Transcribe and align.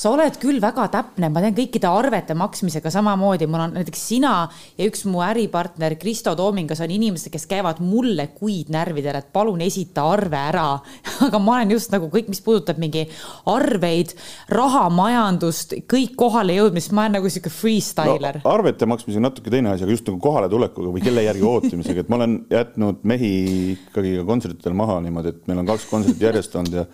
sa 0.02 0.10
oled 0.16 0.38
küll 0.42 0.58
väga 0.62 0.88
täpne, 0.90 1.30
ma 1.30 1.44
teen 1.44 1.54
kõikide 1.54 1.90
arvete 1.92 2.34
maksmisega 2.38 2.90
samamoodi, 2.94 3.46
mul 3.50 3.66
on 3.68 3.76
näiteks 3.78 4.06
sina 4.10 4.34
ja 4.80 4.88
üks 4.90 5.04
mu 5.06 5.22
äripartner 5.22 5.94
Kristo 6.02 6.34
Toomingas 6.38 6.82
on 6.82 6.94
inimesed, 6.96 7.30
kes 7.34 7.46
käivad 7.50 7.84
mulle 7.86 8.32
kuid 8.34 8.72
närvidel, 8.74 9.20
et 9.20 9.30
palun 9.34 9.62
esita 9.62 10.08
arve 10.10 10.40
ära. 10.40 10.66
aga 11.28 11.42
ma 11.42 11.60
olen 11.60 11.76
just 11.76 11.94
nagu 11.94 12.10
kõik, 12.14 12.32
mis 12.34 12.42
puudutab 12.42 12.82
mingi 12.82 13.04
arveid, 13.52 14.16
rahamajandust, 14.50 15.78
kõik 15.92 16.18
kohale 16.18 16.58
jõudmist, 16.58 16.96
ma 16.98 17.06
olen 17.06 17.20
nagu 17.20 17.30
sihuke 17.30 17.54
freestyler 17.54 18.42
no,. 18.42 18.46
arvete 18.56 18.90
maksmisega 18.90 19.28
natuke 19.28 19.54
teine 19.54 19.76
asi, 19.76 19.86
aga 19.86 19.94
just 19.94 20.10
nagu 20.10 20.18
kohaletulekuga 20.24 20.96
või 20.96 21.06
kelle 21.06 21.28
järgi 21.28 21.46
ootamisega, 21.46 22.06
et 22.06 22.10
ma 22.10 22.18
olen 22.18 22.40
jätnud 22.50 23.06
mehi 23.06 23.32
ikkagi 23.76 24.18
ka 24.18 24.26
kontsertidel 24.34 24.78
maha 24.82 24.98
niimoodi, 25.06 25.36
et 25.36 25.48
meil 25.52 25.62
on 25.62 25.70
kaks 25.70 25.86
kontserti 25.94 26.26
järjest 26.26 26.58
olnud 26.58 26.82
ja 26.82 26.90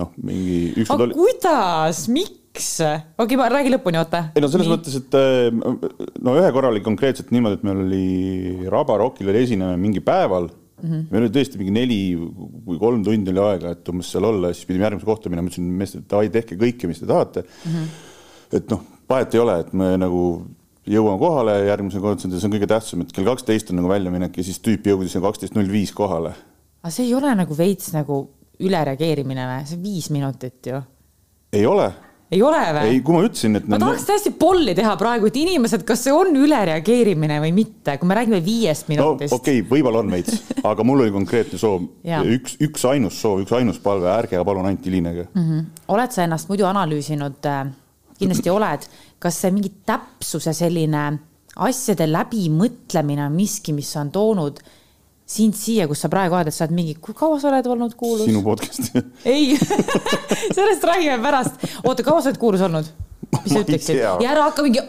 noh, 0.00 0.16
mingi 0.24 0.58
ükskord 0.84 1.08
oli. 1.08 1.20
kuidas, 1.20 2.06
miks? 2.12 2.45
Okei 2.58 3.24
okay,, 3.24 3.38
ma 3.40 3.48
räägi 3.52 3.72
lõpuni, 3.74 4.00
oota. 4.00 4.26
ei 4.34 4.44
no 4.44 4.50
selles 4.52 4.68
Nii. 4.68 4.74
mõttes, 4.74 4.98
et 5.00 5.16
äh, 5.18 6.14
no 6.26 6.36
ühe 6.40 6.52
korra 6.54 6.70
oli 6.72 6.82
konkreetselt 6.84 7.32
niimoodi, 7.34 7.60
et 7.60 7.66
meil 7.66 7.82
oli 7.84 8.70
Raba 8.72 8.98
Rockil 9.02 9.32
oli 9.32 9.42
esinemine 9.46 9.80
mingi 9.80 10.02
päeval 10.04 10.48
mm. 10.48 10.90
-hmm. 10.90 11.06
meil 11.10 11.26
oli 11.26 11.32
tõesti 11.34 11.60
mingi 11.60 11.74
neli 11.74 12.00
või 12.16 12.78
kolm 12.80 13.04
tundi 13.06 13.32
oli 13.34 13.42
aega, 13.44 13.72
et 13.76 13.88
umbes 13.92 14.10
seal 14.12 14.28
olla, 14.28 14.52
siis 14.52 14.68
pidime 14.68 14.88
järgmise 14.88 15.08
kohta 15.08 15.32
minema, 15.32 15.50
ütlesin 15.50 15.72
meestele, 15.80 16.04
et 16.04 16.12
davai, 16.12 16.30
tehke 16.32 16.60
kõike, 16.60 16.90
mis 16.90 17.02
te 17.02 17.08
tahate 17.10 17.44
mm. 17.46 17.72
-hmm. 17.72 18.54
et 18.60 18.70
noh, 18.70 18.84
vahet 19.08 19.34
ei 19.34 19.42
ole, 19.42 19.58
et 19.64 19.72
me 19.72 19.92
nagu 20.00 20.22
jõuame 20.86 21.18
kohale 21.18 21.56
järgmise 21.66 22.00
kontserdil, 22.02 22.40
see 22.40 22.48
on 22.48 22.54
kõige 22.54 22.70
tähtsam, 22.70 23.02
et 23.02 23.12
kell 23.14 23.26
kaksteist 23.26 23.70
on 23.72 23.80
nagu 23.80 23.90
väljaminek 23.90 24.36
ja 24.38 24.46
siis 24.46 24.60
tüüp 24.62 24.86
jõudis 24.86 25.18
kaksteist 25.22 25.56
null 25.58 25.70
viis 25.70 25.92
kohale. 25.94 26.34
aga 26.82 26.94
see 26.94 27.08
ei 27.08 27.14
ole 27.14 27.34
nagu 27.34 27.56
veits 27.58 27.92
nagu 27.94 28.20
ülereageerimine 28.62 29.46
või? 29.50 29.64
see 29.66 29.78
on 29.78 29.82
viis 29.82 30.10
minutit 30.14 30.72
ju. 30.72 30.82
ei 31.52 31.66
ole. 31.66 31.90
Ei 32.32 32.42
ole 32.42 32.60
või? 32.74 32.90
ei, 32.90 33.00
kui 33.06 33.14
ma 33.14 33.22
ütlesin, 33.26 33.58
et. 33.58 33.66
ma 33.70 33.78
tahaks 33.80 34.06
täiesti 34.08 34.32
polli 34.38 34.74
teha 34.76 34.94
praegu, 34.98 35.28
et 35.30 35.38
inimesed, 35.38 35.84
kas 35.86 36.02
see 36.06 36.14
on 36.14 36.34
ülereageerimine 36.34 37.38
või 37.44 37.52
mitte, 37.54 37.96
kui 38.00 38.10
me 38.10 38.16
räägime 38.18 38.40
viiest 38.44 38.90
minutist 38.90 39.34
no,. 39.34 39.40
okei 39.40 39.60
okay,, 39.60 39.68
võib-olla 39.70 40.02
on 40.02 40.10
veits, 40.16 40.40
aga 40.66 40.86
mul 40.86 41.04
oli 41.04 41.14
konkreetne 41.14 41.60
soov 41.60 41.86
üks, 42.36 42.58
üks 42.66 42.86
ainus 42.90 43.20
soov, 43.22 43.44
üks 43.44 43.54
ainus 43.56 43.78
palve, 43.82 44.10
ärge 44.10 44.42
palun 44.48 44.66
ainult 44.70 44.88
hilinege 44.88 45.28
mm. 45.28 45.44
-hmm. 45.44 45.68
oled 45.94 46.16
sa 46.16 46.26
ennast 46.26 46.50
muidu 46.50 46.66
analüüsinud, 46.66 47.46
äh, 47.46 47.62
kindlasti 48.18 48.50
oled, 48.50 48.88
kas 49.22 49.40
see 49.44 49.54
mingi 49.54 49.72
täpsuse 49.86 50.54
selline 50.56 51.06
asjade 51.56 52.08
läbimõtlemine 52.10 53.28
on 53.30 53.38
miski, 53.38 53.72
mis 53.72 53.94
on 53.96 54.10
toonud 54.12 54.60
sind 55.26 55.56
siia, 55.58 55.88
kus 55.90 56.04
sa 56.04 56.10
praegu 56.10 56.36
oled, 56.38 56.52
et 56.52 56.54
sa 56.54 56.64
oled 56.66 56.76
mingi, 56.76 56.94
kui 57.02 57.14
kaua 57.16 57.40
sa 57.42 57.50
oled 57.50 57.66
olnud 57.66 57.96
kuulus? 57.98 58.28
sinu 58.28 58.44
podcast'i 58.46 59.02
ei 59.34 59.56
sellest 60.56 60.86
räägime 60.86 61.18
pärast. 61.24 61.66
oota, 61.82 62.06
kaua 62.06 62.22
sa 62.22 62.30
oled 62.30 62.38
kuulus 62.38 62.62
olnud? 62.62 62.92
mis 63.34 63.50
sa 63.50 63.62
ütleksid? 63.64 63.98
ja 63.98 64.30
ära 64.30 64.46
hakka 64.46 64.62
mingi, 64.62 64.84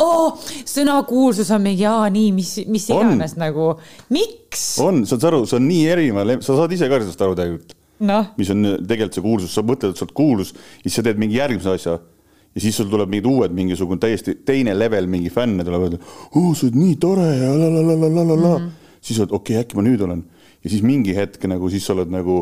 sõna 0.69 0.99
kuulsus 1.09 1.49
on 1.55 1.65
mingi, 1.65 1.87
aa 1.89 2.05
nii, 2.13 2.29
mis, 2.37 2.53
mis 2.69 2.85
iganes 2.93 3.33
on. 3.33 3.41
nagu, 3.47 3.71
miks? 4.13 4.69
on, 4.83 5.01
saad 5.09 5.25
sa 5.25 5.31
aru, 5.31 5.41
see 5.49 5.57
on 5.57 5.67
nii 5.71 5.89
erinev, 5.95 6.45
sa 6.45 6.61
saad 6.61 6.77
ise 6.77 6.91
ka 6.91 7.01
sellest 7.01 7.25
aru 7.25 7.37
tegelikult 7.39 7.77
no.. 8.05 8.21
mis 8.37 8.53
on 8.53 8.73
tegelikult 8.77 9.17
see 9.17 9.25
kuulsus, 9.25 9.57
sa 9.57 9.65
mõtled, 9.65 9.97
et 9.97 9.97
sa 9.97 10.05
oled 10.05 10.17
kuulus, 10.21 10.53
siis 10.85 11.01
sa 11.01 11.05
teed 11.07 11.17
mingi 11.17 11.41
järgmise 11.41 11.73
asja 11.73 11.97
ja 11.97 12.61
siis 12.61 12.77
sul 12.77 12.93
tuleb 12.93 13.09
mingid 13.09 13.25
uued 13.29 13.57
mingisugune 13.57 14.05
täiesti 14.05 14.37
teine 14.45 14.77
level 14.77 15.09
mingi 15.09 15.33
fänne 15.33 15.65
tuleb 15.65 15.89
öelda, 15.89 16.03
oo, 16.35 16.53
sa 16.53 16.69
oled 16.69 16.77
nii 16.77 16.99
tore 17.01 17.31
ja 17.41 17.55
la 17.57 17.71
la 17.73 17.81
la 17.81 17.95
la 17.97 18.09
la 18.09 18.21
la 18.21 18.35
la 18.35 18.59
mm 18.59 18.67
-hmm 18.67 18.83
siis 19.07 19.19
oled 19.23 19.33
okei 19.35 19.55
okay,, 19.57 19.65
äkki 19.65 19.79
ma 19.79 19.85
nüüd 19.85 20.03
olen. 20.03 20.23
Ja 20.63 20.71
siis 20.71 20.83
mingi 20.85 21.15
hetk 21.15 21.43
nagu 21.49 21.69
siis 21.71 21.85
sa 21.87 21.95
oled 21.95 22.11
nagu, 22.11 22.41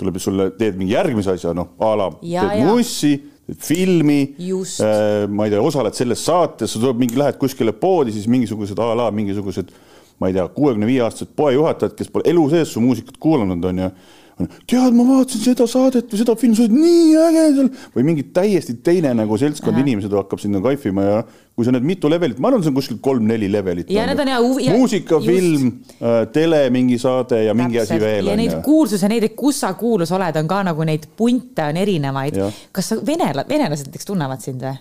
tuleb 0.00 0.20
sulle, 0.22 0.50
teed 0.58 0.78
mingi 0.78 0.94
järgmise 0.96 1.34
asja, 1.36 1.54
noh 1.56 1.74
a 1.82 1.92
la 1.98 2.10
teed 2.20 2.62
mussi, 2.66 3.14
teed 3.46 3.62
filmi, 3.62 4.20
äh, 4.36 5.26
ma 5.28 5.46
ei 5.46 5.54
tea, 5.54 5.62
osaled 5.62 5.96
selles 5.96 6.24
saates, 6.26 6.72
sa 6.72 6.82
tuleb 6.82 7.02
mingi, 7.04 7.18
lähed 7.20 7.38
kuskile 7.40 7.74
poodi, 7.76 8.14
siis 8.16 8.28
mingisugused 8.32 8.80
a 8.82 8.92
la 8.98 9.10
mingisugused, 9.14 9.72
ma 10.20 10.30
ei 10.30 10.36
tea, 10.36 10.46
kuuekümne 10.56 10.88
viie 10.88 11.02
aastased 11.04 11.34
poejuhatajad, 11.38 11.96
kes 11.98 12.12
pole 12.12 12.28
elu 12.32 12.46
sees 12.54 12.72
su 12.72 12.82
muusikat 12.84 13.18
kuulanud, 13.20 13.64
on 13.70 13.84
ju 13.84 13.90
tead, 14.36 14.92
ma 14.92 15.04
vaatasin 15.08 15.40
seda 15.40 15.64
saadet 15.70 16.10
või 16.12 16.20
seda 16.20 16.34
filmi, 16.36 16.56
sa 16.58 16.66
oled 16.66 16.74
nii 16.76 17.12
äge 17.22 17.44
seal 17.56 17.68
või 17.94 18.02
mingi 18.10 18.24
täiesti 18.36 18.74
teine 18.84 19.14
nagu 19.16 19.38
seltskond 19.40 19.80
inimesed 19.80 20.12
hakkab 20.12 20.42
sinna 20.42 20.60
kaifima 20.64 21.06
ja 21.06 21.22
kui 21.56 21.64
sa 21.64 21.72
need 21.72 21.86
mitu 21.88 22.10
levelit, 22.12 22.40
ma 22.42 22.50
arvan, 22.50 22.64
see 22.64 22.68
on 22.68 22.76
kuskil 22.76 22.98
kolm-neli 23.04 23.48
levelit. 23.48 23.88
ja 23.92 24.04
need 24.10 24.20
on 24.20 24.30
ja 24.32 24.40
huvi. 24.44 24.66
muusika, 24.76 25.20
film 25.24 25.70
äh,, 26.02 26.18
tele 26.34 26.66
mingi 26.74 26.98
saade 27.00 27.46
ja 27.46 27.54
mingi 27.56 27.80
Täpselt. 27.80 27.96
asi 27.96 28.04
veel. 28.04 28.28
ja 28.28 28.36
neid 28.36 28.58
kuulsuse, 28.66 29.08
neid, 29.08 29.30
kus 29.38 29.62
sa 29.64 29.72
kuulus 29.78 30.12
oled, 30.12 30.36
on 30.42 30.52
ka 30.52 30.60
nagu 30.68 30.88
neid 30.88 31.08
punte 31.16 31.70
on 31.70 31.80
erinevaid. 31.80 32.36
kas 32.76 32.92
sa 32.92 33.00
venela-, 33.00 33.46
venelased 33.48 33.88
näiteks 33.88 34.12
tunnevad 34.12 34.44
sind 34.44 34.60
või? 34.66 34.76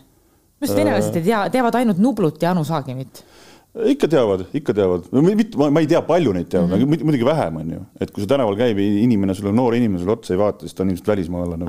minu 0.60 0.68
arust 0.68 0.80
venelased 0.84 1.18
ei 1.20 1.28
tea, 1.30 1.48
teavad 1.54 1.80
ainult 1.80 2.04
Nublut 2.04 2.44
ja 2.44 2.52
Anu 2.52 2.64
Saagimit 2.68 3.24
ikka 3.76 4.08
teavad, 4.08 4.46
ikka 4.56 4.74
teavad, 4.76 5.08
mitte, 5.26 5.60
ma 5.60 5.82
ei 5.84 5.88
tea, 5.90 6.00
palju 6.06 6.34
neid 6.36 6.48
teavad 6.52 6.78
mm, 6.78 6.84
-hmm. 6.86 7.04
muidugi 7.04 7.26
vähem 7.28 7.56
on 7.60 7.72
ju, 7.72 7.82
et 8.00 8.12
kui 8.12 8.24
sa 8.24 8.30
tänaval 8.36 8.56
käib 8.56 8.80
inimene 8.80 9.36
sulle, 9.36 9.52
noor 9.52 9.76
inimene 9.76 10.00
sulle 10.00 10.16
otsa 10.16 10.34
ei 10.34 10.40
vaata, 10.40 10.64
siis 10.64 10.74
ta 10.74 10.84
on 10.84 10.90
ilmselt 10.90 11.08
välismaalane 11.08 11.66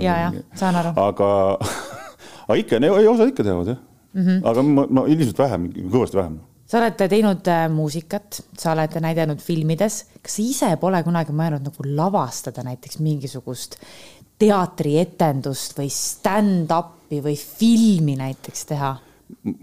ja, 0.00 0.16
ja 0.18 0.32
saan 0.54 0.76
aru. 0.76 0.92
aga, 0.96 1.58
aga 2.48 2.60
ikka, 2.62 2.80
osad 3.10 3.28
ikka 3.28 3.44
teavad 3.44 3.74
jah 3.74 3.80
mm. 4.12 4.22
-hmm. 4.22 4.40
aga 4.44 4.62
ma, 4.62 4.86
ma 4.90 5.04
ilmselt 5.06 5.38
vähem, 5.38 5.66
kõvasti 5.92 6.16
vähem. 6.16 6.38
sa 6.66 6.78
oled 6.78 6.96
teinud 6.96 7.52
äh, 7.52 7.66
muusikat, 7.70 8.40
sa 8.58 8.72
oled 8.72 8.96
näidanud 9.00 9.42
filmides, 9.44 10.04
kas 10.22 10.36
sa 10.36 10.42
ise 10.42 10.76
pole 10.80 11.02
kunagi 11.02 11.32
mõelnud 11.32 11.68
nagu 11.68 11.88
lavastada 11.96 12.62
näiteks 12.62 12.98
mingisugust 12.98 13.76
teatrietendust 14.38 15.76
või 15.78 15.92
stand-up'i 15.92 17.20
või 17.20 17.36
filmi 17.36 18.16
näiteks 18.16 18.64
teha? 18.72 18.96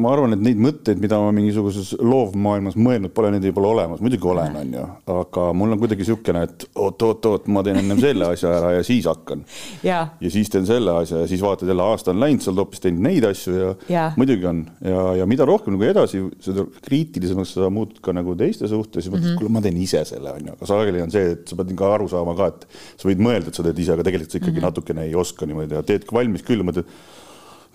Ma 0.02 0.12
arvan, 0.14 0.34
et 0.36 0.42
neid 0.42 0.60
mõtteid, 0.62 1.00
mida 1.02 1.18
ma 1.22 1.32
mingisuguses 1.36 1.94
loovmaailmas 2.02 2.78
mõelnud 2.80 3.14
pole, 3.16 3.30
neid 3.34 3.46
ei 3.46 3.54
pole 3.56 3.70
olemas, 3.70 4.02
muidugi 4.04 4.30
olen, 4.30 4.56
on 4.60 4.74
ju, 4.74 4.86
aga 5.14 5.46
mul 5.58 5.76
on 5.76 5.82
kuidagi 5.82 6.04
niisugune, 6.04 6.44
et 6.48 6.66
oot-oot-oot, 6.78 7.50
ma 7.54 7.64
teen 7.66 7.82
ennem 7.82 8.02
selle 8.02 8.28
asja 8.34 8.54
ära 8.58 8.72
ja 8.78 8.86
siis 8.88 9.08
hakkan. 9.10 9.44
ja 9.86 10.32
siis 10.34 10.52
teen 10.54 10.68
selle 10.70 10.96
asja 11.02 11.24
ja 11.24 11.30
siis 11.30 11.44
vaatad 11.44 11.70
jälle 11.70 11.86
aasta 11.86 12.14
on 12.14 12.22
läinud, 12.24 12.44
sa 12.44 12.52
oled 12.52 12.64
hoopis 12.64 12.84
teinud 12.84 13.04
neid 13.06 13.28
asju 13.30 13.56
ja, 13.56 13.74
ja. 13.92 14.06
muidugi 14.18 14.50
on 14.50 14.64
ja, 14.86 15.04
ja 15.22 15.30
mida 15.30 15.48
rohkem 15.48 15.78
nagu 15.78 15.88
edasi, 15.90 16.24
seda 16.44 16.66
kriitilisemaks 16.88 17.56
sa 17.58 17.72
muutud 17.74 18.02
ka 18.04 18.16
nagu 18.16 18.36
teiste 18.40 18.70
suhtes 18.72 19.06
ja 19.06 19.14
mõtled 19.14 19.28
mm 19.28 19.34
-hmm., 19.34 19.44
kuule, 19.44 19.54
ma 19.58 19.64
teen 19.66 19.78
ise 19.82 20.04
selle, 20.08 20.34
on 20.34 20.52
ju, 20.52 20.58
aga 20.58 20.72
sageli 20.74 21.04
on 21.06 21.14
see, 21.14 21.36
et 21.38 21.46
sa 21.48 21.60
pead 21.60 21.76
ka 21.78 21.94
aru 22.00 22.10
saama 22.12 22.36
ka, 22.40 22.52
et 22.54 22.68
sa 22.96 23.10
võid 23.10 23.24
mõelda, 23.24 23.52
et 23.52 23.62
sa 23.62 23.66
teed 23.68 23.86
ise, 23.86 23.94
aga 23.94 24.08
tegelikult 24.08 24.34
sa 24.34 24.42
ikkagi 24.42 24.52
mm 24.52 24.60
-hmm. 24.64 24.72
natukene 24.72 25.08
ei 25.08 25.16
oska 25.16 25.46
niimoodi 25.46 25.78
ja 25.78 25.86
teed 25.86 26.08
valmis 26.14 26.46
küll, 26.48 26.66
mõtled 26.66 26.90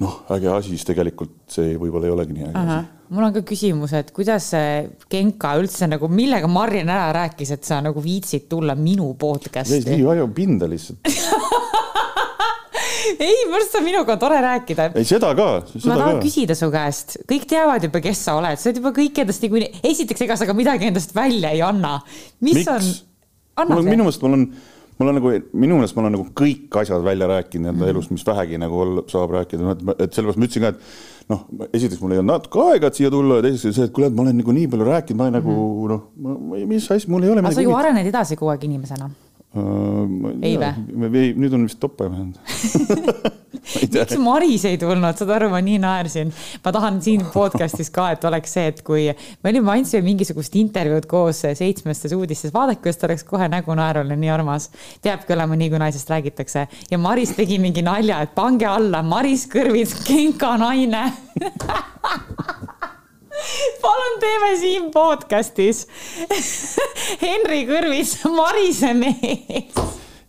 noh, 0.02 0.18
äge 0.34 0.50
asi, 0.52 0.74
siis 0.74 0.86
tegelikult 0.88 1.36
see 1.52 1.76
võib-olla 1.80 2.08
ei 2.08 2.14
olegi 2.16 2.36
nii 2.36 2.48
äge 2.50 2.62
asi. 2.62 2.78
mul 3.12 3.28
on 3.28 3.34
ka 3.36 3.44
küsimus, 3.46 3.94
et 3.98 4.12
kuidas 4.14 4.50
see 4.54 4.88
Genka 5.12 5.54
üldse 5.60 5.88
nagu, 5.90 6.10
millega 6.12 6.50
Marjen 6.50 6.90
ära 6.92 7.10
rääkis, 7.16 7.54
et 7.56 7.68
sa 7.68 7.80
nagu 7.84 8.02
viitsid 8.04 8.48
tulla 8.50 8.76
minu 8.78 9.12
podcast'i? 9.20 9.84
nii 9.88 10.06
väga 10.08 10.28
pinda 10.36 10.70
lihtsalt 10.70 11.12
ei, 13.22 13.44
minu 13.46 13.56
arust 13.58 13.78
on 13.78 13.84
minuga 13.86 14.16
tore 14.20 14.40
rääkida. 14.42 14.90
ei, 14.96 15.06
seda 15.08 15.32
ka. 15.38 15.48
ma 15.84 15.96
tahan 15.96 16.18
ka. 16.18 16.24
küsida 16.24 16.56
su 16.58 16.68
käest, 16.72 17.16
kõik 17.28 17.46
teavad 17.50 17.86
juba, 17.88 18.02
kes 18.04 18.26
sa 18.26 18.36
oled, 18.40 18.60
sa 18.60 18.70
oled 18.70 18.82
juba 18.82 18.94
kõik 18.96 19.22
endast 19.24 19.44
niikuinii, 19.44 19.82
esiteks, 19.92 20.26
ega 20.26 20.38
sa 20.38 20.48
ka 20.48 20.56
midagi 20.56 20.88
endast 20.90 21.14
välja 21.16 21.52
ei 21.54 21.64
anna. 21.66 21.98
mis 22.44 22.62
Miks? 22.62 23.02
on? 23.56 23.74
minu 23.82 24.04
meelest 24.06 24.22
mul 24.24 24.38
on 24.38 24.46
mul 25.02 25.12
on 25.12 25.18
nagu 25.18 25.32
minu 25.52 25.78
meelest 25.78 25.96
ma 25.96 26.04
olen 26.04 26.14
nagu 26.16 26.26
kõik 26.38 26.76
asjad 26.82 27.02
välja 27.04 27.28
rääkinud 27.30 27.72
enda 27.72 27.78
mm 27.78 27.86
-hmm. 27.86 27.94
elus, 27.94 28.10
mis 28.10 28.26
vähegi 28.26 28.58
nagu 28.58 29.04
saab 29.10 29.34
rääkida, 29.38 29.74
et, 29.74 29.82
et 30.06 30.14
sellepärast 30.14 30.38
ma 30.38 30.46
ütlesin 30.48 30.62
ka, 30.62 30.68
et 30.68 31.28
noh, 31.32 31.44
esiteks 31.72 32.00
mul 32.02 32.14
ei 32.14 32.22
olnud 32.22 32.34
natuke 32.34 32.62
aega, 32.70 32.86
et 32.86 33.00
siia 33.00 33.10
tulla 33.10 33.40
ja 33.40 33.46
teiseks 33.48 33.76
see, 33.76 33.88
et 33.88 33.92
kuule, 33.92 34.08
et 34.10 34.16
ma 34.16 34.22
olen 34.26 34.38
nagu 34.42 34.56
nii 34.58 34.70
palju 34.72 34.88
rääkinud, 34.88 35.18
ma 35.18 35.28
olen 35.28 35.42
mm 35.42 35.50
-hmm. 35.50 35.88
nagu 35.88 35.88
noh, 35.88 36.66
mis 36.66 36.90
asja, 36.90 37.10
mul 37.10 37.22
ei 37.22 37.30
ole. 37.34 37.40
aga 37.40 37.54
sa 37.58 37.66
ju 37.68 37.76
arened 37.76 38.06
edasi 38.06 38.36
kogu 38.36 38.54
aeg 38.54 38.64
inimesena 38.64 39.10
ei 39.52 40.56
või? 40.56 41.28
nüüd 41.36 41.52
on 41.52 41.68
vist 41.68 41.80
toppe 41.82 42.08
vähemalt 42.08 43.40
miks 43.62 44.16
Maris 44.18 44.64
ei 44.68 44.78
tulnud, 44.80 45.16
saad 45.18 45.30
aru, 45.36 45.48
ma 45.52 45.60
nii 45.64 45.78
naersin. 45.82 46.32
ma 46.64 46.72
tahan 46.74 47.00
siin 47.04 47.24
podcast'is 47.36 47.92
ka, 47.94 48.10
et 48.16 48.24
oleks 48.28 48.56
see, 48.56 48.66
et 48.72 48.82
kui 48.86 49.06
me 49.12 49.52
olime, 49.52 49.70
andsime 49.74 50.02
mingisugust 50.06 50.56
intervjuud 50.60 51.06
koos 51.10 51.44
seitsmestes 51.44 52.16
uudistes, 52.16 52.54
vaadake, 52.54 52.82
kuidas 52.86 53.00
ta 53.00 53.08
oleks 53.10 53.26
kohe 53.28 53.48
nägu 53.52 53.76
naeruline, 53.78 54.18
nii 54.24 54.32
armas. 54.34 54.70
peabki 55.04 55.36
olema 55.36 55.58
nii, 55.58 55.70
kui 55.72 55.82
naisest 55.82 56.12
räägitakse 56.12 56.66
ja 56.90 57.00
Maris 57.00 57.36
tegi 57.36 57.60
mingi 57.62 57.84
nalja, 57.86 58.22
et 58.24 58.34
pange 58.34 58.68
alla 58.68 59.02
Maris 59.06 59.46
Kõrvits, 59.52 59.98
Genka 60.06 60.56
naine 60.60 61.08
palun 63.82 64.20
teeme 64.22 64.52
siin 64.60 64.90
podcast'is 64.94 65.86
Henri 67.24 67.64
Kõrvis, 67.68 68.16
Marise 68.30 68.92
mees. 68.96 69.76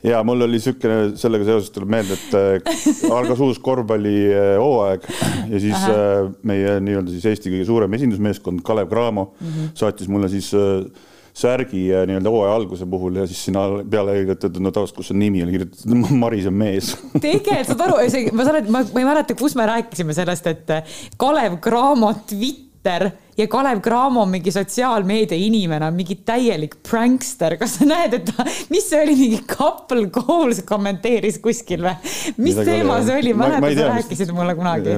ja 0.03 0.23
mul 0.25 0.45
oli 0.45 0.57
niisugune, 0.57 1.13
sellega 1.19 1.47
seoses 1.47 1.71
tuleb 1.75 1.93
meelde, 1.95 2.17
et 2.17 2.35
äh, 2.37 3.07
algas 3.13 3.41
uus 3.43 3.61
korvpallihooaeg 3.63 5.07
ja 5.53 5.63
siis 5.63 5.79
Aha. 5.79 5.95
Äh, 5.95 6.35
meie 6.49 6.77
nii-öelda 6.83 7.13
siis 7.13 7.31
Eesti 7.31 7.53
kõige 7.53 7.69
suurem 7.69 7.97
esindusmeeskond 7.99 8.63
Kalev 8.65 8.91
Cramo 8.91 9.33
mm 9.33 9.47
-hmm. 9.47 9.73
saatis 9.79 10.11
mulle 10.11 10.29
siis 10.29 10.53
äh, 10.57 10.85
särgi 11.33 11.87
nii-öelda 12.07 12.29
hooaja 12.29 12.55
alguse 12.55 12.85
puhul 12.85 13.15
ja 13.15 13.27
siis 13.27 13.45
sinna 13.45 13.63
peale 13.89 14.13
kirjutatud, 14.19 14.61
no 14.61 14.71
tavaliselt, 14.71 14.97
kus 14.97 15.11
on 15.11 15.19
nimi, 15.19 15.43
oli 15.43 15.55
kirjutatud 15.55 16.11
Maris 16.23 16.45
on 16.49 16.53
mees. 16.53 16.93
tegelikult 17.21 17.71
saad 17.71 17.81
aru, 17.87 17.95
ma 18.37 18.45
saan, 18.45 18.69
ma, 18.69 18.83
ma 18.93 19.01
ei 19.01 19.07
mäleta, 19.07 19.37
kus 19.39 19.55
me 19.57 19.65
rääkisime 19.69 20.13
sellest, 20.13 20.47
et 20.47 20.77
Kalev 21.17 21.57
Cramo 21.63 22.13
tweet 22.29 22.62
Twitter 22.83 23.11
ja 23.37 23.47
Kalev 23.47 23.81
Cramo 23.81 24.21
on 24.21 24.29
mingi 24.29 24.51
sotsiaalmeedia 24.51 25.37
inimene, 25.39 25.87
on 25.87 25.95
mingi 25.95 26.17
täielik 26.25 26.75
prankster. 26.89 27.55
kas 27.57 27.77
sa 27.79 27.85
näed, 27.87 28.13
et 28.17 28.25
ta, 28.27 28.43
mis 28.69 28.89
see 28.89 28.99
oli, 29.01 29.15
mingi 29.15 29.39
couple 29.47 30.09
goals 30.11 30.61
kommenteeris 30.67 31.39
kuskil 31.39 31.85
või? 31.85 31.95
mis 32.37 32.57
Midagi 32.57 32.67
teema 32.69 32.97
oli, 32.97 33.05
see 33.07 33.21
oli, 33.21 33.33
mäletad, 33.39 33.77
sa 33.79 33.87
rääkisid 33.93 34.33
mulle 34.35 34.55
kunagi? 34.59 34.97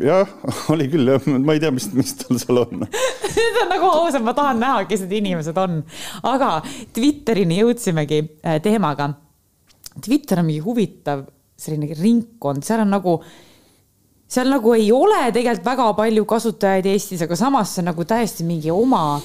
jah, 0.00 0.32
oli 0.72 0.88
küll 0.88 1.12
jah, 1.12 1.28
ma 1.28 1.58
ei 1.58 1.60
tea, 1.60 1.74
mis, 1.76 1.90
mis 1.92 2.16
tal 2.22 2.40
seal 2.40 2.62
on 2.64 2.86
Need 3.36 3.60
on 3.60 3.70
nagu 3.74 3.92
ausalt, 4.00 4.24
ma 4.24 4.34
tahan 4.34 4.64
näha, 4.64 4.86
kes 4.88 5.04
need 5.04 5.18
inimesed 5.20 5.60
on. 5.60 5.82
aga 6.32 6.54
Twitterini 6.96 7.60
jõudsimegi 7.60 8.24
äh, 8.24 8.56
teemaga. 8.64 9.12
Twitter 10.00 10.40
on 10.40 10.48
mingi 10.48 10.64
huvitav 10.64 11.28
selline 11.60 11.92
ringkond, 12.00 12.64
seal 12.64 12.80
on 12.86 12.92
nagu 12.96 13.18
seal 14.30 14.50
nagu 14.52 14.74
ei 14.76 14.90
ole 14.94 15.28
tegelikult 15.34 15.66
väga 15.66 15.92
palju 15.98 16.26
kasutajaid 16.28 16.86
Eestis, 16.92 17.24
aga 17.26 17.38
samas 17.38 17.74
see 17.74 17.82
on 17.82 17.90
nagu 17.90 18.06
täiesti 18.06 18.46
mingi 18.46 18.70
oma 18.70 19.20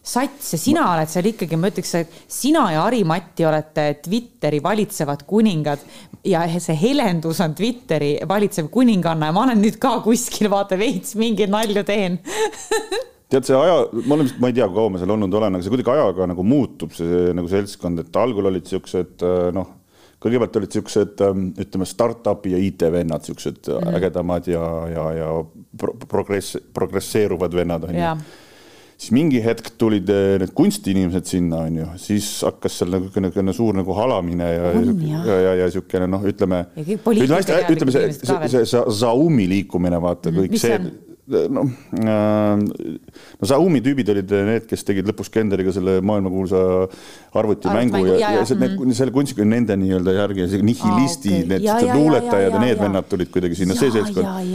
sats 0.00 0.54
ja 0.54 0.58
sina 0.60 0.86
oled 0.94 1.10
seal 1.12 1.28
ikkagi, 1.30 1.58
ma 1.60 1.68
ütleks, 1.70 1.92
et 1.98 2.14
sina 2.30 2.66
ja 2.72 2.84
Harimati 2.86 3.44
olete 3.44 3.86
Twitteri 4.04 4.62
valitsevad 4.64 5.26
kuningad 5.28 5.82
ja 6.24 6.46
see 6.56 6.76
helendus 6.80 7.40
on 7.44 7.54
Twitteri 7.56 8.14
valitsev 8.28 8.70
kuninganna 8.72 9.28
ja 9.30 9.36
ma 9.36 9.44
olen 9.46 9.60
nüüd 9.60 9.76
ka 9.80 9.98
kuskil, 10.04 10.50
vaata 10.52 10.78
veits 10.80 11.16
mingeid 11.20 11.52
nalju 11.52 11.84
teen. 11.88 12.20
Tead, 13.30 13.46
see 13.46 13.54
aja, 13.54 13.84
ma 14.08 14.16
olen 14.16 14.32
ma 14.42 14.48
ei 14.50 14.56
tea, 14.56 14.66
kui 14.66 14.74
kaua 14.80 14.90
ma 14.90 15.00
seal 15.00 15.12
olnud 15.14 15.34
olen, 15.38 15.54
aga 15.54 15.62
see 15.62 15.70
kuidagi 15.70 15.92
ajaga 15.92 16.26
nagu 16.32 16.42
muutub, 16.42 16.96
see 16.96 17.28
nagu 17.36 17.52
seltskond, 17.52 18.00
et 18.02 18.16
algul 18.18 18.50
olid 18.50 18.66
siuksed 18.66 19.22
noh 19.54 19.76
kõigepealt 20.20 20.60
olid 20.60 20.76
siuksed, 20.76 21.24
ähm, 21.24 21.48
ütleme, 21.60 21.88
startup'i 21.88 22.54
ja 22.54 22.60
IT-vennad, 22.60 23.24
siuksed 23.24 23.62
mm 23.64 23.80
-hmm. 23.80 23.96
ägedamad 23.96 24.46
ja, 24.50 24.66
ja, 24.92 25.08
ja 25.16 25.32
pro 25.78 25.96
progress, 26.08 26.58
progresseeruvad 26.74 27.54
vennad 27.56 27.84
onju 27.88 27.98
yeah. 27.98 28.18
siis 28.98 29.12
mingi 29.16 29.40
hetk 29.44 29.72
tulid 29.78 30.08
äh, 30.12 30.38
need 30.42 30.52
kunstiinimesed 30.54 31.24
sinna 31.24 31.64
onju, 31.68 31.86
siis 31.96 32.28
hakkas 32.44 32.78
seal 32.78 32.90
nagu 32.96 33.08
niisugune 33.08 33.52
suur 33.56 33.76
nagu 33.80 33.96
halamine 33.96 34.52
ja, 34.54 34.72
on, 34.76 34.90
ja, 35.08 35.40
ja, 35.40 35.54
ja, 35.64 35.70
siukene 35.70 36.06
noh, 36.06 36.24
ütleme. 36.24 36.66
ütleme 36.76 37.40
ütleme 37.76 37.92
see, 37.92 38.12
see, 38.12 38.64
see, 38.64 38.84
Zaumi 39.00 39.48
liikumine, 39.48 40.02
vaata 40.02 40.28
kõik 40.30 40.50
mm 40.50 40.54
-hmm. 40.54 40.66
see 40.66 41.09
noh 41.30 41.68
äh,, 42.00 42.62
no 43.40 43.48
Xiaomi 43.48 43.82
tüübid 43.84 44.12
olid 44.14 44.34
need, 44.48 44.66
kes 44.70 44.84
tegid 44.86 45.08
lõpus 45.10 45.30
Kenderiga 45.32 45.74
selle 45.74 45.98
maailmakuulsa 46.06 46.62
arvutimängu 47.40 48.02
ja, 48.08 48.16
ja, 48.20 48.32
ja 48.38 48.48
see, 48.48 48.58
need, 48.60 48.76
mm. 48.78 48.96
selle 48.98 49.14
kunstiga 49.14 49.46
nende 49.48 49.76
nii-öelda 49.80 50.16
järgi, 50.16 50.48
nihilisti 50.66 51.36
ah,, 51.36 51.44
okay. 51.44 51.60
need 51.60 51.94
luuletajad 51.94 52.56
ja 52.56 52.64
need 52.64 52.82
vennad 52.82 53.08
tulid 53.10 53.30
kuidagi 53.34 53.62
sinna, 53.62 53.78
see 53.78 53.92
seltskond. 53.94 54.50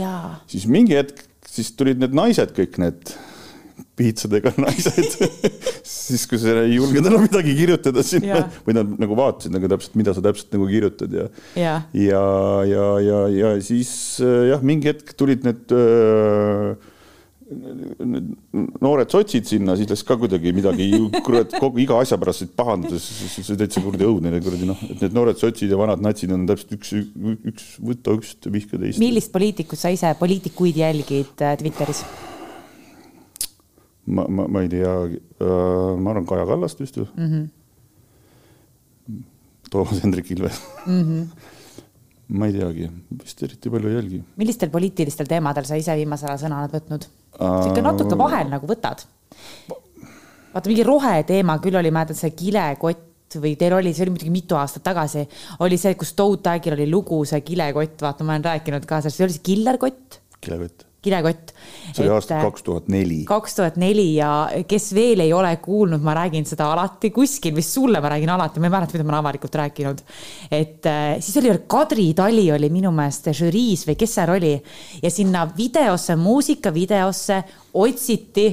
siis 0.50 0.68
mingi 0.70 0.98
hetk, 0.98 1.24
siis 1.48 1.72
tulid 1.78 2.02
need 2.02 2.16
naised, 2.16 2.54
kõik 2.56 2.80
need 2.82 3.16
piitsadega 3.96 4.52
naised 4.64 5.16
siis, 5.86 6.26
kui 6.28 6.40
sa 6.40 6.56
ei 6.64 6.76
julgenud 6.76 7.10
enam 7.10 7.24
midagi 7.26 7.54
kirjutada 7.58 8.04
sinna 8.06 8.42
või 8.66 8.76
nad 8.78 8.96
nagu 9.00 9.18
vaatasid 9.18 9.54
nagu 9.54 9.70
täpselt, 9.72 9.96
mida 10.00 10.16
sa 10.16 10.24
täpselt 10.24 10.52
nagu 10.56 10.68
kirjutad 10.70 11.16
ja 11.16 11.28
ja, 11.56 11.78
ja, 12.02 12.26
ja, 12.66 12.90
ja, 13.06 13.22
ja 13.36 13.54
siis 13.64 13.90
äh, 14.24 14.50
jah, 14.52 14.62
mingi 14.66 14.92
hetk 14.92 15.16
tulid 15.18 15.46
need 15.46 15.72
öö, 15.74 16.74
äh, 16.74 16.92
noored 18.82 19.12
sotsid 19.12 19.46
sinna, 19.46 19.76
siis 19.78 19.90
läks 19.90 20.02
ka 20.06 20.16
kuidagi 20.18 20.50
midagi, 20.56 20.88
kurat, 21.26 21.54
kogu 21.62 21.80
iga 21.84 22.00
asja 22.02 22.18
pärast 22.18 22.42
said 22.42 22.54
pahandada, 22.58 22.98
see 22.98 23.58
täitsa 23.58 23.82
kuradi 23.84 24.08
õudne, 24.08 24.34
kuradi 24.42 24.68
noh, 24.68 24.80
et 24.88 25.04
need 25.04 25.14
noored 25.16 25.38
sotsid 25.40 25.70
ja 25.70 25.78
vanad 25.78 26.02
natsid 26.02 26.34
on 26.34 26.46
täpselt 26.50 26.74
üks, 26.78 26.94
üks, 27.52 27.68
võta 27.78 28.16
ükst, 28.18 28.50
vihka 28.50 28.80
teist. 28.82 29.02
millist 29.02 29.34
poliitikut 29.34 29.78
sa 29.78 29.94
ise, 29.94 30.10
poliitikuid 30.18 30.82
jälgid 30.82 31.46
äh, 31.46 31.54
Twitteris? 31.60 32.02
Ma, 34.06 34.24
ma, 34.28 34.46
ma 34.46 34.62
ei 34.62 34.70
tea 34.70 34.92
äh,, 35.06 35.94
ma 35.98 36.12
arvan 36.12 36.26
Kaja 36.26 36.46
Kallast 36.46 36.80
vist 36.80 36.96
ju 36.96 37.06
mm. 37.16 37.28
-hmm. 37.30 37.48
Toomas 39.70 40.02
Hendrik 40.02 40.30
Ilves 40.30 40.60
mm. 40.86 41.02
-hmm. 41.02 41.26
ma 42.38 42.46
ei 42.46 42.52
teagi, 42.52 42.90
vist 43.22 43.42
eriti 43.42 43.70
palju 43.70 43.88
ei 43.88 43.94
jälgi. 43.94 44.22
millistel 44.36 44.70
poliitilistel 44.70 45.26
teemadel 45.26 45.64
sa 45.64 45.74
ise 45.74 45.96
viimasel 45.96 46.30
ajal 46.30 46.46
sõna 46.46 46.62
oled 46.62 46.78
võtnud 46.78 47.08
uh...? 47.40 47.66
ikka 47.66 47.82
natuke 47.82 48.18
vahel 48.18 48.50
nagu 48.50 48.66
võtad. 48.66 49.02
vaata 50.54 50.68
mingi 50.70 50.86
roheteema 50.86 51.58
küll 51.58 51.76
oli, 51.76 51.90
mäletad 51.90 52.16
see 52.16 52.30
kilekott 52.30 53.02
või 53.42 53.56
teil 53.58 53.74
oli, 53.74 53.92
see 53.92 54.06
oli 54.06 54.14
muidugi 54.14 54.30
mitu 54.30 54.54
aastat 54.54 54.84
tagasi, 54.86 55.26
oli 55.58 55.76
see, 55.76 55.94
kus 55.98 56.14
Toad 56.14 56.44
Tagil 56.46 56.76
oli 56.78 56.86
lugu, 56.90 57.24
see 57.26 57.40
kilekott, 57.40 58.00
vaata, 58.00 58.24
ma 58.24 58.36
olen 58.36 58.44
rääkinud 58.44 58.86
ka 58.86 59.00
sellest, 59.02 59.18
see 59.18 59.26
oli 59.26 59.34
see 59.34 59.48
killerkott. 59.50 60.20
kilekott 60.40 60.85
kilekott. 61.06 61.54
see 61.92 62.04
oli 62.04 62.12
aasta 62.16 62.40
kaks 62.42 62.66
tuhat 62.66 62.90
neli. 62.92 63.22
kaks 63.28 63.56
tuhat 63.58 63.78
neli 63.80 64.08
ja 64.16 64.32
kes 64.68 64.90
veel 64.96 65.24
ei 65.24 65.32
ole 65.36 65.54
kuulnud, 65.62 66.02
ma 66.04 66.16
räägin 66.18 66.46
seda 66.48 66.68
alati 66.74 67.10
kuskil, 67.14 67.54
vist 67.56 67.76
sulle 67.78 68.02
ma 68.02 68.12
räägin 68.12 68.34
alati, 68.34 68.60
ma 68.60 68.70
ei 68.70 68.76
mäleta, 68.76 68.98
mida 68.98 69.06
ma 69.06 69.14
olen 69.14 69.22
avalikult 69.24 69.58
rääkinud. 69.62 70.04
et 70.50 70.90
äh, 70.90 71.16
siis 71.20 71.40
oli 71.42 71.54
Kadri 71.66 72.10
Tali 72.14 72.50
oli 72.52 72.70
minu 72.72 72.92
meelest 72.94 73.30
žüriis 73.36 73.86
või 73.88 73.98
kes 73.98 74.18
seal 74.18 74.34
oli 74.36 74.54
ja 75.02 75.10
sinna 75.10 75.46
videosse, 75.56 76.16
muusikavideosse 76.20 77.42
otsiti 77.76 78.48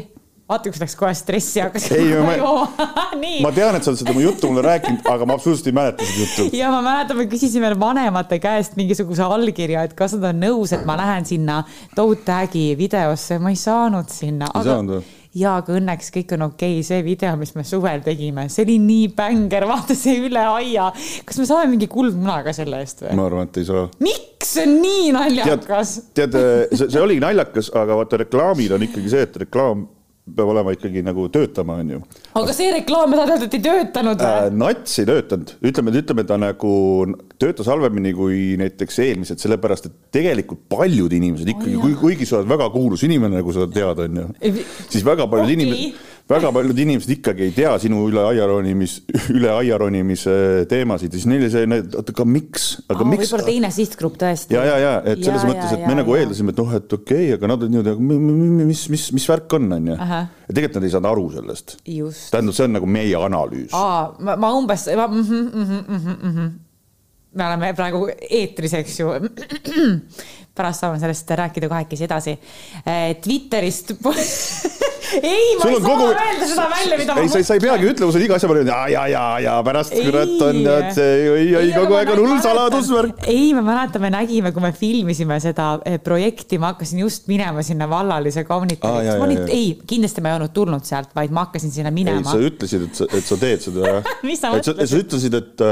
vaata, 0.53 0.73
kus 0.73 0.83
läks 0.83 0.95
kohe 0.99 1.13
stressi 1.17 1.63
hakkas. 1.63 1.89
ma, 2.23 2.35
ma 3.45 3.53
tean, 3.55 3.77
et 3.77 3.85
sa 3.85 3.91
oled 3.93 4.01
seda 4.03 4.15
mu 4.15 4.23
juttu 4.23 4.51
mulle 4.51 4.65
rääkinud, 4.65 5.01
aga 5.13 5.27
ma 5.29 5.37
absoluutselt 5.37 5.71
ei 5.71 5.77
mäleta 5.79 6.07
seda 6.09 6.21
juttu. 6.25 6.47
ja 6.57 6.71
ma 6.73 6.83
mäletan, 6.85 7.19
me 7.19 7.27
küsisime 7.31 7.73
vanemate 7.79 8.39
käest 8.43 8.77
mingisuguse 8.79 9.25
allkirja, 9.25 9.87
et 9.87 9.97
kas 9.97 10.17
nad 10.17 10.31
on 10.33 10.45
nõus, 10.47 10.75
et 10.75 10.85
ma 10.89 10.97
lähen 10.99 11.27
sinna 11.29 11.63
Toad 11.95 12.23
Tag'i 12.27 12.71
videosse, 12.79 13.39
ma 13.41 13.53
ei 13.53 13.59
saanud 13.59 14.09
sinna. 14.13 14.49
ei 14.53 14.69
saanud 14.69 14.97
või? 14.99 15.19
ja 15.37 15.55
aga 15.61 15.77
õnneks 15.79 16.11
kõik 16.13 16.35
on 16.37 16.47
okei 16.49 16.77
okay., 16.77 16.85
see 16.85 17.01
video, 17.05 17.33
mis 17.39 17.53
me 17.57 17.65
suvel 17.67 18.03
tegime, 18.05 18.45
see 18.53 18.65
oli 18.67 18.77
nii 18.83 19.09
bänger, 19.17 19.65
vaata 19.71 19.97
see 19.97 20.19
üle 20.27 20.43
aia. 20.59 20.91
kas 21.25 21.41
me 21.41 21.49
saame 21.49 21.71
mingi 21.73 21.89
kuldmuna 21.91 22.41
ka 22.45 22.55
selle 22.55 22.83
eest 22.83 23.05
või? 23.05 23.17
ma 23.17 23.27
arvan, 23.29 23.49
et 23.49 23.61
ei 23.63 23.69
saa. 23.69 23.87
miks, 24.03 24.53
see 24.53 24.67
on 24.67 24.77
nii 24.83 25.09
naljakas. 25.17 25.97
tead, 26.13 26.37
tead, 26.37 26.77
see, 26.77 26.93
see 26.93 27.03
oli 27.03 27.19
naljakas, 27.23 27.73
aga 27.79 27.99
vaata 28.01 28.23
reklaamil 28.25 28.77
on 28.77 28.87
ikkagi 28.89 29.13
see, 29.15 29.27
et 29.29 29.43
reklaam 29.45 29.87
peab 30.23 30.49
olema 30.53 30.71
ikkagi 30.71 31.01
nagu 31.03 31.25
töötama, 31.31 31.75
onju. 31.83 31.99
aga 32.39 32.53
see 32.55 32.69
reklaam, 32.71 33.11
öelda, 33.17 33.35
et 33.43 33.57
ei 33.57 33.63
töötanud 33.65 34.21
äh,? 34.23 34.45
nats 34.55 34.95
ei 35.01 35.07
töötanud, 35.09 35.51
ütleme, 35.67 35.93
ütleme 35.99 36.23
ta 36.29 36.37
nagu 36.39 36.75
töötas 37.41 37.67
halvemini 37.67 38.13
kui 38.15 38.37
näiteks 38.61 39.01
eelmised, 39.03 39.41
sellepärast 39.43 39.89
et 39.89 39.97
tegelikult 40.15 40.63
paljud 40.71 41.11
inimesed 41.19 41.51
ikkagi 41.51 41.75
oh,, 41.75 41.89
kuigi 41.99 42.27
sa 42.29 42.39
oled 42.39 42.51
väga 42.53 42.69
kuulus 42.71 43.03
inimene, 43.03 43.41
nagu 43.41 43.55
sa 43.55 43.67
tead, 43.67 43.99
onju, 44.05 44.29
siis 44.87 45.03
väga 45.03 45.27
paljud 45.27 45.49
okay. 45.49 45.57
inimesed, 45.59 46.07
väga 46.29 46.51
paljud 46.55 46.77
inimesed 46.79 47.11
ikkagi 47.17 47.47
ei 47.49 47.53
tea 47.55 47.71
sinu 47.83 48.05
üle 48.07 48.21
aia 48.23 48.45
ronimis, 48.47 48.95
üle 49.33 49.49
aia 49.51 49.77
ronimise 49.81 50.33
teemasid 50.71 51.11
ja 51.11 51.19
siis 51.19 51.27
neile 51.29 51.49
see, 51.51 51.65
oota, 51.67 52.13
aga 52.15 52.25
miks, 52.27 52.67
aga 52.87 53.03
Aa, 53.03 53.09
miks? 53.11 53.25
võib-olla 53.25 53.47
teine 53.49 53.71
sihtgrupp 53.75 54.19
tõesti. 54.21 54.55
ja, 54.55 54.63
ja, 54.69 54.77
ja 54.79 54.93
et 55.01 55.23
selles 55.23 55.43
Ja, 55.43 55.49
mõttes, 55.49 55.73
ja, 55.73 55.77
et 55.77 55.83
me 55.83 55.91
ja, 55.91 55.99
nagu 55.99 56.15
ja. 56.15 56.23
eeldasime, 56.23 56.53
et 56.55 56.61
noh, 56.63 56.75
et 56.79 56.95
okei 56.97 57.25
okay,, 57.25 57.33
aga 57.35 57.49
nad 57.51 57.65
on 57.65 57.73
niimoodi, 57.73 57.95
mis, 58.69 58.83
mis, 58.93 59.07
mis 59.17 59.27
värk 59.33 59.57
on, 59.59 59.67
onju. 59.79 59.97
Ahah. 59.99 60.29
ja 60.47 60.55
tegelikult 60.55 60.79
nad 60.79 60.87
ei 60.87 60.93
saanud 60.95 61.11
aru 61.11 61.25
sellest. 61.33 61.75
tähendab, 61.83 62.57
see 62.59 62.69
on 62.69 62.77
nagu 62.79 62.91
meie 62.99 63.25
analüüs. 63.29 63.75
aa, 63.75 64.05
ma, 64.23 64.37
ma 64.39 64.53
umbes, 64.55 64.87
mm 64.87 65.25
-hmm, 65.27 65.43
mm 65.49 65.65
-hmm, 65.65 66.15
mm 66.15 66.37
-hmm. 66.37 66.53
me 67.33 67.47
oleme 67.49 67.73
praegu 67.73 68.07
eetris, 68.29 68.73
eks 68.79 68.99
ju. 68.99 69.11
pärast 70.55 70.83
saame 70.83 70.99
sellest 71.01 71.31
rääkida 71.31 71.69
kahekesi 71.69 72.03
edasi. 72.03 72.37
Twitterist 73.23 73.95
ei, 75.19 75.55
ma 75.59 75.69
ei 75.69 75.77
saa 75.77 75.83
kogu 75.83 76.07
öelda 76.09 76.47
seda 76.49 76.65
välja, 76.71 76.97
mida 77.01 77.15
ei, 77.21 77.29
sa, 77.31 77.41
sa 77.45 77.57
ei 77.57 77.63
peagi 77.63 77.89
ütlema, 77.91 78.13
sa 78.15 78.21
iga 78.23 78.37
asja 78.37 78.49
peale 78.49 78.63
ja, 78.67 78.79
ja, 78.91 79.03
ja, 79.11 79.23
ja 79.43 79.55
pärast 79.65 79.95
Ei. 79.95 80.05
kurat 80.07 80.43
on, 80.47 80.59
et 80.73 80.89
see 80.97 81.17
oi, 81.31 81.43
Ei, 81.59 81.71
kogu 81.75 81.97
aeg 81.97 82.11
ma 82.11 82.15
on 82.15 82.21
hull 82.23 82.43
saladusvärk. 82.43 83.25
ei, 83.31 83.49
ma 83.57 83.63
mäletan, 83.65 84.03
me 84.03 84.11
nägime, 84.13 84.53
kui 84.55 84.63
me 84.63 84.71
filmisime 84.77 85.39
seda 85.43 85.67
eh, 85.89 85.99
projekti, 86.03 86.59
ma 86.61 86.73
hakkasin 86.73 87.03
just 87.03 87.27
minema 87.31 87.65
sinna 87.65 87.89
vallalise 87.91 88.45
kaunitariks 88.47 88.89
ah,. 88.89 89.03
jaa, 89.05 89.27
jaa. 89.33 89.49
ei, 89.53 89.75
kindlasti 89.89 90.23
ma 90.23 90.33
ei 90.33 90.39
olnud 90.39 90.55
tulnud 90.55 90.87
sealt, 90.87 91.13
vaid 91.17 91.35
ma 91.35 91.47
hakkasin 91.47 91.73
sinna 91.73 91.91
ei, 91.93 91.99
minema 92.01 92.25
sa. 92.31 92.39
ütlesid, 92.41 92.87
et 92.89 93.03
sa, 93.03 93.09
et 93.11 93.27
sa 93.27 93.39
teed 93.41 93.67
seda? 93.67 93.99
Mis 94.27 94.41
sa 94.43 94.53
mõtlesid? 94.53 94.89
sa 94.89 95.03
ütlesid, 95.03 95.37
et, 95.39 95.67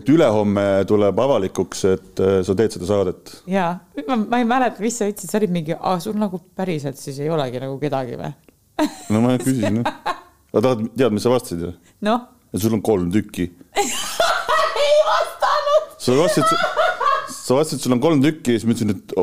et 0.00 0.12
ülehomme 0.14 0.66
tuleb 0.90 1.24
avalikuks, 1.24 1.86
et 1.90 2.22
äh, 2.22 2.36
sa 2.46 2.56
teed 2.58 2.76
seda 2.76 2.90
saadet. 2.90 3.34
ja 3.50 3.72
ma, 4.06 4.20
ma 4.20 4.42
ei 4.42 4.46
mäleta, 4.48 4.82
mis 4.82 5.00
sa 5.00 5.08
ütlesid, 5.10 5.32
sa 5.32 5.40
olid 5.40 5.54
mingi, 5.54 5.76
sul 6.04 6.16
nagu 6.20 6.40
päriselt 6.56 7.00
siis 7.00 7.18
ei 7.22 7.32
olegi 7.32 7.62
nagu 7.62 7.78
kedagi 7.82 8.20
või? 8.20 8.32
no 9.12 9.22
ma 9.24 9.36
küsisin, 9.40 9.80
jah. 9.80 10.18
aga 10.52 10.62
tahad 10.66 10.84
teada, 10.96 11.10
mis 11.14 11.26
sa 11.26 11.32
vastasid, 11.32 11.64
jah? 11.66 11.96
noh, 12.06 12.26
et 12.52 12.62
sul 12.62 12.76
on 12.76 12.82
kolm 12.84 13.10
tükki. 13.14 13.48
ei 14.86 14.98
vastanud. 15.08 15.90
sa 15.98 16.16
vastasid, 16.18 16.66
sa 17.30 17.56
vastasid, 17.56 17.82
sul 17.84 17.94
on 17.96 18.02
kolm 18.02 18.22
tükki 18.24 18.56
siis 18.56 18.66
ma 18.66 18.74
ütlesin, 18.74 18.94
et 18.94 19.14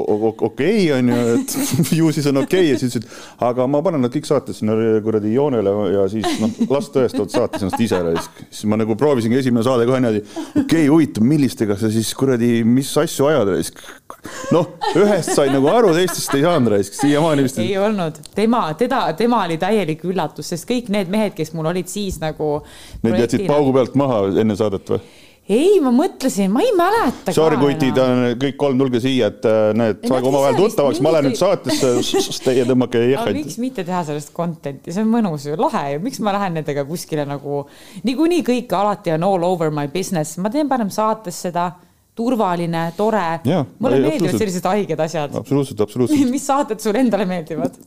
okei 0.48 0.88
on 0.96 1.12
ju, 1.12 1.20
et 1.36 1.56
ju 2.00 2.12
siis 2.16 2.30
on 2.32 2.42
okei 2.44 2.64
okay. 2.64 2.72
ja 2.72 2.80
siis 2.80 2.96
ütlesid, 2.98 3.10
aga 3.48 3.68
ma 3.72 3.82
panen 3.86 4.04
nad 4.06 4.14
kõik 4.14 4.28
saates 4.30 4.62
sinna 4.62 4.78
kuradi 5.06 5.34
joonele 5.36 5.74
ja 5.94 6.08
siis 6.12 6.40
noh, 6.42 6.54
las 6.72 6.90
tõestavad 6.94 7.34
saates 7.34 7.66
ennast 7.66 7.84
ise 7.84 8.02
siis 8.50 8.66
ma 8.70 8.80
nagu 8.80 8.98
proovisingi 9.00 9.40
esimene 9.42 9.66
saade 9.68 9.88
kohe 9.90 10.00
niimoodi, 10.04 10.24
okei 10.24 10.64
okay,, 10.64 10.88
huvitav, 10.92 11.28
millistega 11.28 11.78
sa 11.80 11.92
siis 11.94 12.12
kuradi, 12.18 12.62
mis 12.68 12.92
asju 12.98 13.30
ajad 13.30 13.54
raisk. 13.54 13.84
noh, 14.56 14.74
ühest 14.98 15.34
sain 15.36 15.54
nagu 15.54 15.70
aru, 15.72 15.94
teistest 15.98 16.34
ei 16.38 16.44
saanud 16.46 16.74
raisk, 16.76 16.98
siiamaani 16.98 17.46
vist. 17.48 17.62
ei 17.64 17.78
olnud, 17.82 18.20
tema, 18.36 18.66
teda, 18.80 19.06
tema 19.20 19.44
oli 19.46 19.60
täielik 19.62 20.04
üllatus, 20.08 20.52
sest 20.54 20.68
kõik 20.70 20.92
need 20.94 21.12
mehed, 21.14 21.36
kes 21.38 21.54
mul 21.56 21.70
olid 21.74 21.90
siis 21.92 22.20
nagu. 22.24 22.58
Need 23.06 23.22
jätsid 23.26 23.48
paugu 23.50 23.74
pealt 23.76 23.96
maha 24.00 24.26
enne 24.42 24.58
saadet 24.60 24.96
või? 24.96 25.02
ei, 25.48 25.78
ma 25.84 25.92
mõtlesin, 25.96 26.52
ma 26.52 26.62
ei 26.64 26.74
mäleta. 26.76 27.32
Sorry, 27.36 27.58
kutid, 27.60 28.00
kõik 28.42 28.58
kolm, 28.60 28.80
tulge 28.82 29.00
siia, 29.04 29.30
et 29.32 29.48
äh, 29.48 29.72
Nad 29.78 30.04
saage 30.04 30.28
omavahel 30.28 30.60
tuttavaks, 30.60 31.00
ma 31.04 31.14
lähen 31.16 31.30
nüüd 31.30 31.40
saatesse, 31.40 31.94
teie 32.44 32.66
tõmmake 32.68 33.02
jehhaid. 33.14 33.40
miks 33.40 33.58
mitte 33.62 33.86
teha 33.88 34.04
sellest 34.08 34.34
content'i, 34.36 34.92
see 34.92 35.06
on 35.06 35.12
mõnus 35.14 35.48
ju, 35.48 35.56
lahe 35.60 35.84
ju, 35.94 36.04
miks 36.04 36.20
ma 36.26 36.36
lähen 36.36 36.58
nendega 36.60 36.84
kuskile 36.88 37.24
nagu, 37.30 37.64
niikuinii 38.08 38.44
kõik 38.48 38.76
alati 38.76 39.16
on 39.16 39.28
all 39.28 39.48
over 39.48 39.72
my 39.74 39.88
business, 39.92 40.40
ma 40.42 40.52
teen 40.54 40.68
parem 40.72 40.92
saates 40.94 41.40
seda, 41.48 41.70
turvaline, 42.18 42.84
tore. 42.98 43.24
Mulle 43.46 44.02
meeldivad 44.02 44.40
sellised 44.42 44.66
haiged 44.68 45.00
asjad. 45.06 45.36
absoluutselt, 45.38 45.82
absoluutselt. 45.86 46.30
mis 46.36 46.48
saated 46.50 46.82
sulle 46.84 47.06
endale 47.06 47.28
meeldivad? 47.30 47.78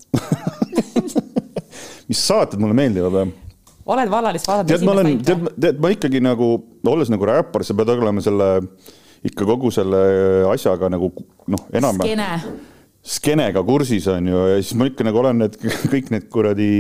mis 2.10 2.26
saated 2.30 2.62
mulle 2.62 2.78
meeldivad 2.78 3.16
või? 3.20 3.50
Oled 3.88 4.12
vallalist 4.12 4.49
vaadanud 4.49 4.70
tead, 4.70 4.87
ma 4.87 4.96
olen, 4.96 5.20
tead 5.25 5.44
tead, 5.56 5.78
ma 5.82 5.92
ikkagi 5.94 6.22
nagu, 6.25 6.52
olles 6.92 7.12
nagu 7.12 7.28
räppar, 7.28 7.64
sa 7.66 7.76
pead 7.78 7.94
olema 7.96 8.25
selle, 8.25 8.50
ikka 9.26 9.49
kogu 9.49 9.72
selle 9.75 10.02
asjaga 10.50 10.90
nagu 10.92 11.12
noh, 11.50 11.66
enam-vähem 11.72 12.14
skeene. 12.14 12.54
skeenega 13.16 13.64
kursis 13.66 14.08
on 14.12 14.30
ju, 14.32 14.46
ja 14.52 14.62
siis 14.62 14.76
ma 14.78 14.88
ikka 14.90 15.06
nagu 15.08 15.22
olen 15.22 15.44
need 15.44 15.60
kõik 15.92 16.10
need 16.14 16.30
kuradi 16.32 16.72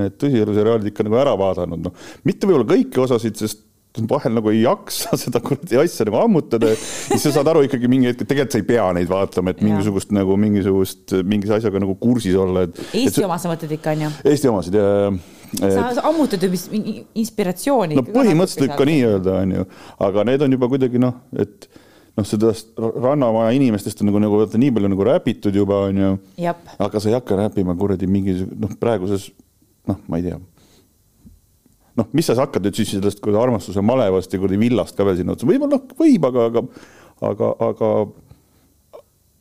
need 0.00 0.18
tõsieluseriaalid 0.20 0.92
ikka 0.92 1.06
nagu 1.08 1.20
ära 1.22 1.36
vaadanud, 1.40 1.88
noh 1.88 2.10
mitte 2.28 2.48
võib-olla 2.48 2.68
kõiki 2.74 3.04
osasid, 3.06 3.40
sest 3.40 3.64
vahel 4.10 4.34
nagu 4.34 4.50
ei 4.50 4.64
jaksa 4.64 5.14
seda 5.22 5.40
kuradi 5.44 5.78
asja 5.78 6.06
nagu 6.08 6.18
ammutada 6.24 6.72
ja 6.72 6.78
siis 6.80 7.22
sa 7.28 7.36
saad 7.36 7.52
aru 7.52 7.62
ikkagi 7.68 7.90
mingi 7.90 8.10
hetk, 8.10 8.24
et 8.24 8.30
tegelikult 8.32 8.56
sa 8.56 8.60
ei 8.62 8.66
pea 8.68 8.88
neid 8.96 9.10
vaatama, 9.10 9.54
et 9.54 9.62
mingisugust 9.64 10.10
nagu 10.16 10.36
mingisugust 10.40 11.14
mingise 11.22 11.58
asjaga 11.60 11.82
nagu 11.82 11.94
kursis 12.00 12.34
olla, 12.38 12.66
et 12.66 12.80
Eesti 12.90 13.24
oma 13.26 13.38
sa 13.38 13.52
mõtled 13.52 13.76
ikka 13.78 13.94
onju? 13.94 14.10
Eesti 14.32 14.50
omasid 14.50 14.78
ja 14.80 14.88
sa 15.60 15.88
sa 15.96 16.04
ammutad 16.08 16.42
ju 16.42 16.50
inspiratsiooni. 17.14 17.98
no 17.98 18.04
põhimõtteliselt 18.06 18.66
võib 18.66 18.76
ka 18.78 18.86
nii 18.88 19.02
öelda, 19.08 19.38
onju, 19.44 19.66
aga 20.08 20.24
need 20.30 20.46
on 20.46 20.56
juba 20.56 20.70
kuidagi 20.72 21.02
noh, 21.02 21.18
et 21.38 21.68
noh, 22.14 22.26
sellest 22.28 22.72
rannamaja 22.78 23.54
inimestest 23.58 24.02
on 24.02 24.10
nagu, 24.10 24.22
nagu 24.22 24.40
vaata 24.40 24.60
nii 24.60 24.72
palju 24.74 24.90
nagu 24.92 25.06
räpitud 25.10 25.56
juba 25.56 25.84
onju, 25.90 26.16
aga 26.78 27.02
sa 27.02 27.10
ei 27.10 27.16
hakka 27.18 27.38
räppima 27.44 27.76
kuradi 27.78 28.10
mingisugune 28.10 28.66
noh, 28.66 28.74
praeguses 28.80 29.30
noh, 29.90 30.00
ma 30.08 30.20
ei 30.20 30.28
tea. 30.28 30.40
noh, 31.98 32.10
mis 32.16 32.26
sa 32.26 32.38
hakkad 32.40 32.66
nüüd 32.66 32.78
siis 32.78 32.94
sellest 32.96 33.22
kuradi 33.22 33.42
armastuse 33.44 33.84
malevast 33.84 34.32
ja 34.34 34.42
kuradi 34.42 34.60
villast 34.60 34.98
ka 34.98 35.06
veel 35.06 35.20
sinna 35.20 35.36
otsa, 35.36 35.48
võib-olla 35.48 35.78
noh, 35.78 35.98
võib, 35.98 36.28
aga, 36.30 36.50
aga, 36.50 36.66
aga, 37.30 37.50
aga 37.70 37.90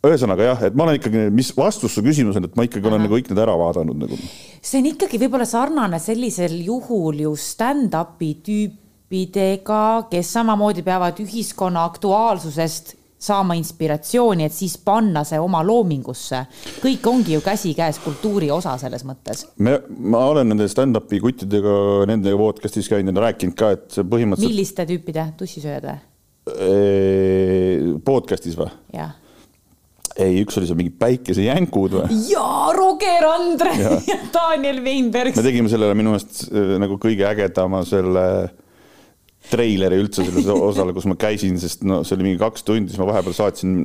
ühesõnaga 0.04 0.48
jah, 0.50 0.64
et 0.68 0.76
ma 0.76 0.84
olen 0.88 0.98
ikkagi, 1.00 1.28
mis 1.32 1.52
vastus 1.56 1.94
su 1.96 2.04
küsimusele, 2.04 2.50
et 2.50 2.58
ma 2.60 2.66
ikkagi 2.68 2.90
olen 2.90 3.06
nagu 3.06 3.16
kõik 3.16 3.30
need 3.32 3.40
ära 3.40 3.54
vaadanud 3.60 4.02
nagu. 4.04 4.18
see 4.60 4.82
on 4.82 4.90
ikkagi 4.92 5.20
võib-olla 5.22 5.48
sarnane 5.48 6.00
sellisel 6.04 6.58
juhul 6.66 7.24
ju 7.24 7.32
stand-up'i 7.40 8.34
tüüpidega, 8.44 9.86
kes 10.12 10.34
samamoodi 10.36 10.84
peavad 10.84 11.24
ühiskonna 11.24 11.86
aktuaalsusest 11.88 12.98
saama 13.24 13.56
inspiratsiooni, 13.56 14.44
et 14.50 14.56
siis 14.56 14.76
panna 14.84 15.24
see 15.28 15.40
oma 15.40 15.64
loomingusse. 15.64 16.44
kõik 16.84 17.08
ongi 17.08 17.38
ju 17.38 17.42
käsikäes 17.46 18.00
kultuuri 18.04 18.52
osa 18.52 18.78
selles 18.82 19.06
mõttes. 19.08 19.48
me, 19.58 19.80
ma 19.88 20.26
olen 20.34 20.52
nende 20.52 20.68
stand-up'i 20.68 21.24
kuttidega 21.24 22.06
nende 22.12 22.36
podcast'is 22.36 22.92
käinud 22.92 23.16
ja 23.16 23.22
rääkinud 23.30 23.56
ka, 23.56 23.72
et 23.78 23.88
põhimõtteliselt 24.04 24.52
milliste 24.52 24.86
tüüpide 24.92 25.30
tussisööjad 25.40 25.86
või? 25.88 26.00
podcast'is 28.04 28.60
või? 28.60 28.72
jah. 28.92 29.23
ei, 30.22 30.42
üks 30.44 30.58
oli 30.60 30.70
seal 30.70 30.80
mingi 30.80 30.94
päikesejänkud 31.00 31.96
või? 31.98 32.18
jaa, 32.30 32.74
Roger 32.78 33.30
Andre 33.30 33.78
ja, 33.80 33.94
ja 34.12 34.20
Daniel 34.34 34.84
Weinberg 34.86 35.38
me. 35.38 35.46
tegime 35.46 35.72
sellele 35.72 35.96
minu 35.98 36.14
meelest 36.14 36.46
eh, 36.52 36.76
nagu 36.82 37.00
kõige 37.02 37.26
ägedama 37.30 37.84
selle 37.88 38.28
treileri 39.52 39.98
üldse 40.00 40.24
sellele 40.24 40.54
osale, 40.56 40.94
kus 40.96 41.06
ma 41.10 41.18
käisin, 41.20 41.58
sest 41.60 41.82
no 41.88 42.00
see 42.08 42.16
oli 42.16 42.30
mingi 42.30 42.40
kaks 42.40 42.64
tundi, 42.68 42.94
siis 42.94 43.02
ma 43.02 43.10
vahepeal 43.10 43.36
saatsin 43.36 43.82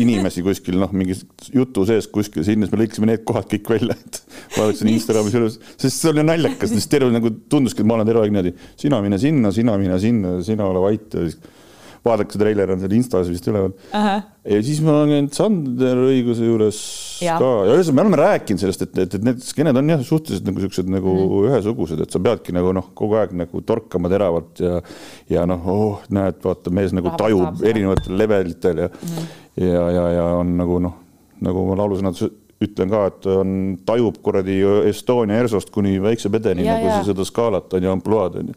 inimesi 0.00 0.42
kuskil 0.44 0.80
noh, 0.80 0.90
mingi 0.96 1.14
jutu 1.54 1.84
sees 1.88 2.08
kuskil 2.10 2.42
sinna, 2.46 2.66
siis 2.66 2.74
me 2.74 2.82
lõikasime 2.82 3.10
need 3.12 3.22
kohad 3.28 3.46
kõik 3.52 3.70
välja, 3.70 3.94
et 3.94 4.20
vaatasin 4.56 4.90
Instagramis 4.90 5.38
üles, 5.38 5.60
sest 5.76 5.94
see 5.94 6.10
oli 6.10 6.26
naljakas, 6.26 6.74
sest 6.74 6.90
terve 6.90 7.12
nagu 7.14 7.30
tunduski, 7.52 7.84
et 7.84 7.90
ma 7.90 8.00
olen 8.00 8.10
terve 8.10 8.24
aeg 8.24 8.34
niimoodi, 8.34 8.54
sina 8.82 8.98
mine 9.04 9.20
sinna, 9.22 9.54
sina 9.54 9.78
mine 9.80 10.00
sinna, 10.02 10.34
sina 10.46 10.66
ole 10.66 10.82
vait 10.88 11.16
ja 11.16 11.28
siis 11.28 11.38
vaadake, 12.06 12.34
see 12.34 12.40
treiler 12.40 12.72
on 12.72 12.80
seal 12.82 12.94
Instas 12.96 13.28
vist 13.30 13.46
üleval. 13.50 13.72
ja 13.92 14.60
siis 14.64 14.80
ma 14.84 14.94
olen 14.94 15.12
käinud 15.14 15.36
Sander 15.36 16.00
Õiguse 16.06 16.46
juures 16.48 16.80
Jaa. 17.24 17.36
ka 17.40 17.50
ja 17.68 17.76
ühesõnaga 17.76 17.96
me 17.98 18.04
oleme 18.04 18.20
rääkinud 18.22 18.64
sellest, 18.64 18.84
et, 18.86 19.00
et, 19.04 19.16
et 19.18 19.26
need 19.26 19.44
skeened 19.44 19.80
on 19.80 19.92
jah, 19.92 20.04
suhteliselt 20.06 20.48
nagu 20.48 20.64
siuksed 20.64 20.92
nagu 20.92 21.14
mm. 21.16 21.50
ühesugused, 21.50 22.04
et 22.04 22.16
sa 22.16 22.22
peadki 22.24 22.56
nagu 22.56 22.72
noh, 22.76 22.90
kogu 22.96 23.18
aeg 23.20 23.34
nagu 23.36 23.64
torkama 23.66 24.12
teravalt 24.12 24.64
ja 24.64 24.80
ja 25.30 25.46
noh 25.48 25.70
oh,, 25.70 26.04
näed, 26.14 26.40
vaata 26.44 26.72
mees 26.74 26.94
nagu 26.96 27.12
Rahvas 27.12 27.24
tajub 27.24 27.64
erinevatel 27.70 28.16
levelitel 28.20 28.84
ja 28.86 28.90
mm. 28.90 29.32
ja, 29.66 29.88
ja, 29.98 30.06
ja 30.16 30.28
on 30.40 30.56
nagu 30.60 30.80
noh, 30.82 30.96
nagu 31.44 31.66
ma 31.68 31.78
laulusõnades 31.82 32.30
ütlen 32.60 32.90
ka, 32.92 33.06
et 33.08 33.26
on, 33.32 33.52
tajub 33.88 34.18
kuradi 34.24 34.58
Estonia 34.90 35.38
ERSO-st 35.40 35.70
kuni 35.72 35.94
väikse 36.02 36.28
pedeni 36.32 36.66
Ja, 36.66 36.74
nagu 36.76 36.90
ja. 36.90 36.98
seda 37.06 37.24
skaalat 37.24 37.72
on 37.78 37.86
ju, 37.86 37.92
ampluaad 37.94 38.36
on 38.42 38.50
ju. 38.50 38.56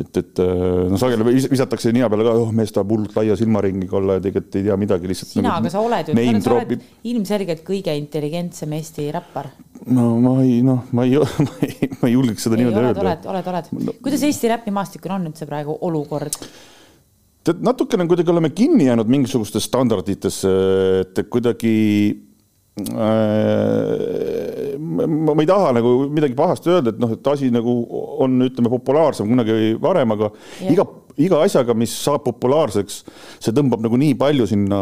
et, 0.00 0.16
et 0.22 0.40
noh, 0.40 0.96
sageli 1.00 1.26
vis- 1.28 1.50
visatakse 1.52 1.92
nina 1.92 2.08
peale 2.12 2.24
ka, 2.24 2.32
oh 2.40 2.54
mees 2.56 2.72
tahab 2.72 2.94
hullult 2.94 3.12
laia 3.18 3.36
silmaringiga 3.36 3.98
olla 4.00 4.16
ja 4.16 4.24
tegelikult 4.24 4.58
ei 4.60 4.66
tea 4.70 4.78
midagi, 4.80 5.12
lihtsalt. 5.12 5.34
sina, 5.36 5.58
aga 5.60 5.74
sa 5.74 5.84
oled 5.84 6.08
ju, 6.08 6.16
sa 6.46 6.56
oled 6.56 6.88
ilmselgelt 7.12 7.64
kõige 7.68 7.98
intelligentsem 8.00 8.72
Eesti 8.80 9.10
räppar. 9.12 9.52
no 9.92 10.08
ma 10.24 10.36
ei, 10.40 10.62
noh, 10.64 10.88
ma 10.96 11.04
ei, 11.04 11.20
ma 11.48 11.60
ei, 11.68 11.92
ma 12.00 12.08
ei 12.08 12.16
julgeks 12.16 12.48
seda 12.48 12.60
niimoodi 12.60 12.80
öelda 12.80 13.04
oled, 13.04 13.32
oled, 13.34 13.54
oled. 13.54 13.96
kuidas 14.00 14.24
Eesti 14.24 14.54
räpimaastikul 14.56 15.18
on 15.20 15.28
üldse 15.28 15.44
praegu 15.50 15.76
olukord? 15.84 16.40
tead, 17.44 17.60
natukene 17.60 18.08
kuidagi 18.08 18.32
oleme 18.32 18.56
kinni 18.56 18.88
jäänud 18.88 19.10
mingisugustesse 19.20 19.68
standarditesse, 19.68 20.60
et 21.04 21.26
kuidagi 21.28 21.74
äh, 22.08 22.30
ma, 24.78 25.06
ma 25.06 25.40
ei 25.40 25.46
taha 25.46 25.70
nagu 25.76 25.92
midagi 26.10 26.34
pahasti 26.38 26.72
öelda, 26.72 26.90
et 26.90 26.98
noh, 27.02 27.12
et 27.14 27.30
asi 27.30 27.50
nagu 27.54 27.74
on, 28.24 28.40
ütleme, 28.48 28.72
populaarsem 28.72 29.30
kunagi 29.30 29.76
varem, 29.82 30.10
aga 30.16 30.30
Jah. 30.32 30.72
iga, 30.72 30.88
iga 31.28 31.44
asjaga, 31.46 31.76
mis 31.78 31.94
saab 31.94 32.24
populaarseks, 32.26 33.04
see 33.38 33.54
tõmbab 33.54 33.84
nagu 33.84 34.00
nii 34.00 34.18
palju 34.18 34.50
sinna 34.50 34.80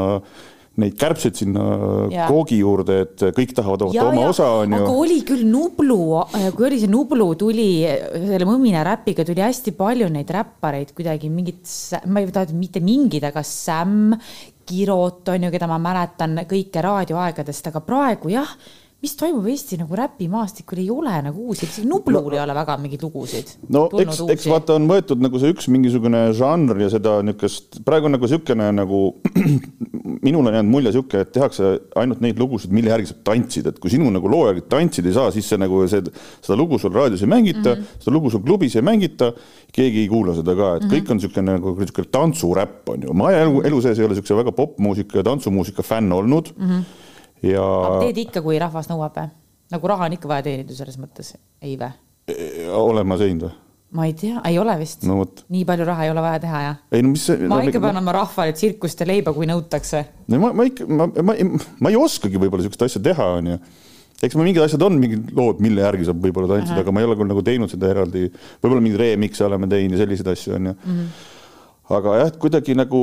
neid 0.80 0.94
kärbseid 0.96 1.36
sinna 1.36 1.62
Jaa. 2.08 2.26
koogi 2.30 2.62
juurde, 2.62 3.02
et 3.04 3.24
kõik 3.36 3.52
tahavad 3.56 3.84
võtta 3.84 4.06
oma 4.08 4.28
osa, 4.30 4.46
on 4.62 4.72
aga 4.78 4.88
oli 4.88 5.18
küll 5.28 5.44
Nublu, 5.44 5.98
kui 6.56 6.68
oli 6.70 6.78
see 6.80 6.92
Nublu 6.92 7.26
tuli 7.40 7.66
selle 7.84 8.48
Mõmina 8.48 8.84
räpiga 8.88 9.26
tuli 9.28 9.44
hästi 9.44 9.74
palju 9.76 10.08
neid 10.12 10.32
räppareid 10.32 10.94
kuidagi 10.96 11.28
mingid, 11.32 11.60
ma 12.08 12.22
ei 12.22 12.32
taha 12.32 12.56
mitte 12.56 12.80
mingid, 12.84 13.26
aga 13.28 13.44
Sam, 13.44 14.14
Kirot 14.72 15.28
on 15.28 15.44
ju, 15.44 15.50
keda 15.52 15.68
ma 15.68 15.76
mäletan 15.82 16.46
kõike 16.48 16.80
raadioaegadest, 16.84 17.68
aga 17.68 17.82
praegu 17.84 18.32
jah, 18.32 18.48
mis 19.02 19.16
toimub 19.18 19.46
Eesti 19.50 19.76
nagu 19.80 19.96
räpimaastikul, 19.98 20.78
ei 20.78 20.90
ole 20.94 21.12
nagu 21.26 21.48
uusi, 21.50 21.66
isegi 21.66 21.88
Nublul 21.90 22.36
ei 22.36 22.38
ole 22.38 22.54
väga 22.54 22.76
mingeid 22.78 23.02
lugusid. 23.02 23.48
no 23.74 23.88
eks, 23.98 24.20
eks 24.30 24.46
vaata, 24.46 24.76
on 24.78 24.86
võetud 24.86 25.24
nagu 25.24 25.40
see 25.42 25.50
üks 25.50 25.66
mingisugune 25.74 26.20
žanr 26.38 26.78
ja 26.84 26.90
seda 26.92 27.16
niisugust, 27.26 27.80
praegu 27.86 28.06
on 28.06 28.14
nagu 28.14 28.28
niisugune 28.28 28.68
nagu, 28.76 29.00
minul 30.26 30.46
on 30.46 30.54
jäänud 30.54 30.70
mulje 30.70 30.92
niisugune, 30.92 31.24
et 31.26 31.34
tehakse 31.34 31.72
ainult 31.98 32.22
neid 32.22 32.38
lugusid, 32.38 32.70
mille 32.78 32.94
järgi 32.94 33.10
saab 33.10 33.26
tantsida, 33.26 33.74
et 33.74 33.82
kui 33.82 33.90
sinu 33.90 34.06
nagu 34.14 34.30
loo 34.30 34.46
järgi 34.52 34.68
tantsida 34.70 35.10
ei 35.10 35.18
saa, 35.18 35.34
siis 35.34 35.50
see 35.50 35.58
nagu 35.58 35.82
see, 35.90 36.06
seda 36.38 36.62
lugu 36.62 36.78
sul 36.78 36.94
raadios 36.94 37.26
ei 37.26 37.34
mängita 37.34 37.74
mm. 37.74 37.82
-hmm. 37.82 38.00
seda 38.06 38.16
lugu 38.20 38.30
sul 38.30 38.46
klubis 38.46 38.78
ei 38.78 38.86
mängita, 38.86 39.32
keegi 39.74 40.04
ei 40.06 40.08
kuula 40.14 40.38
seda 40.38 40.54
ka, 40.54 40.76
et 40.76 40.86
mm 40.86 40.88
-hmm. 40.88 40.94
kõik 40.94 41.10
on 41.10 41.18
niisugune 41.18 41.58
nagu 41.58 41.74
niisugune 41.74 42.14
tantsuräpp 42.18 42.94
on 42.94 43.02
ju, 43.02 43.18
ma 43.18 43.34
elu, 43.34 43.66
elu 43.66 43.82
sees 43.82 43.98
ei 43.98 44.06
ole 44.06 44.14
niisuguse 44.14 44.38
väga 44.44 44.52
popmuusika 44.52 45.18
ja 45.18 45.26
tantsumuusika 45.26 45.82
fänn 45.82 46.12
olnud 46.12 46.54
mm. 46.54 46.68
-hmm. 46.68 47.00
Ja 47.42 47.66
teed 48.02 48.22
ikka, 48.26 48.44
kui 48.44 48.60
rahvas 48.62 48.90
nõuab 48.92 49.18
või? 49.18 49.34
nagu 49.72 49.92
raha 49.94 50.08
on 50.08 50.16
ikka 50.18 50.30
vaja 50.30 50.46
teenida 50.50 50.76
selles 50.76 50.98
mõttes, 51.00 51.34
ei 51.64 51.76
või? 51.80 51.92
olen 52.76 53.08
ma 53.08 53.18
teinud 53.20 53.48
või? 53.48 53.58
ma 53.92 54.06
ei 54.08 54.14
tea, 54.16 54.40
ei 54.48 54.56
ole 54.60 54.74
vist 54.80 55.04
no 55.08 55.18
nii 55.52 55.64
palju 55.68 55.84
raha 55.84 56.06
ei 56.06 56.12
ole 56.12 56.24
vaja 56.24 56.40
teha 56.42 56.60
jah? 56.64 56.76
ei 56.96 57.04
no 57.04 57.12
mis 57.12 57.26
see 57.28 57.44
ma 57.44 57.58
no, 57.58 57.68
ikka 57.68 57.82
pean 57.82 58.00
andma 58.00 58.14
rahvale 58.16 58.54
tsirkust 58.56 59.02
ja 59.04 59.08
leiba, 59.08 59.34
kui 59.36 59.48
nõutakse. 59.48 60.04
no 60.32 60.40
ma, 60.40 60.52
ma 60.56 60.66
ikka, 60.68 60.86
ma, 60.88 61.08
ma, 61.28 61.36
ma 61.36 61.92
ei 61.92 61.98
oskagi 62.00 62.40
võib-olla 62.40 62.64
niisugust 62.64 62.86
asja 62.88 63.02
teha, 63.04 63.26
onju. 63.40 63.58
eks 64.22 64.38
ma 64.38 64.46
mingid 64.46 64.64
asjad 64.64 64.86
on, 64.86 64.96
mingid 65.02 65.34
lood, 65.36 65.60
mille 65.64 65.84
järgi 65.84 66.08
saab 66.08 66.24
võib-olla 66.24 66.54
tantsida, 66.54 66.80
aga 66.84 66.94
ma 66.94 67.02
ei 67.02 67.10
ole 67.10 67.18
küll 67.20 67.32
nagu 67.34 67.44
teinud 67.44 67.72
seda 67.72 67.90
eraldi, 67.92 68.24
võib-olla 68.62 68.86
mingeid 68.86 69.04
remix'e 69.04 69.46
oleme 69.48 69.68
teinud 69.72 69.98
ja 69.98 70.04
selliseid 70.04 70.32
asju 70.32 70.56
onju. 70.56 70.74
-hmm. 70.78 71.12
aga 71.98 72.18
jah, 72.22 72.34
kuidagi 72.46 72.78
nagu, 72.78 73.02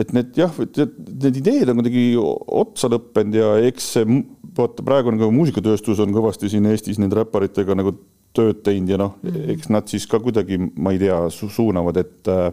et 0.00 0.12
need 0.16 0.38
jah, 0.38 0.54
need 0.58 1.38
ideed 1.38 1.70
on 1.70 1.80
kuidagi 1.80 2.04
otsa 2.18 2.90
lõppenud 2.92 3.38
ja 3.38 3.52
eks 3.68 3.92
see 3.96 4.20
vaata 4.56 4.84
praegu 4.86 5.14
nagu 5.14 5.30
muusikatööstus 5.34 6.02
on 6.02 6.14
kõvasti 6.14 6.50
siin 6.50 6.66
Eestis 6.70 7.00
nende 7.02 7.18
räpparitega 7.20 7.76
nagu 7.78 7.94
tööd 8.34 8.64
teinud 8.66 8.90
ja 8.90 8.98
noh 9.00 9.18
eks 9.54 9.70
nad 9.70 9.90
siis 9.90 10.06
ka 10.10 10.18
kuidagi, 10.22 10.58
ma 10.58 10.94
ei 10.94 11.00
tea 11.02 11.20
su, 11.34 11.48
suunavad, 11.52 12.00
et 12.02 12.30
äh, 12.32 12.50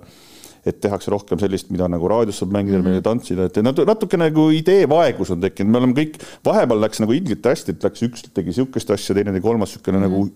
et 0.66 0.78
tehakse 0.82 1.12
rohkem 1.12 1.40
sellist, 1.42 1.72
mida 1.74 1.88
nagu 1.90 2.10
raadios 2.10 2.38
saab 2.42 2.52
mängida 2.54 2.78
mm, 2.80 2.88
-hmm. 2.88 3.04
tantsida, 3.06 3.48
et 3.50 3.58
natu- 3.66 3.86
natuke 3.88 4.18
nagu 4.18 4.50
ideevaegus 4.54 5.32
on 5.34 5.42
tekkinud, 5.42 5.72
me 5.72 5.78
oleme 5.78 5.94
kõik, 5.98 6.20
vahepeal 6.46 6.82
läks 6.86 7.02
nagu 7.02 7.16
ilgelt 7.18 7.46
hästi, 7.50 7.76
et 7.76 7.84
läks 7.88 8.04
üks 8.08 8.26
tegi 8.34 8.54
sihukest 8.54 8.92
asja, 8.94 9.16
teine 9.16 9.34
tegi 9.34 9.42
kolmas 9.42 9.74
sihukene 9.74 9.98
mm 9.98 10.04
-hmm. 10.04 10.10
nagu, 10.10 10.30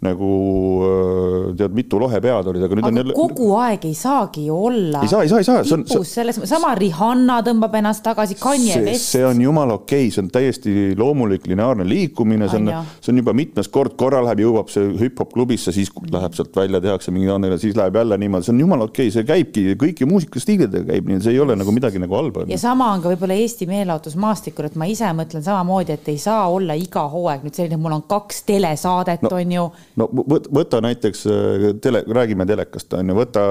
nagu 0.00 1.54
tead, 1.56 1.72
mitu 1.74 2.00
lohepead 2.00 2.46
olid, 2.52 2.62
aga 2.62 2.74
nüüd 2.74 2.86
on 2.86 2.92
aga 2.92 3.00
jälle. 3.00 3.14
kogu 3.14 3.54
aeg 3.56 3.84
ei 3.84 3.94
saagi 3.94 4.46
ju 4.46 4.56
olla. 4.64 5.02
ei 5.02 5.08
saa, 5.08 5.22
ei 5.22 5.28
saa, 5.28 5.38
ei 5.38 5.44
saa, 5.44 5.64
see 5.64 5.74
on, 5.74 5.84
tipus 5.84 6.14
selles, 6.14 6.40
sama 6.44 6.74
Rihanna 6.74 7.40
tõmbab 7.42 7.74
ennast 7.80 8.02
tagasi, 8.02 8.34
Kanye 8.40 8.72
see, 8.72 8.84
West. 8.84 9.12
see 9.12 9.26
on 9.26 9.40
jumala 9.40 9.74
okei 9.74 10.06
okay,, 10.06 10.10
see 10.10 10.22
on 10.24 10.30
täiesti 10.30 10.94
loomulik 10.98 11.46
lineaarne 11.46 11.88
liikumine, 11.88 12.48
see 12.48 12.58
on 12.58 12.72
On 12.72 12.84
see 13.00 13.12
on 13.12 13.20
juba 13.20 13.32
mitmes 13.36 13.68
kord, 13.72 13.94
korra 13.98 14.22
läheb, 14.24 14.42
jõuab 14.44 14.70
see 14.72 14.84
hüpp-hop 15.00 15.32
klubisse, 15.34 15.72
siis 15.74 15.90
läheb 16.12 16.36
sealt 16.36 16.56
välja, 16.56 16.80
tehakse 16.80 17.14
mingi 17.14 17.58
siis 17.62 17.76
läheb 17.78 17.96
jälle 17.96 18.18
niimoodi, 18.18 18.46
see 18.46 18.54
on 18.54 18.60
jumala 18.60 18.88
okei 18.88 19.08
okay,, 19.08 19.14
see 19.14 19.26
käibki 19.28 19.61
kõiki 19.80 20.06
muusikastiilidega 20.08 20.86
käib 20.92 21.08
nii, 21.10 21.20
see 21.24 21.34
ei 21.34 21.40
ole 21.42 21.56
nagu 21.58 21.74
midagi 21.74 22.00
nagu 22.02 22.16
halba. 22.18 22.44
ja 22.50 22.58
sama 22.60 22.90
on 22.94 23.02
ka 23.04 23.12
võib-olla 23.12 23.36
Eesti 23.38 23.68
meelelahutusmaastikul, 23.70 24.68
et 24.68 24.78
ma 24.80 24.88
ise 24.90 25.10
mõtlen 25.16 25.44
samamoodi, 25.44 25.96
et 25.96 26.12
ei 26.12 26.20
saa 26.22 26.44
olla 26.52 26.76
iga 26.78 27.04
hooaeg 27.12 27.46
nüüd 27.46 27.58
selline, 27.58 27.80
mul 27.82 27.96
on 27.98 28.06
kaks 28.10 28.42
telesaadet 28.48 29.26
no,, 29.26 29.32
on 29.38 29.56
ju. 29.56 29.66
no 30.02 30.08
võt- 30.22 30.48
võta 30.60 30.82
näiteks 30.84 31.26
äh, 31.26 31.66
tele, 31.82 32.04
räägime 32.20 32.46
telekast 32.48 32.98
on 32.98 33.12
ju, 33.12 33.18
võta 33.18 33.44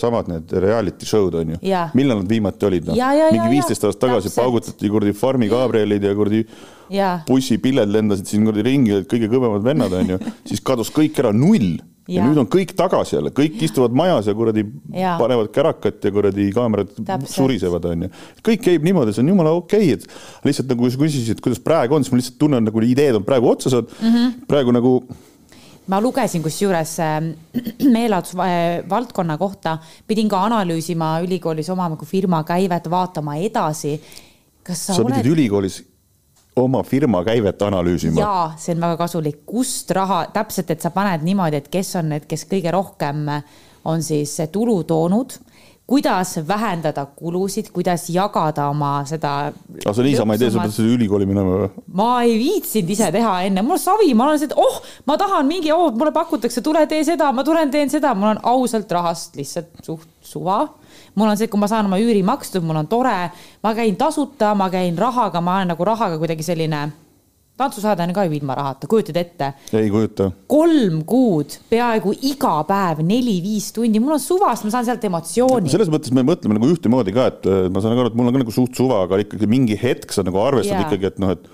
samad 0.00 0.30
need 0.32 0.56
reality 0.66 1.08
show'd 1.08 1.38
on 1.42 1.56
ju 1.56 1.60
millal 1.98 2.22
nad 2.22 2.30
viimati 2.30 2.70
olid 2.70 2.88
noh 2.90 2.96
mingi 2.96 3.50
viisteist 3.56 3.84
aastat 3.84 4.08
tagasi 4.08 4.30
täpselt. 4.30 4.42
paugutati 4.42 4.90
kuradi 4.90 5.14
Farmi 5.16 5.50
Gabrielid 5.52 6.04
ja 6.04 6.14
kuradi 6.16 6.44
bussipilled 7.26 7.90
lendasid 7.92 8.30
siin 8.30 8.46
kuradi 8.46 8.64
ringi, 8.66 8.94
olid 8.98 9.10
kõige 9.10 9.30
kõvemad 9.32 9.64
vennad 9.66 9.94
onju, 10.00 10.18
siis 10.46 10.62
kadus 10.64 10.92
kõik 10.94 11.18
ära, 11.22 11.32
null. 11.34 11.76
Ja 12.06 12.20
Jaa. 12.20 12.26
nüüd 12.28 12.40
on 12.42 12.48
kõik 12.50 12.72
tagasi 12.78 13.16
jälle, 13.16 13.32
kõik 13.34 13.58
istuvad 13.66 13.94
majas 13.96 14.28
ja 14.30 14.34
kuradi 14.36 14.62
Jaa. 14.94 15.16
panevad 15.18 15.50
kärakat 15.54 16.04
ja 16.04 16.12
kuradi 16.14 16.48
kaamerad 16.54 16.92
Täpselt. 16.96 17.32
surisevad 17.34 17.88
onju. 17.90 18.10
kõik 18.46 18.62
käib 18.68 18.86
niimoodi, 18.86 19.14
see 19.14 19.24
on 19.24 19.32
jumala 19.34 19.54
okei 19.58 19.92
okay,, 19.92 19.98
et 19.98 20.46
lihtsalt 20.46 20.70
nagu 20.70 20.90
sa 20.90 21.00
küsisid, 21.00 21.40
kuidas 21.42 21.62
praegu 21.62 21.98
on, 21.98 22.04
siis 22.04 22.14
ma 22.14 22.20
lihtsalt 22.20 22.38
tunnen 22.38 22.68
nagu 22.68 22.84
ideed 22.86 23.18
on 23.18 23.26
praegu 23.26 23.50
otsa 23.50 23.72
saanud 23.72 23.90
mm. 23.98 24.12
-hmm. 24.12 24.36
praegu 24.46 24.76
nagu 24.76 24.94
ma 25.86 26.00
lugesin 26.02 26.42
kusjuures 26.42 26.94
äh, 27.00 27.18
meelelahutusvaldkonna 27.96 29.38
kohta, 29.38 29.78
pidin 30.06 30.28
ka 30.28 30.44
analüüsima 30.46 31.20
ülikoolis 31.26 31.70
oma 31.70 31.88
nagu 31.88 32.04
firma 32.04 32.44
käivet, 32.44 32.90
vaatama 32.90 33.36
edasi. 33.36 34.00
kas 34.62 34.86
sa, 34.86 34.94
sa 34.94 35.02
oled 35.02 35.14
pidid 35.14 35.32
ülikoolis 35.32 35.82
oma 36.56 36.82
firma 36.82 37.22
käivet 37.24 37.62
analüüsima. 37.62 38.20
jaa, 38.20 38.44
see 38.58 38.74
on 38.74 38.84
väga 38.86 38.96
kasulik, 39.04 39.42
kust 39.46 39.90
raha 39.96 40.24
täpselt, 40.34 40.70
et 40.72 40.84
sa 40.84 40.92
paned 40.94 41.24
niimoodi, 41.26 41.60
et 41.60 41.68
kes 41.72 41.96
on 42.00 42.14
need, 42.14 42.28
kes 42.28 42.46
kõige 42.50 42.72
rohkem 42.72 43.26
on 43.86 44.02
siis 44.02 44.32
tulu 44.52 44.80
toonud, 44.88 45.36
kuidas 45.86 46.34
vähendada 46.48 47.04
kulusid, 47.06 47.68
kuidas 47.72 48.08
jagada 48.10 48.70
oma 48.72 49.04
seda. 49.06 49.52
aga 49.84 49.94
sa 49.94 50.02
niisama 50.02 50.34
ei 50.34 50.42
tee, 50.42 50.50
sa 50.50 50.64
pead 50.64 50.74
selle 50.74 50.96
ülikooli 50.96 51.28
minema 51.28 51.60
või? 51.60 51.68
ma 52.00 52.08
ei 52.24 52.34
viitsinud 52.40 52.90
ise 52.96 53.12
teha 53.14 53.36
enne, 53.46 53.62
mul 53.62 53.78
savi, 53.78 54.10
ma 54.18 54.26
olen 54.26 54.48
et 54.48 54.56
oh, 54.58 54.80
ma 55.06 55.18
tahan 55.20 55.46
mingi 55.46 55.70
oh,, 55.74 55.92
mulle 55.94 56.14
pakutakse, 56.16 56.64
tule 56.64 56.82
tee 56.90 57.04
seda, 57.06 57.30
ma 57.36 57.44
tulen 57.46 57.70
teen 57.70 57.92
seda, 57.92 58.16
mul 58.18 58.32
on 58.34 58.42
ausalt 58.56 58.96
rahast 58.96 59.38
lihtsalt 59.38 59.70
suht 59.86 60.08
suva. 60.24 60.64
Mul 61.16 61.32
on 61.32 61.40
see, 61.40 61.48
kui 61.52 61.60
ma 61.60 61.68
saan 61.70 61.88
oma 61.88 61.98
üüri 62.00 62.22
makstud, 62.26 62.64
mul 62.66 62.82
on 62.82 62.88
tore, 62.90 63.16
ma 63.64 63.74
käin 63.76 63.96
tasuta, 63.98 64.52
ma 64.58 64.68
käin 64.72 64.98
rahaga, 65.00 65.42
ma 65.44 65.58
olen 65.60 65.74
nagu 65.74 65.88
rahaga 65.88 66.20
kuidagi 66.20 66.46
selline. 66.46 66.86
tantsusaade 67.56 68.04
on 68.04 68.10
ka 68.12 68.26
ju 68.26 68.34
ilma 68.36 68.54
rahata, 68.54 68.86
kujutad 68.86 69.16
ette? 69.16 69.46
ei 69.72 69.88
kujuta. 69.90 70.30
kolm 70.46 70.98
kuud, 71.08 71.56
peaaegu 71.70 72.12
iga 72.28 72.58
päev 72.68 73.00
neli-viis 73.00 73.70
tundi, 73.72 74.00
mul 74.00 74.18
on 74.18 74.20
suvast, 74.20 74.66
ma 74.66 74.74
saan 74.74 74.84
sealt 74.84 75.04
emotsiooni. 75.08 75.72
selles 75.72 75.88
mõttes 75.92 76.12
me 76.12 76.26
mõtleme 76.26 76.58
nagu 76.58 76.68
ühtemoodi 76.74 77.16
ka, 77.16 77.30
et 77.32 77.48
äh, 77.48 77.62
ma 77.72 77.80
saan 77.80 77.96
aru, 77.96 78.12
et 78.12 78.18
mul 78.18 78.28
on 78.28 78.36
ka 78.36 78.44
nagu 78.44 78.52
suht 78.52 78.76
suva, 78.76 79.00
aga 79.08 79.22
ikkagi 79.24 79.48
mingi 79.48 79.78
hetk 79.80 80.12
sa 80.12 80.26
nagu 80.26 80.42
arvestad 80.42 80.76
yeah. 80.76 80.84
ikkagi, 80.84 81.14
et 81.14 81.24
noh, 81.24 81.32
et 81.32 81.48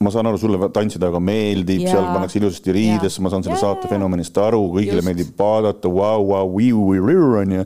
ma 0.00 0.10
saan 0.14 0.28
aru, 0.30 0.40
sulle 0.40 0.72
tantsida 0.72 1.08
väga 1.10 1.20
meeldib 1.20 1.84
Jaa. 1.84 1.92
seal 1.92 2.10
pannakse 2.14 2.40
ilusasti 2.40 2.74
riidesse, 2.74 3.22
ma 3.24 3.32
saan 3.32 3.44
selle 3.44 3.58
Jaa, 3.58 3.74
saate 3.74 3.90
fenomenist 3.90 4.40
aru, 4.40 4.64
kõigile 4.72 5.02
Just. 5.02 5.08
meeldib 5.10 5.32
vaadata, 5.38 5.90
vau, 5.92 6.28
vau, 6.32 6.46
viu, 6.56 6.84
viu, 6.96 7.32
onju. 7.42 7.64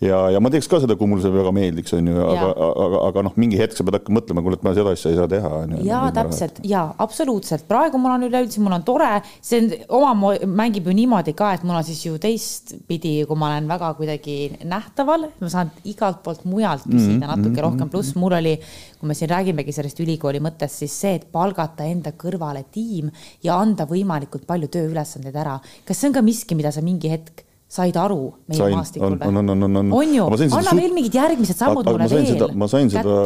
ja, 0.00 0.18
ja 0.34 0.40
ma 0.42 0.50
teeks 0.52 0.68
ka 0.70 0.80
seda, 0.82 0.96
kui 0.98 1.08
mulle 1.10 1.24
see 1.24 1.32
väga 1.34 1.52
meeldiks, 1.54 1.94
onju, 1.96 2.16
aga 2.24 2.36
Jaa., 2.48 2.68
aga, 2.84 3.00
aga 3.08 3.24
noh, 3.26 3.34
mingi 3.40 3.58
hetk 3.60 3.76
sa 3.76 3.84
pead 3.86 3.98
hakkama 3.98 4.20
mõtlema, 4.20 4.44
kuule, 4.44 4.58
et 4.58 4.64
ma 4.66 4.72
seda 4.76 4.94
asja 4.96 5.12
ei 5.12 5.18
saa 5.18 5.28
teha, 5.30 5.50
jaa, 5.86 6.02
täpselt 6.16 6.60
ja 6.66 6.84
absoluutselt, 7.04 7.66
praegu 7.70 8.00
mul 8.00 8.14
on 8.14 8.26
üleüldse, 8.28 8.62
mul 8.64 8.76
on 8.78 8.86
tore, 8.86 9.10
see 9.44 9.60
on 9.60 9.68
oma, 10.00 10.32
mängib 10.60 10.88
ju 10.88 10.94
niimoodi 10.96 11.34
ka, 11.36 11.52
et 11.56 11.66
mul 11.66 11.78
on 11.78 11.86
siis 11.86 12.00
ju 12.06 12.16
teistpidi, 12.22 13.14
kui 13.28 13.40
ma 13.40 13.50
olen 13.52 13.68
väga 13.70 13.92
kuidagi 13.98 14.38
nähtaval, 14.68 15.28
ma 15.42 15.52
saan 15.52 15.74
igalt 15.90 16.22
poolt 16.24 16.46
mujalt 16.48 16.86
küsida 16.86 17.18
mm 17.18 17.20
-hmm. 17.20 17.44
natuke 17.44 17.66
rohkem, 17.66 17.92
pluss 17.92 18.16
mul 18.16 18.38
oli, 18.40 18.56
kui 19.00 19.08
me 19.08 19.14
siin 19.14 19.30
räägimegi 19.30 19.72
sellest 19.72 20.00
ülikooli 20.00 20.40
mõttest, 20.40 20.80
siis 20.84 20.96
see, 21.00 21.14
et 21.20 21.28
palgata 21.32 21.84
enda 21.84 22.12
kõrvale 22.16 22.64
tiim 22.72 23.10
ja 23.42 23.60
anda 23.60 23.84
võimalikult 23.84 24.46
palju 24.46 24.68
tööülesandeid 24.68 25.36
ära. 25.36 25.60
kas 25.84 26.00
see 26.00 26.08
on 26.08 26.14
ka 26.14 26.22
miski, 26.22 26.54
mida 26.54 26.72
sa 26.72 26.80
mingi 26.80 27.08
hetk 27.10 27.49
said 27.70 27.96
aru 28.02 28.32
meie 28.50 28.58
Sain, 28.58 28.74
maastikul 28.74 29.12
on- 29.14 29.22
on- 29.22 29.50
on- 29.54 29.62
on- 29.62 29.76
on. 29.84 29.92
on 29.94 30.14
ju? 30.14 30.24
Anna 30.58 30.76
veel 30.76 30.94
mingid 30.96 31.14
järgmised 31.14 31.56
sammud 31.60 31.86
mulle 31.86 32.08
veel 32.10 32.56
ma 32.58 32.66
sain 32.70 32.90
seda 32.90 33.18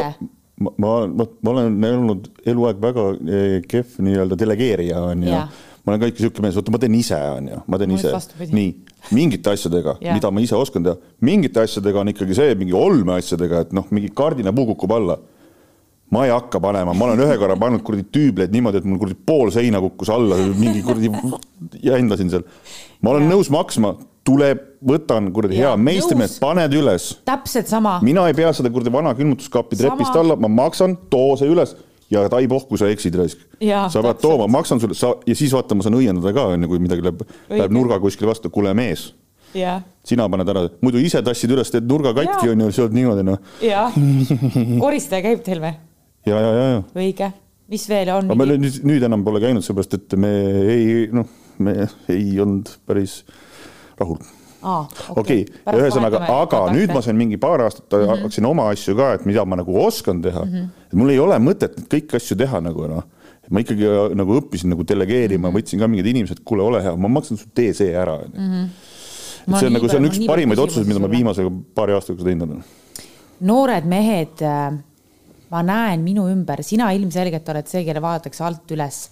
ma, 0.60 0.70
ma, 0.78 0.90
ma, 1.08 1.26
ma 1.42 1.50
olen 1.54 1.78
olnud 1.90 2.28
eluaeg 2.46 2.82
väga 2.82 3.04
eh, 3.26 3.60
kehv 3.68 3.96
nii-öelda 4.06 4.36
delegeerija 4.38 5.00
onju 5.10 5.30
Jah. 5.32 5.48
ma 5.84 5.92
olen 5.92 6.00
ka 6.02 6.10
ikka 6.12 6.22
siuke 6.26 6.44
mees, 6.44 6.56
oota, 6.60 6.72
ma 6.74 6.78
teen 6.82 6.94
ise 6.96 7.16
onju, 7.18 7.62
ma 7.66 7.80
teen 7.80 7.90
ise. 7.96 8.12
nii, 8.52 8.68
mingite 9.16 9.50
asjadega 9.52 9.96
Jah. 10.00 10.14
mida 10.16 10.30
ma 10.30 10.40
ise 10.44 10.56
oskan 10.56 10.84
teha, 10.86 10.96
mingite 11.20 11.60
asjadega 11.64 12.00
on 12.04 12.12
ikkagi 12.12 12.36
see 12.38 12.54
mingi 12.60 12.76
olmeasjadega, 12.78 13.64
et 13.66 13.72
noh, 13.76 13.88
mingi 13.90 14.12
kardinapuu 14.14 14.66
kukub 14.74 14.92
alla. 14.96 15.18
Ma 16.14 16.26
ei 16.28 16.30
hakka 16.30 16.60
panema, 16.62 16.92
ma 16.94 17.06
olen 17.08 17.18
ühe 17.24 17.36
korra 17.40 17.56
pannud 17.58 17.82
kuradi 17.82 18.04
tüübleid 18.14 18.52
niimoodi, 18.54 18.78
et 18.78 18.84
mul 18.86 19.00
kuradi 19.00 19.16
pool 19.26 19.50
seina 19.50 19.80
kukkus 19.82 20.10
alla, 20.14 20.36
mingi 20.54 20.82
kuradi 20.84 21.10
jändasin 21.82 22.30
seal. 22.30 22.44
ma 23.02 23.10
olen 23.16 23.26
nõus 23.28 23.50
maksma, 23.50 23.96
tuleb, 24.24 24.60
võtan 24.84 25.30
kuradi 25.34 25.58
hea 25.60 25.72
meistrimees, 25.80 26.38
paned 26.42 26.72
üles 26.76 27.10
täpselt 27.28 27.68
sama. 27.70 27.98
mina 28.04 28.26
ei 28.30 28.36
pea 28.36 28.52
seda 28.56 28.70
kuradi 28.72 28.92
vana 28.92 29.12
külmutuskaapi 29.16 29.76
Sama. 29.76 29.82
trepist 29.94 30.16
alla, 30.20 30.36
ma 30.40 30.50
maksan, 30.52 30.96
too 31.12 31.34
see 31.40 31.50
üles 31.52 31.74
ja 32.12 32.24
tai 32.32 32.46
pohku, 32.48 32.78
sa 32.78 32.88
eksid 32.92 33.16
raisk. 33.18 33.42
Sa 33.60 34.02
pead 34.04 34.20
tooma, 34.22 34.46
maksan 34.50 34.80
sulle, 34.82 34.96
sa 34.98 35.14
ja 35.26 35.36
siis 35.36 35.52
vaata, 35.54 35.76
ma 35.76 35.84
saan 35.84 35.98
õiendada 35.98 36.34
ka 36.36 36.48
onju, 36.54 36.70
kui 36.70 36.82
midagi 36.82 37.04
läheb, 37.04 37.22
läheb 37.52 37.74
nurga 37.74 37.98
kuskile 38.02 38.30
vastu, 38.30 38.50
kuule 38.54 38.74
mees, 38.76 39.08
jah, 39.56 39.82
sina 40.06 40.26
paned 40.30 40.50
ära, 40.52 40.66
muidu 40.84 41.00
ise 41.02 41.22
tassid 41.24 41.54
üles, 41.54 41.72
teed 41.72 41.88
nurga 41.90 42.14
katki 42.16 42.52
onju, 42.52 42.68
sealt 42.74 42.94
niimoodi 42.96 43.24
noh. 43.26 43.40
jah. 43.64 43.96
koristaja 44.84 45.24
käib 45.24 45.44
teil 45.46 45.62
või? 45.64 45.72
ja, 46.28 46.36
ja, 46.36 46.50
ja, 46.50 46.68
ja. 46.74 46.82
õige. 46.98 47.30
mis 47.72 47.88
veel 47.90 48.12
on 48.14 48.28
aga? 48.28 48.38
me 48.40 48.50
nüüd, 48.52 48.82
nüüd 48.86 49.08
enam 49.08 49.24
pole 49.26 49.42
käinud, 49.44 49.64
seepärast 49.66 49.98
et 49.98 50.18
me 50.20 50.34
ei, 50.74 51.08
noh, 51.14 51.30
me 51.64 51.88
ei 52.12 52.36
olnud 52.42 52.76
päris 52.88 53.22
rahul. 54.00 54.20
aa, 54.64 54.84
okei, 55.16 55.42
ühesõnaga, 55.72 56.22
aga 56.36 56.62
nüüd 56.72 56.94
ma 56.94 57.02
sain 57.04 57.18
mingi 57.18 57.36
paar 57.40 57.66
aastat 57.66 57.84
mm 57.90 57.98
-hmm. 57.98 58.22
hakkasin 58.24 58.46
oma 58.48 58.70
asju 58.72 58.96
ka, 58.96 59.12
et 59.18 59.26
mida 59.28 59.44
ma 59.44 59.56
nagu 59.60 59.76
oskan 59.80 60.22
teha 60.22 60.44
mm. 60.44 60.52
-hmm. 60.52 60.86
et 60.86 60.94
mul 61.00 61.10
ei 61.10 61.18
ole 61.18 61.38
mõtet 61.38 61.76
kõiki 61.88 62.16
asju 62.16 62.36
teha 62.36 62.60
nagu 62.60 62.88
noh. 62.88 63.04
ma 63.50 63.60
ikkagi 63.60 63.84
äh, 63.84 64.14
nagu 64.16 64.40
õppisin 64.40 64.72
nagu 64.72 64.86
delegeerima 64.88 65.48
mm, 65.48 65.54
-hmm. 65.54 65.60
võtsin 65.60 65.78
ka 65.78 65.88
mingid 65.88 66.06
inimesed, 66.06 66.40
kuule, 66.44 66.62
ole 66.62 66.82
hea, 66.82 66.96
ma 66.96 67.08
maksan 67.08 67.36
su 67.36 67.46
tee 67.54 67.74
see 67.74 67.92
ära 67.92 68.18
onju. 68.24 68.64
et 69.44 69.50
Ma 69.50 69.60
see 69.60 69.68
on 69.68 69.76
nagu, 69.76 69.88
see 69.88 70.00
on 70.00 70.08
üks 70.08 70.22
parimaid 70.24 70.58
otsuseid, 70.58 70.88
mida 70.88 71.00
ma 71.00 71.06
sulle. 71.06 71.16
viimase 71.16 71.44
paari 71.76 71.92
aasta 71.92 72.12
jooksul 72.12 72.30
teinud 72.30 72.48
olen. 72.48 72.64
noored 73.44 73.88
mehed, 73.90 74.42
ma 75.50 75.62
näen 75.62 76.04
minu 76.04 76.26
ümber, 76.32 76.62
sina 76.64 76.90
ilmselgelt 76.96 77.48
oled 77.52 77.68
see, 77.68 77.84
kelle 77.86 78.02
vaadatakse 78.02 78.44
alt 78.46 78.72
üles. 78.76 79.02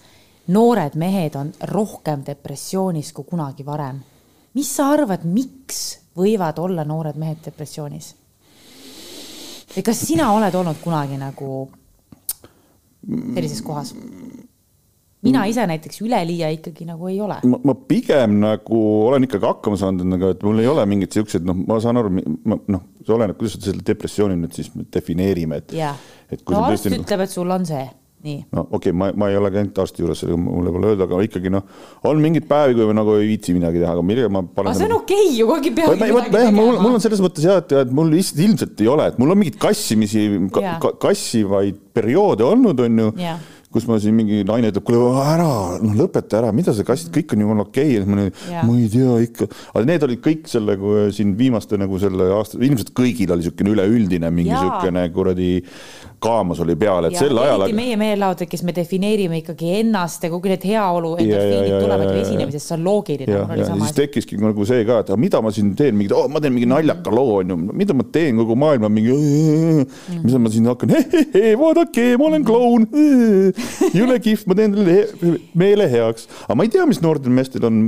noored 0.53 0.97
mehed 0.99 1.37
on 1.39 1.53
rohkem 1.71 2.25
depressioonis 2.25 3.13
kui 3.13 3.29
kunagi 3.29 3.65
varem. 3.65 4.01
Mis 4.57 4.69
sa 4.75 4.91
arvad, 4.93 5.25
miks 5.25 5.83
võivad 6.17 6.59
olla 6.61 6.85
noored 6.87 7.17
mehed 7.19 7.41
depressioonis? 7.45 8.13
või 9.73 9.85
kas 9.85 10.03
sina 10.05 10.29
oled 10.35 10.53
olnud 10.53 10.81
kunagi 10.83 11.17
nagu 11.17 11.53
sellises 13.03 13.61
kohas? 13.65 13.93
mina 15.23 15.45
ise 15.47 15.63
näiteks 15.67 16.01
üleliia 16.03 16.49
ikkagi 16.53 16.85
nagu 16.87 17.07
ei 17.07 17.19
ole. 17.23 17.39
ma, 17.47 17.75
pigem 17.87 18.37
nagu 18.43 18.79
olen 19.07 19.27
ikkagi 19.27 19.47
hakkama 19.47 19.79
saanud 19.79 20.05
endaga, 20.05 20.33
et 20.35 20.43
mul 20.45 20.61
ei 20.61 20.69
ole 20.69 20.85
mingeid 20.89 21.15
siukseid, 21.15 21.47
noh, 21.47 21.57
ma 21.67 21.79
saan 21.83 21.99
aru, 22.01 22.11
noh, 22.13 22.85
see 23.03 23.15
oleneb, 23.15 23.37
kuidas 23.39 23.57
selle 23.63 23.85
depressiooni 23.87 24.37
nüüd 24.39 24.55
siis 24.57 24.71
defineerime, 24.93 25.61
et. 25.63 25.75
kui 26.43 26.55
no 26.55 26.65
arst 26.67 26.91
ütleb, 26.91 27.25
et 27.25 27.33
sul 27.33 27.55
on 27.55 27.67
see, 27.67 27.85
nii. 28.23 28.39
no 28.55 28.65
okei 28.69 28.77
okay,, 28.77 28.95
ma, 28.95 29.09
ma 29.19 29.29
ei 29.31 29.37
ole 29.39 29.51
käinud 29.53 29.79
arsti 29.83 30.03
juures, 30.03 30.21
sellega 30.23 30.39
mulle 30.39 30.73
pole 30.75 30.91
öelda, 30.93 31.07
aga 31.09 31.21
ikkagi 31.27 31.51
noh, 31.53 31.65
on 32.09 32.21
mingeid 32.23 32.47
päevi, 32.49 32.77
kui 32.77 32.89
ma 32.89 32.97
nagu 32.99 33.17
ei 33.19 33.29
viitsi 33.33 33.55
midagi 33.55 33.81
teha, 33.81 33.95
aga 33.97 34.05
millega 34.09 34.31
ma 34.31 34.43
panen. 34.47 34.71
aga 34.71 34.79
see 34.79 34.89
on 34.89 34.95
okei 34.99 35.25
ju, 35.37 35.47
kogu 35.49 35.57
aeg 35.59 35.67
ei 35.69 35.87
vot 35.87 36.03
peagi 36.03 36.17
vot 36.17 36.37
jah, 36.39 36.53
mul, 36.55 36.79
mul 36.79 36.97
on 36.97 37.03
selles 37.03 37.23
mõttes 37.23 37.47
jah, 37.47 37.59
et, 37.63 37.75
et 37.83 37.95
mul 37.99 38.13
lihtsalt 38.13 38.43
ilmselt 38.47 38.85
ei 38.85 38.91
ole, 38.93 39.09
et 39.11 39.19
mul 39.21 39.35
on 39.35 39.41
mingeid 39.41 39.59
kassimisi 39.61 40.27
ka, 40.53 40.63
Jaa. 40.63 40.77
ka,, 40.83 40.93
kassivaid 41.07 41.81
perioode 41.93 42.47
olnud, 42.47 42.85
on 42.87 43.03
ju 43.03 43.09
Jaa. 43.21 43.35
Kus 43.73 43.87
ma 43.89 43.97
siin 44.01 44.15
mingi 44.17 44.43
naine 44.47 44.69
ütleb, 44.71 44.85
kuule 44.87 45.23
ära, 45.25 45.49
noh 45.81 45.97
lõpeta 45.97 46.39
ära, 46.41 46.53
mida 46.55 46.75
sa 46.75 46.85
kassid, 46.87 47.11
kõik 47.15 47.33
on 47.35 47.43
ju 47.43 47.49
mul 47.49 47.65
okei 47.65 47.97
okay., 47.99 48.07
ma 48.09 48.27
ma 48.67 48.77
ei 48.77 48.89
tea 48.93 49.17
ikka, 49.27 49.49
aga 49.73 49.85
need 49.89 50.07
olid 50.07 50.23
kõik 50.23 50.47
selle 50.51 50.77
siin 51.15 51.33
viimaste 51.39 51.79
nagu 51.81 51.99
selle 52.01 52.29
aasta, 52.37 52.61
ilmselt 52.61 52.93
kõigil 52.97 53.33
oli 53.33 53.43
niisugune 53.43 53.75
üleüldine 53.75 54.31
mingi 54.33 54.53
niisugune 54.53 55.07
kuradi 55.15 55.51
kaamas 56.23 56.61
oli 56.63 56.75
peal, 56.79 57.07
et 57.07 57.17
ja 57.17 57.25
sel 57.25 57.39
ajal 57.41 57.65
meie 57.75 57.97
meelelaudadel, 57.99 58.47
kes 58.51 58.63
me 58.63 58.73
defineerime 58.75 59.41
ikkagi 59.41 59.73
ennast 59.81 60.23
ja 60.23 60.31
kogu 60.31 60.51
need 60.51 60.63
heaolu 60.67 61.15
endorfiinid 61.19 61.73
tulevad 61.83 62.05
ju 62.07 62.21
esinemisest, 62.21 62.69
see 62.69 62.77
on 62.77 62.85
loogiline. 62.87 63.33
ja, 63.33 63.43
ja 63.59 63.67
siis 63.71 63.95
tekkiski 63.97 64.39
nagu 64.39 64.67
see 64.67 64.85
ka, 64.87 65.01
et 65.03 65.11
aga 65.11 65.19
mida 65.19 65.41
ma 65.43 65.51
siin 65.55 65.73
teen, 65.79 65.97
mingi 65.99 66.15
oh,, 66.15 66.29
ma 66.31 66.41
teen 66.43 66.55
mingi 66.55 66.69
naljaka 66.69 67.11
loo 67.13 67.39
onju, 67.41 67.57
mida 67.73 67.97
ma 67.97 68.07
teen, 68.15 68.39
kogu 68.39 68.55
maailm 68.59 68.87
on 68.87 68.95
mingi, 68.95 69.17
mis 70.23 70.37
ma 70.39 70.53
siin 70.53 70.69
hakkan, 70.71 70.95
vaadake, 71.63 72.07
ma 72.21 72.29
olen 72.29 72.47
kloun, 72.47 72.87
jõle 73.99 74.19
kihvt, 74.23 74.47
ma 74.49 74.57
teen 74.57 74.75
teile 74.75 75.39
meele 75.57 75.87
heaks, 75.91 76.27
aga 76.45 76.57
ma 76.59 76.67
ei 76.67 76.71
tea, 76.73 76.85
mis 76.89 77.01
noortel 77.03 77.33
meestel 77.35 77.67
on. 77.67 77.79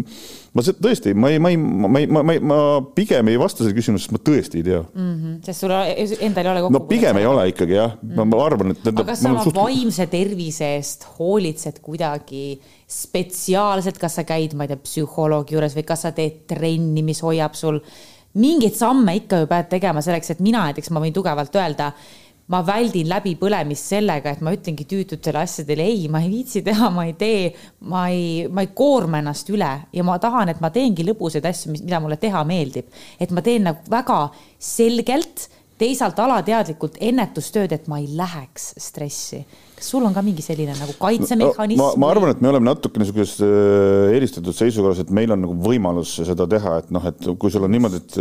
ma 0.56 0.64
se- 0.64 0.76
tõesti, 0.80 1.12
ma 1.18 1.32
ei, 1.34 1.40
ma 1.42 1.52
ei, 1.52 1.60
ma 1.60 2.00
ei, 2.00 2.08
ma, 2.08 2.24
ma, 2.24 2.38
ma 2.52 2.60
pigem 2.96 3.32
ei 3.32 3.40
vasta 3.42 3.64
sellele 3.64 3.78
küsimusele, 3.80 4.06
sest 4.06 4.16
ma 4.16 4.24
tõesti 4.32 4.62
ei 4.62 4.66
tea 4.70 4.82
mm.. 4.86 5.36
sest 5.46 5.66
sul 5.66 5.74
endal 5.76 6.46
ei 6.46 6.52
ole 6.54 6.64
kokku. 6.66 6.76
no 6.78 6.84
pigem 6.90 7.20
ei 7.20 7.30
ole 7.30 7.46
ikkagi 7.52 7.78
jah, 7.78 7.98
ma 8.16 8.28
ma 8.30 8.42
arvan, 8.46 8.76
et. 8.76 8.90
aga 8.94 9.08
kas 9.12 9.24
sa 9.26 9.34
oma 9.34 9.46
vaimse 9.56 10.08
tervise 10.12 10.72
eest 10.78 11.08
hoolitsed 11.18 11.82
kuidagi 11.86 12.48
spetsiaalselt, 12.88 14.00
kas 14.00 14.20
sa 14.20 14.26
käid, 14.28 14.56
ma 14.56 14.68
ei 14.68 14.74
tea, 14.74 14.84
psühholoogi 14.86 15.58
juures 15.58 15.76
või 15.76 15.88
kas 15.88 16.06
sa 16.08 16.14
teed 16.16 16.44
trenni, 16.52 17.04
mis 17.06 17.24
hoiab 17.26 17.58
sul 17.58 17.82
mingeid 18.36 18.76
samme 18.76 19.16
ikka 19.22 19.42
ju 19.44 19.50
pead 19.50 19.70
tegema 19.72 20.04
selleks, 20.04 20.34
et 20.34 20.44
mina 20.44 20.66
näiteks, 20.68 20.92
ma 20.92 21.04
võin 21.04 21.16
tugevalt 21.16 21.56
öelda, 21.56 21.92
ma 22.52 22.62
väldin 22.66 23.10
läbipõlemist 23.10 23.90
sellega, 23.90 24.36
et 24.36 24.42
ma 24.46 24.54
ütlengi 24.54 24.86
tüütutele 24.90 25.42
asjadele 25.42 25.86
ei, 25.90 26.06
ma 26.14 26.22
ei 26.22 26.30
viitsi 26.30 26.62
teha, 26.66 26.92
ma 26.94 27.08
ei 27.10 27.16
tee, 27.18 27.50
ma 27.90 28.06
ei, 28.14 28.46
ma 28.54 28.66
ei 28.66 28.72
koorma 28.78 29.22
ennast 29.24 29.50
üle 29.54 29.72
ja 29.94 30.06
ma 30.06 30.20
tahan, 30.22 30.54
et 30.54 30.62
ma 30.62 30.70
teengi 30.74 31.06
lõbusaid 31.08 31.46
asju, 31.50 31.74
mida 31.74 32.02
mulle 32.04 32.20
teha 32.22 32.44
meeldib. 32.46 32.92
et 33.20 33.32
ma 33.32 33.42
teen 33.46 33.66
nagu 33.70 33.82
väga 33.90 34.20
selgelt, 34.62 35.50
teisalt 35.82 36.20
alateadlikult 36.20 37.00
ennetustööd, 37.02 37.74
et 37.74 37.88
ma 37.92 38.00
ei 38.00 38.08
läheks 38.16 38.76
stressi. 38.80 39.42
Kas 39.76 39.90
sul 39.92 40.06
on 40.08 40.14
ka 40.16 40.24
mingi 40.26 40.44
selline 40.46 40.74
nagu 40.78 40.96
kaitsemehhanism? 41.00 41.82
ma, 41.82 41.90
ma 42.00 42.10
arvan, 42.14 42.32
et 42.34 42.42
me 42.44 42.50
oleme 42.52 42.70
natuke 42.70 43.02
niisuguses 43.02 43.42
äh, 43.44 44.14
eelistatud 44.16 44.56
seisukorras, 44.56 45.02
et 45.04 45.12
meil 45.16 45.34
on 45.36 45.42
nagu 45.44 45.56
võimalus 45.66 46.14
seda 46.28 46.48
teha, 46.52 46.78
et 46.84 46.94
noh, 46.96 47.08
et 47.12 47.30
kui 47.42 47.54
sul 47.54 47.68
on 47.68 47.74
niimoodi, 47.76 48.02
et, 48.02 48.18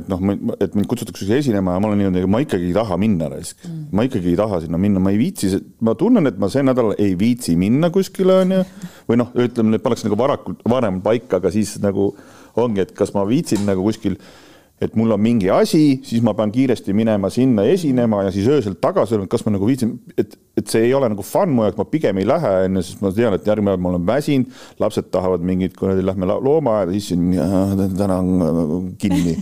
et 0.00 0.10
noh, 0.10 0.24
et 0.58 0.78
mind 0.78 0.90
kutsutakse 0.90 1.28
esinema 1.38 1.76
ja 1.76 1.82
ma 1.82 1.90
olen 1.90 2.02
niimoodi, 2.04 2.24
ma 2.30 2.42
ikkagi 2.44 2.70
ei 2.70 2.76
taha 2.76 2.98
minna 3.00 3.30
raisk 3.32 3.62
mm.. 3.62 3.84
ma 3.96 4.06
ikkagi 4.08 4.32
ei 4.32 4.40
taha 4.40 4.62
sinna 4.64 4.80
minna, 4.82 5.02
ma 5.02 5.14
ei 5.14 5.20
viitsi, 5.20 5.52
ma 5.86 5.96
tunnen, 5.98 6.26
et 6.30 6.40
ma 6.42 6.50
see 6.52 6.64
nädal 6.66 6.94
ei 6.96 7.14
viitsi 7.18 7.54
minna 7.60 7.92
kuskile 7.94 8.40
onju. 8.42 8.64
või 9.06 9.20
noh, 9.22 9.30
ütleme, 9.38 9.78
et 9.78 9.84
pannakse 9.84 10.08
nagu 10.08 10.18
varakult, 10.18 10.64
varem 10.68 10.98
paika, 11.04 11.38
aga 11.38 11.54
siis 11.54 11.76
nagu 11.82 12.10
ongi, 12.58 12.82
et 12.82 12.92
kas 12.96 13.12
ma 13.14 13.22
viitsin 13.28 13.66
nagu 13.68 13.84
kuskil 13.86 14.16
et 14.80 14.96
mul 14.96 15.14
on 15.14 15.20
mingi 15.20 15.48
asi, 15.52 16.00
siis 16.04 16.20
ma 16.24 16.34
pean 16.36 16.50
kiiresti 16.52 16.92
minema 16.96 17.30
sinna 17.32 17.64
esinema 17.64 18.22
ja 18.26 18.32
siis 18.34 18.48
öösel 18.52 18.74
tagasi 18.80 19.18
kas 19.32 19.46
ma 19.46 19.54
nagu 19.54 19.68
viitsin, 19.68 19.94
et, 20.20 20.34
et 20.58 20.68
see 20.68 20.84
ei 20.88 20.92
ole 20.96 21.08
nagu 21.12 21.24
fun 21.24 21.54
mu 21.56 21.64
jaoks, 21.64 21.78
ma 21.80 21.86
pigem 21.88 22.20
ei 22.20 22.28
lähe 22.28 22.50
onju, 22.66 22.82
sest 22.84 23.04
ma 23.04 23.12
tean, 23.16 23.36
et 23.38 23.48
järgmine 23.48 23.72
päev 23.72 23.84
ma 23.86 23.94
olen 23.94 24.04
väsinud, 24.10 24.58
lapsed 24.82 25.08
tahavad 25.14 25.46
mingit, 25.48 25.76
kuradi 25.78 26.04
lähme 26.04 26.28
loomaaeda, 26.28 26.92
siis 26.92 27.08
täna 27.96 28.18
on 28.20 28.92
kinni. 29.00 29.38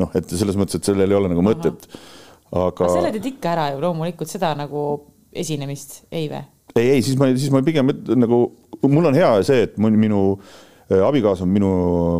noh, 0.00 0.16
et 0.16 0.32
selles 0.32 0.56
mõttes, 0.56 0.80
et 0.80 0.88
sellel 0.88 1.12
ei 1.12 1.18
ole 1.18 1.28
nagu 1.28 1.44
mõtet. 1.44 1.84
aga 2.48 2.70
aga 2.70 2.88
selle 2.94 3.12
teed 3.18 3.28
ikka 3.34 3.52
ära 3.52 3.68
ju 3.74 3.84
loomulikult 3.84 4.32
seda 4.32 4.54
nagu 4.56 4.86
esinemist, 5.28 6.06
ei 6.08 6.24
või? 6.32 6.40
ei, 6.78 6.88
ei 6.96 7.04
siis 7.04 7.20
ma, 7.20 7.28
siis 7.36 7.52
ma 7.52 7.60
pigem 7.66 7.92
nagu, 8.16 8.40
mul 8.88 9.12
on 9.12 9.18
hea 9.18 9.34
see, 9.44 9.68
et 9.68 9.76
mul 9.82 9.92
minu 10.00 10.24
äh, 10.38 10.56
abikaasa 10.90 11.44
on 11.46 11.52
minu 11.54 11.70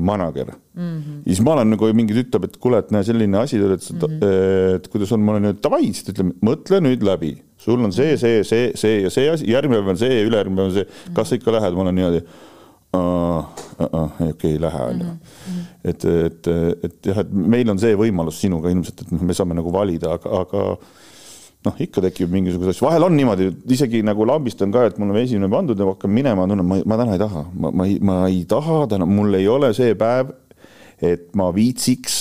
manager 0.01 0.53
mm. 0.53 0.83
-hmm. 0.83 1.17
ja 1.25 1.35
siis 1.35 1.41
ma 1.45 1.53
olen 1.57 1.71
nagu 1.75 1.93
mingi 1.95 2.15
ütleb, 2.23 2.45
et 2.47 2.57
kuule, 2.57 2.79
et 2.79 2.91
näe, 2.95 3.05
selline 3.05 3.39
asi, 3.39 3.57
et, 3.57 3.91
mm 3.91 3.99
-hmm. 3.99 4.77
et 4.77 4.89
kuidas 4.89 5.13
on, 5.13 5.21
ma 5.21 5.33
olen 5.33 5.57
davai, 5.63 5.83
siis 5.93 6.05
ta 6.05 6.15
ütleb, 6.15 6.35
mõtle 6.43 6.81
nüüd 6.85 7.03
läbi, 7.07 7.35
sul 7.59 7.85
on 7.85 7.93
see, 7.93 8.17
see, 8.17 8.45
see, 8.45 8.71
see 8.75 9.03
ja 9.03 9.11
see 9.11 9.31
asi, 9.31 9.51
järgmine 9.51 9.83
päev 9.83 9.97
on 9.97 9.99
see, 9.99 10.23
ülejärgmine 10.29 10.57
päev 10.57 10.71
on 10.71 10.79
see, 10.79 10.87
kas 11.15 11.29
sa 11.29 11.41
ikka 11.41 11.53
lähed, 11.53 11.75
ma 11.75 11.87
olen 11.87 11.95
niimoodi 11.95 12.23
okei 14.31 14.53
ei 14.53 14.61
lähe 14.61 14.83
onju. 14.83 15.07
et, 15.85 16.05
et, 16.05 16.49
et 16.85 17.07
jah, 17.07 17.19
et 17.23 17.31
meil 17.33 17.71
on 17.71 17.79
see 17.79 17.95
võimalus 17.97 18.41
sinuga 18.43 18.71
ilmselt, 18.73 19.05
et 19.05 19.13
noh, 19.15 19.23
me 19.23 19.37
saame 19.37 19.55
nagu 19.55 19.73
valida, 19.73 20.17
aga, 20.19 20.43
aga 20.43 20.65
noh, 21.67 21.77
ikka 21.85 22.03
tekib 22.07 22.33
mingisuguseid 22.33 22.75
asju, 22.75 22.87
vahel 22.87 23.05
on 23.07 23.17
niimoodi, 23.19 23.51
isegi 23.75 24.01
nagu 24.07 24.25
lambist 24.29 24.63
on 24.65 24.73
ka, 24.75 24.87
et 24.89 24.99
mul 25.01 25.13
on 25.13 25.21
esimene 25.21 25.51
pandud 25.53 25.79
ja 25.79 25.87
ma 25.87 25.95
hakkan 25.95 26.13
minema, 26.15 26.47
tunnen, 26.49 26.67
ma, 26.67 26.81
ma 26.89 26.99
täna 27.01 27.17
ei 27.17 27.21
taha, 27.21 27.45
ma, 27.53 27.73
ma 27.77 27.89
ei, 27.89 27.99
ma 28.01 28.19
ei 28.29 28.43
taha 28.49 28.83
täna, 28.91 29.09
mul 29.09 29.37
ei 29.39 29.49
ole 29.51 29.73
see 29.77 29.97
päev, 30.01 30.33
et 31.01 31.29
ma 31.37 31.51
viitsiks 31.57 32.21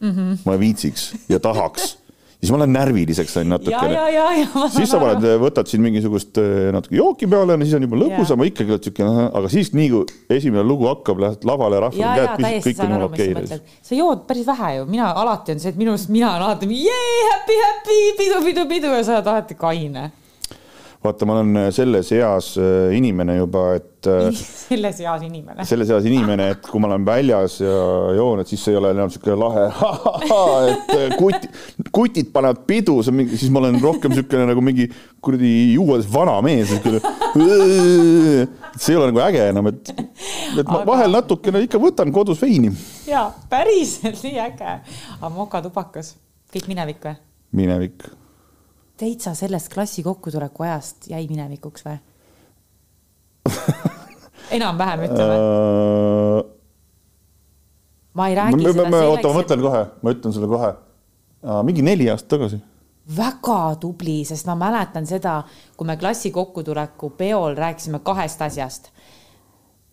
mm, 0.00 0.10
-hmm. 0.10 0.38
ma 0.48 0.58
viitsiks 0.60 1.10
ja 1.28 1.40
tahaks. 1.40 1.96
Siis 2.38 2.52
ma 2.54 2.60
lähen 2.62 2.74
närviliseks 2.76 3.34
sain 3.38 3.48
natukene. 3.50 3.98
Siis 4.74 4.92
sa 4.92 5.00
paned, 5.02 5.26
võtad 5.42 5.70
siin 5.70 5.82
mingisugust 5.82 6.38
eh, 6.42 6.68
natuke 6.74 6.98
jooki 6.98 7.28
peale, 7.30 7.56
siis 7.64 7.74
on 7.78 7.86
juba 7.88 7.98
lõbusam, 8.04 8.44
ikkagi 8.46 8.76
oled 8.76 8.88
siuke, 8.88 9.08
aga 9.40 9.50
siis 9.52 9.72
nii 9.74 9.88
kui 9.94 10.36
esimene 10.38 10.62
lugu 10.66 10.86
hakkab, 10.90 11.18
lähed 11.24 11.48
lavale, 11.48 11.82
rahval 11.88 12.06
on 12.06 12.20
käed 12.20 12.34
püsti, 12.38 12.62
kõik 12.68 12.84
on 12.84 12.94
jumala 12.94 13.10
okei. 13.10 13.60
sa 13.90 13.98
jood 13.98 14.24
päris 14.30 14.46
vähe 14.48 14.70
ju, 14.78 14.86
mina 14.90 15.10
alati 15.24 15.56
on 15.56 15.64
see, 15.64 15.74
et 15.74 15.80
minu 15.80 15.94
arust 15.96 16.12
mina 16.14 16.30
olen 16.36 16.46
alati 16.46 16.70
jee, 16.78 17.18
happy, 17.32 17.58
happy, 17.64 18.00
pidu, 18.22 18.40
pidu, 18.46 18.66
pidu. 18.70 18.94
Ja 18.94 19.04
sa 19.04 19.18
oled 19.18 19.34
alati 19.34 19.58
kaine. 19.58 20.08
vaata, 21.04 21.26
ma 21.28 21.36
olen 21.38 21.72
selles 21.74 22.10
eas 22.16 22.54
inimene 22.94 23.36
juba, 23.38 23.64
et 23.78 24.08
selles 24.38 24.98
eas 25.02 25.22
inimene. 25.26 25.64
selles 25.66 25.90
eas 25.94 26.06
inimene, 26.06 26.50
et 26.54 26.66
kui 26.66 26.80
ma 26.82 26.88
olen 26.90 27.04
väljas 27.06 27.58
ja 27.62 27.76
joon, 28.16 28.42
et 28.42 28.50
siis 28.50 28.64
ei 28.70 28.78
ole 28.78 28.90
enam 28.94 29.10
siuke 29.12 29.34
lahe, 29.38 29.66
et 30.98 31.14
kuti, 31.18 31.50
kutid 31.94 32.32
panevad 32.34 32.64
pidu, 32.68 32.98
see 33.02 33.12
on 33.12 33.18
mingi, 33.20 33.38
siis 33.40 33.52
ma 33.54 33.62
olen 33.62 33.78
rohkem 33.82 34.14
siukene 34.16 34.46
nagu 34.50 34.62
mingi 34.64 34.88
kuradi 35.24 35.52
juues 35.76 36.08
vana 36.12 36.38
mees. 36.44 36.74
see 38.78 38.92
ei 38.92 38.98
ole 38.98 39.10
nagu 39.10 39.22
äge 39.26 39.48
enam, 39.52 39.70
et, 39.72 39.92
et 39.94 40.64
ma 40.64 40.80
Aga- 40.80 40.86
vahel 40.92 41.14
natukene 41.14 41.62
ikka 41.66 41.80
võtan 41.82 42.12
kodus 42.14 42.42
veini. 42.42 42.70
jaa, 43.08 43.28
päriselt 43.50 44.22
nii 44.26 44.38
äge. 44.48 44.78
aga 45.18 45.32
mokatubakas, 45.34 46.14
kõik 46.54 46.70
minevik 46.70 47.04
või? 47.06 47.18
minevik. 47.58 48.08
Täitsa 48.98 49.34
sellest 49.34 49.72
klassi 49.72 50.02
kokkutuleku 50.02 50.62
ajast 50.66 51.06
jäi 51.10 51.26
minevikuks 51.30 51.86
või? 51.86 51.98
enam-vähem 54.58 55.04
ütleme. 55.08 55.34
Äh, 55.34 56.44
ma 58.14 58.28
ei 58.28 58.34
räägi 58.38 58.66
oota, 58.66 58.88
ma 59.28 59.36
mõtlen 59.38 59.62
kohe, 59.62 59.84
ma 60.02 60.14
ütlen 60.14 60.34
sulle 60.34 60.50
kohe. 60.50 60.72
mingi 61.64 61.82
neli 61.86 62.10
aastat 62.10 62.28
tagasi. 62.34 62.60
väga 63.16 63.76
tubli, 63.80 64.24
sest 64.24 64.46
ma 64.46 64.54
mäletan 64.58 65.06
seda, 65.06 65.42
kui 65.76 65.86
me 65.86 65.96
klassi 65.96 66.30
kokkutuleku 66.30 67.10
peol 67.10 67.56
rääkisime 67.56 67.98
kahest 68.04 68.42
asjast. 68.42 68.90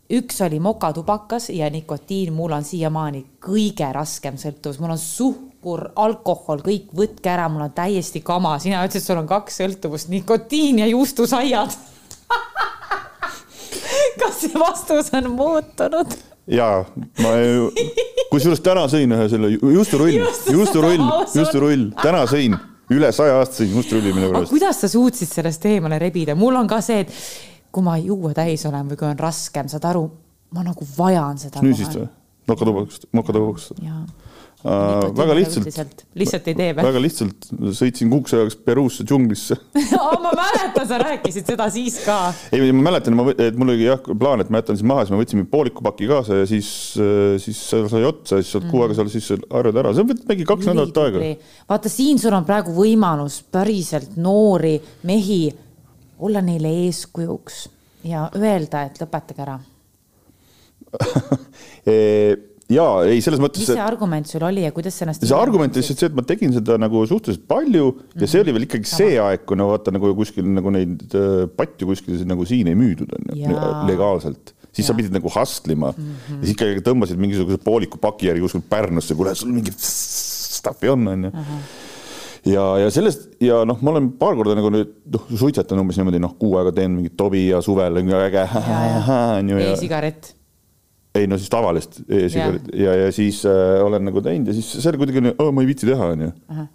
Üks 0.09 0.41
oli 0.41 0.59
mokatubakas 0.59 1.49
ja 1.49 1.69
nikotiin, 1.69 2.33
mul 2.33 2.51
on 2.53 2.63
siiamaani 2.63 3.25
kõige 3.41 3.87
raskem 3.93 4.37
sõltuvus, 4.37 4.79
mul 4.79 4.93
on 4.93 5.01
suhkur, 5.01 5.87
alkohol, 5.95 6.61
kõik 6.65 6.91
võtke 6.95 7.31
ära, 7.31 7.47
mul 7.49 7.65
on 7.65 7.73
täiesti 7.75 8.21
kama, 8.25 8.57
sina 8.61 8.83
ütlesid, 8.85 9.07
sul 9.07 9.23
on 9.23 9.29
kaks 9.29 9.61
sõltuvust, 9.61 10.11
nikotiin 10.13 10.83
ja 10.83 10.89
juustusaiad. 10.91 11.73
kas 14.21 14.43
see 14.43 14.53
vastus 14.59 15.09
on 15.17 15.31
muutunud? 15.33 16.13
jaa, 16.53 16.83
ma 17.25 17.33
ju, 17.41 17.71
kusjuures 18.29 18.61
täna 18.61 18.85
sõin 18.91 19.15
ühe 19.15 19.25
selle 19.31 19.49
ju- 19.55 19.73
juusturull, 19.73 20.19
juusturull 20.53 21.01
juusturull, 21.33 21.87
täna 22.03 22.27
sõin, 22.29 22.53
üle 22.93 23.09
saja 23.15 23.39
aasta 23.39 23.63
sõin 23.63 23.73
juusturulli 23.73 24.13
minu 24.13 24.29
pärast. 24.29 24.53
kuidas 24.53 24.85
sa 24.85 24.91
suutsid 24.91 25.33
sellest 25.33 25.65
eemale 25.65 25.97
rebida, 26.01 26.37
mul 26.37 26.61
on 26.61 26.69
ka 26.69 26.83
see, 26.85 27.01
et 27.01 27.54
kui 27.75 27.85
ma 27.85 27.97
juua 27.99 28.35
täis 28.37 28.63
olen 28.69 28.91
või 28.91 28.99
kui 28.99 29.09
on 29.09 29.19
raskem, 29.19 29.71
saad 29.71 29.89
aru, 29.91 30.05
ma 30.55 30.63
nagu 30.65 30.87
vajan 30.97 31.41
seda. 31.41 31.63
snuusist 31.63 31.99
või? 31.99 32.11
mokatubakast, 32.45 33.09
mokatubakast. 33.15 33.81
jaa, 33.81 34.03
väga 35.17 35.35
lihtsalt, 35.37 36.03
lihtsalt 36.17 36.47
ei 36.49 36.55
tee 36.57 36.69
või? 36.77 36.85
väga 36.87 37.01
lihtsalt 37.01 37.47
sõitsin 37.77 38.09
kuuks 38.13 38.35
ajaks 38.37 38.57
Peruusse 38.65 39.05
džunglisse. 39.05 39.57
ma 40.23 40.31
mäletan, 40.37 40.87
sa 40.89 40.99
rääkisid 41.01 41.49
seda 41.51 41.67
siis 41.73 41.97
ka. 42.05 42.19
ei, 42.55 42.69
ma 42.69 42.87
mäletan, 42.91 43.17
et 43.33 43.59
mul 43.59 43.73
oli 43.73 43.89
jah 43.89 44.01
plaan, 44.05 44.45
et 44.45 44.53
ma 44.53 44.61
jätan 44.61 44.79
siis 44.79 44.87
maha, 44.87 45.03
siis 45.05 45.15
ma 45.15 45.21
võtsin 45.21 45.43
pooliku 45.51 45.85
paki 45.85 46.09
kaasa 46.09 46.39
ja 46.43 46.47
siis, 46.49 46.69
siis 47.43 47.65
seal 47.73 47.89
sai 47.91 48.07
otsa 48.07 48.39
ja 48.39 48.45
siis 48.45 48.55
saad 48.55 48.69
kuu 48.71 48.85
aega 48.85 48.97
seal 49.01 49.11
siis 49.13 49.29
harjuda 49.43 49.83
ära, 49.83 49.93
see 49.97 50.07
võtab 50.13 50.33
mingi 50.33 50.47
kaks 50.53 50.71
nädalat 50.71 51.03
aega. 51.03 51.35
vaata, 51.73 51.91
siin 51.91 52.21
sul 52.21 52.37
on 52.37 52.47
praegu 52.47 52.77
võimalus 52.77 53.41
päriselt 53.53 54.17
noori 54.21 54.77
mehi 55.09 55.43
olla 56.19 56.41
neile 56.41 56.69
eeskujuks 56.85 57.69
ja 58.05 58.29
öelda, 58.37 58.85
et 58.87 58.99
lõpetage 59.01 59.41
ära. 59.41 59.59
ja 62.75 62.85
ei, 63.05 63.19
selles 63.21 63.41
mõttes 63.41 63.61
mis 63.61 63.69
see 63.69 63.81
argument 63.83 64.29
sul 64.29 64.43
oli 64.47 64.63
ja 64.63 64.71
kuidas 64.73 64.95
sa 64.97 65.05
ennast 65.05 65.25
see 65.25 65.37
argument 65.37 65.75
lihtsalt 65.77 66.01
see, 66.01 66.09
et 66.09 66.17
ma 66.17 66.23
tegin 66.25 66.53
seda 66.55 66.77
nagu 66.81 67.01
suhteliselt 67.09 67.45
palju 67.49 67.89
ja 68.17 68.29
see 68.29 68.41
oli 68.45 68.55
veel 68.55 68.67
ikkagi 68.67 68.89
see 68.89 69.17
aeg, 69.21 69.43
kui 69.49 69.59
no 69.59 69.67
vaata 69.73 69.93
nagu 69.93 70.13
kuskil 70.17 70.47
nagu 70.55 70.71
neid 70.73 71.03
äh, 71.17 71.45
patju 71.57 71.89
kuskil 71.91 72.21
nagu 72.29 72.47
siin 72.47 72.71
ei 72.71 72.77
müüdud 72.79 73.11
onju 73.19 73.59
legaalselt, 73.89 74.53
siis 74.71 74.87
sa 74.87 74.93
Jaa. 74.93 74.99
pidid 75.01 75.13
nagu 75.17 75.29
hustle 75.35 75.75
ima 75.75 75.91
mm 75.91 75.95
Mhm. 76.05 76.13
-hmm. 76.27 76.39
ja 76.39 76.45
siis 76.45 76.55
ikkagi 76.55 76.85
tõmbasid 76.85 77.17
mingisuguse 77.21 77.57
pooliku 77.63 77.97
paki 78.01 78.31
järgi 78.31 78.41
kuskil 78.47 78.63
Pärnusse, 78.69 79.15
kuule 79.15 79.35
sul 79.35 79.51
mingi 79.53 79.73
stuff'i 79.77 80.89
on 80.89 81.07
onju 81.07 81.31
ja, 82.45 82.63
ja 82.83 82.93
sellest 82.93 83.27
ja 83.43 83.63
noh, 83.67 83.81
ma 83.81 83.95
olen 83.95 84.11
paar 84.19 84.37
korda 84.37 84.55
nagu 84.57 84.71
nüüd 84.73 84.95
noh, 85.13 85.27
suitsetan 85.33 85.81
umbes 85.81 85.99
niimoodi 85.99 86.21
noh, 86.21 86.37
kuu 86.39 86.55
aega 86.59 86.73
teen 86.75 86.95
mingit 86.97 87.17
tobi 87.17 87.47
ja 87.49 87.61
suvel 87.65 88.01
on 88.01 88.15
äge 88.21 88.45
e-sigaret. 89.71 90.33
ei 91.15 91.29
no 91.31 91.39
siis 91.39 91.49
tavalist 91.49 92.01
e-sigaret 92.05 92.67
ja, 92.73 92.91
ja, 92.91 93.07
ja 93.07 93.15
siis 93.15 93.41
äh, 93.49 93.79
olen 93.85 94.05
nagu 94.05 94.21
teinud 94.21 94.51
ja 94.51 94.57
siis 94.57 94.69
see 94.75 94.91
oli 94.91 95.01
kuidagi 95.01 95.33
oh,, 95.33 95.49
ma 95.55 95.63
ei 95.63 95.69
viitsi 95.71 95.89
teha, 95.89 96.11
onju. 96.13 96.29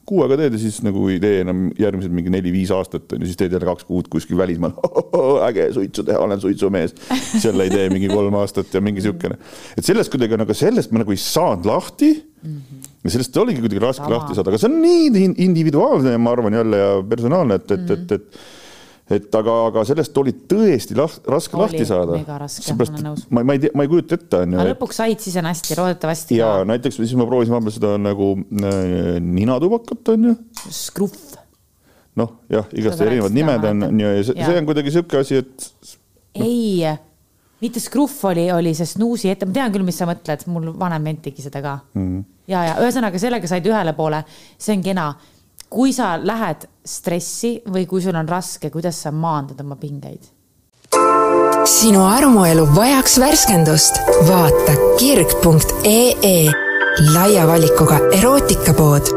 kuu 0.09 0.25
aega 0.25 0.41
teed 0.43 0.59
ja 0.59 0.63
siis 0.65 0.81
nagu 0.87 1.07
ei 1.13 1.21
tee 1.23 1.43
enam 1.45 1.69
järgmised 1.79 2.15
mingi 2.19 2.35
neli-viis 2.35 2.75
aastat 2.75 3.15
onju, 3.15 3.31
siis 3.31 3.39
teed 3.39 3.55
jälle 3.55 3.71
kaks 3.71 3.87
kuud 3.89 4.11
kuskil 4.11 4.41
välismaal 4.41 4.75
oh,. 4.83 5.39
äge 5.47 5.71
suitsu 5.77 6.07
teha, 6.09 6.19
olen 6.25 6.43
suitsumees. 6.43 6.97
jälle 7.45 7.69
ei 7.69 7.77
tee 7.77 7.87
mingi 7.95 8.11
kolm 8.11 8.41
aastat 8.43 8.75
ja 8.75 8.83
mingi 8.83 9.05
siukene. 9.07 9.39
et 9.77 9.87
sellest 9.87 10.11
kuidagi 10.11 10.41
nagu 10.41 10.57
sellest 10.67 10.91
ma 10.91 11.05
nagu 11.05 11.15
ei 11.15 11.23
saanud 11.31 11.69
lahti 11.71 12.15
mm. 12.17 12.57
-hmm. 12.57 12.80
Ja 13.05 13.13
sellest 13.17 13.37
oligi 13.41 13.63
kuidagi 13.65 13.83
raske 13.83 14.05
Sama. 14.05 14.17
lahti 14.17 14.37
saada, 14.37 14.53
aga 14.53 14.61
see 14.61 14.71
on 14.71 14.81
nii 14.85 15.13
in- 15.25 15.37
individuaalne, 15.49 16.17
ma 16.21 16.35
arvan 16.37 16.59
jälle 16.61 16.81
ja 16.81 16.91
personaalne, 17.09 17.61
et, 17.61 17.77
et, 17.77 17.95
et, 17.97 18.17
et 18.19 18.43
et 19.11 19.35
aga, 19.35 19.55
aga 19.71 19.83
sellest 19.89 20.19
oli 20.23 20.33
tõesti 20.51 20.95
lah, 20.99 21.11
raske 21.35 21.57
Oli 21.59 21.65
lahti 21.65 21.87
saada. 21.89 22.19
raske, 22.39 22.75
ma 23.35 23.43
ma, 23.43 23.57
ei 23.57 23.63
tea, 23.65 23.75
ma 23.75 23.87
ei 23.87 23.91
kujuta 23.91 24.17
ette, 24.21 24.43
onju 24.45 24.61
aga. 24.61 24.71
lõpuks 24.71 25.01
said, 25.03 25.25
siis 25.25 25.39
on 25.41 25.49
hästi, 25.51 25.79
loodetavasti 25.81 26.39
ja 26.39 26.51
ka 26.61 26.69
näiteks 26.71 27.01
siis 27.01 27.17
ma 27.19 27.27
proovisin 27.27 27.57
vahepeal 27.57 27.75
seda 27.75 27.97
nagu 27.99 28.33
äh, 28.39 29.19
ninatubakat 29.25 30.13
onju, 30.15 30.37
skruff. 30.71 31.35
noh 32.21 32.37
jah, 32.53 32.71
igast 32.79 33.03
erinevad 33.03 33.35
nimed 33.35 33.67
on 33.67 33.83
mäletan. 33.83 34.03
ja 34.05 34.15
see, 34.29 34.39
see 34.39 34.63
on 34.63 34.71
kuidagi 34.71 34.95
siuke 34.95 35.23
asi, 35.25 35.43
et 35.43 35.71
ei, 36.39 36.87
mitte 37.65 37.83
skruff 37.83 38.23
oli, 38.31 38.47
oli 38.55 38.77
see 38.79 38.89
snuusi 38.95 39.33
ette, 39.33 39.49
ma 39.49 39.59
tean 39.59 39.75
küll, 39.75 39.87
mis 39.87 39.99
sa 39.99 40.07
mõtled, 40.11 40.47
mul 40.55 40.71
vanem 40.79 41.11
vend 41.11 41.25
tegi 41.27 41.43
seda 41.49 41.65
ka 41.67 41.81
mm. 41.97 42.07
-hmm. 42.07 42.29
ja, 42.51 42.65
ja 42.71 42.79
ühesõnaga 42.83 43.21
sellega 43.21 43.51
said 43.51 43.67
ühele 43.71 43.95
poole, 43.97 44.25
see 44.59 44.77
on 44.77 44.85
kena. 44.85 45.13
kui 45.71 45.93
sa 45.95 46.17
lähed 46.19 46.65
stressi 46.85 47.61
või 47.71 47.85
kui 47.87 48.03
sul 48.03 48.17
on 48.19 48.29
raske, 48.29 48.73
kuidas 48.75 48.97
sa 49.05 49.13
maandad 49.15 49.61
oma 49.63 49.77
pingeid? 49.77 50.25
sinu 51.71 52.03
armuelu 52.05 52.67
vajaks 52.75 53.19
värskendust? 53.21 54.01
vaata 54.27 54.75
kirg.ee 54.99 56.51
laia 57.15 57.47
valikuga 57.47 58.01
erootikapood. 58.19 59.15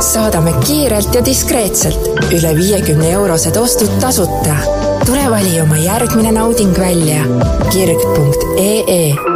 saadame 0.00 0.54
kiirelt 0.66 1.14
ja 1.14 1.24
diskreetselt 1.24 2.08
üle 2.32 2.56
viiekümne 2.56 3.10
eurosed 3.10 3.56
ostud 3.56 4.00
tasuta. 4.00 4.56
tule 5.06 5.30
vali 5.30 5.60
oma 5.60 5.76
järgmine 5.76 6.32
nauding 6.32 6.78
välja 6.78 7.24
kirg.ee 7.72 9.34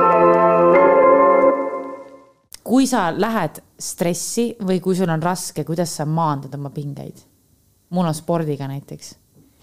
kui 2.69 2.89
sa 2.91 3.09
lähed 3.15 3.63
stressi 3.81 4.51
või 4.61 4.83
kui 4.85 4.97
sul 4.99 5.09
on 5.13 5.23
raske, 5.25 5.65
kuidas 5.65 5.95
sa 6.01 6.07
maandad 6.09 6.55
oma 6.59 6.73
pingeid? 6.75 7.25
mul 7.89 8.05
on 8.05 8.13
spordiga 8.13 8.67
näiteks 8.69 9.15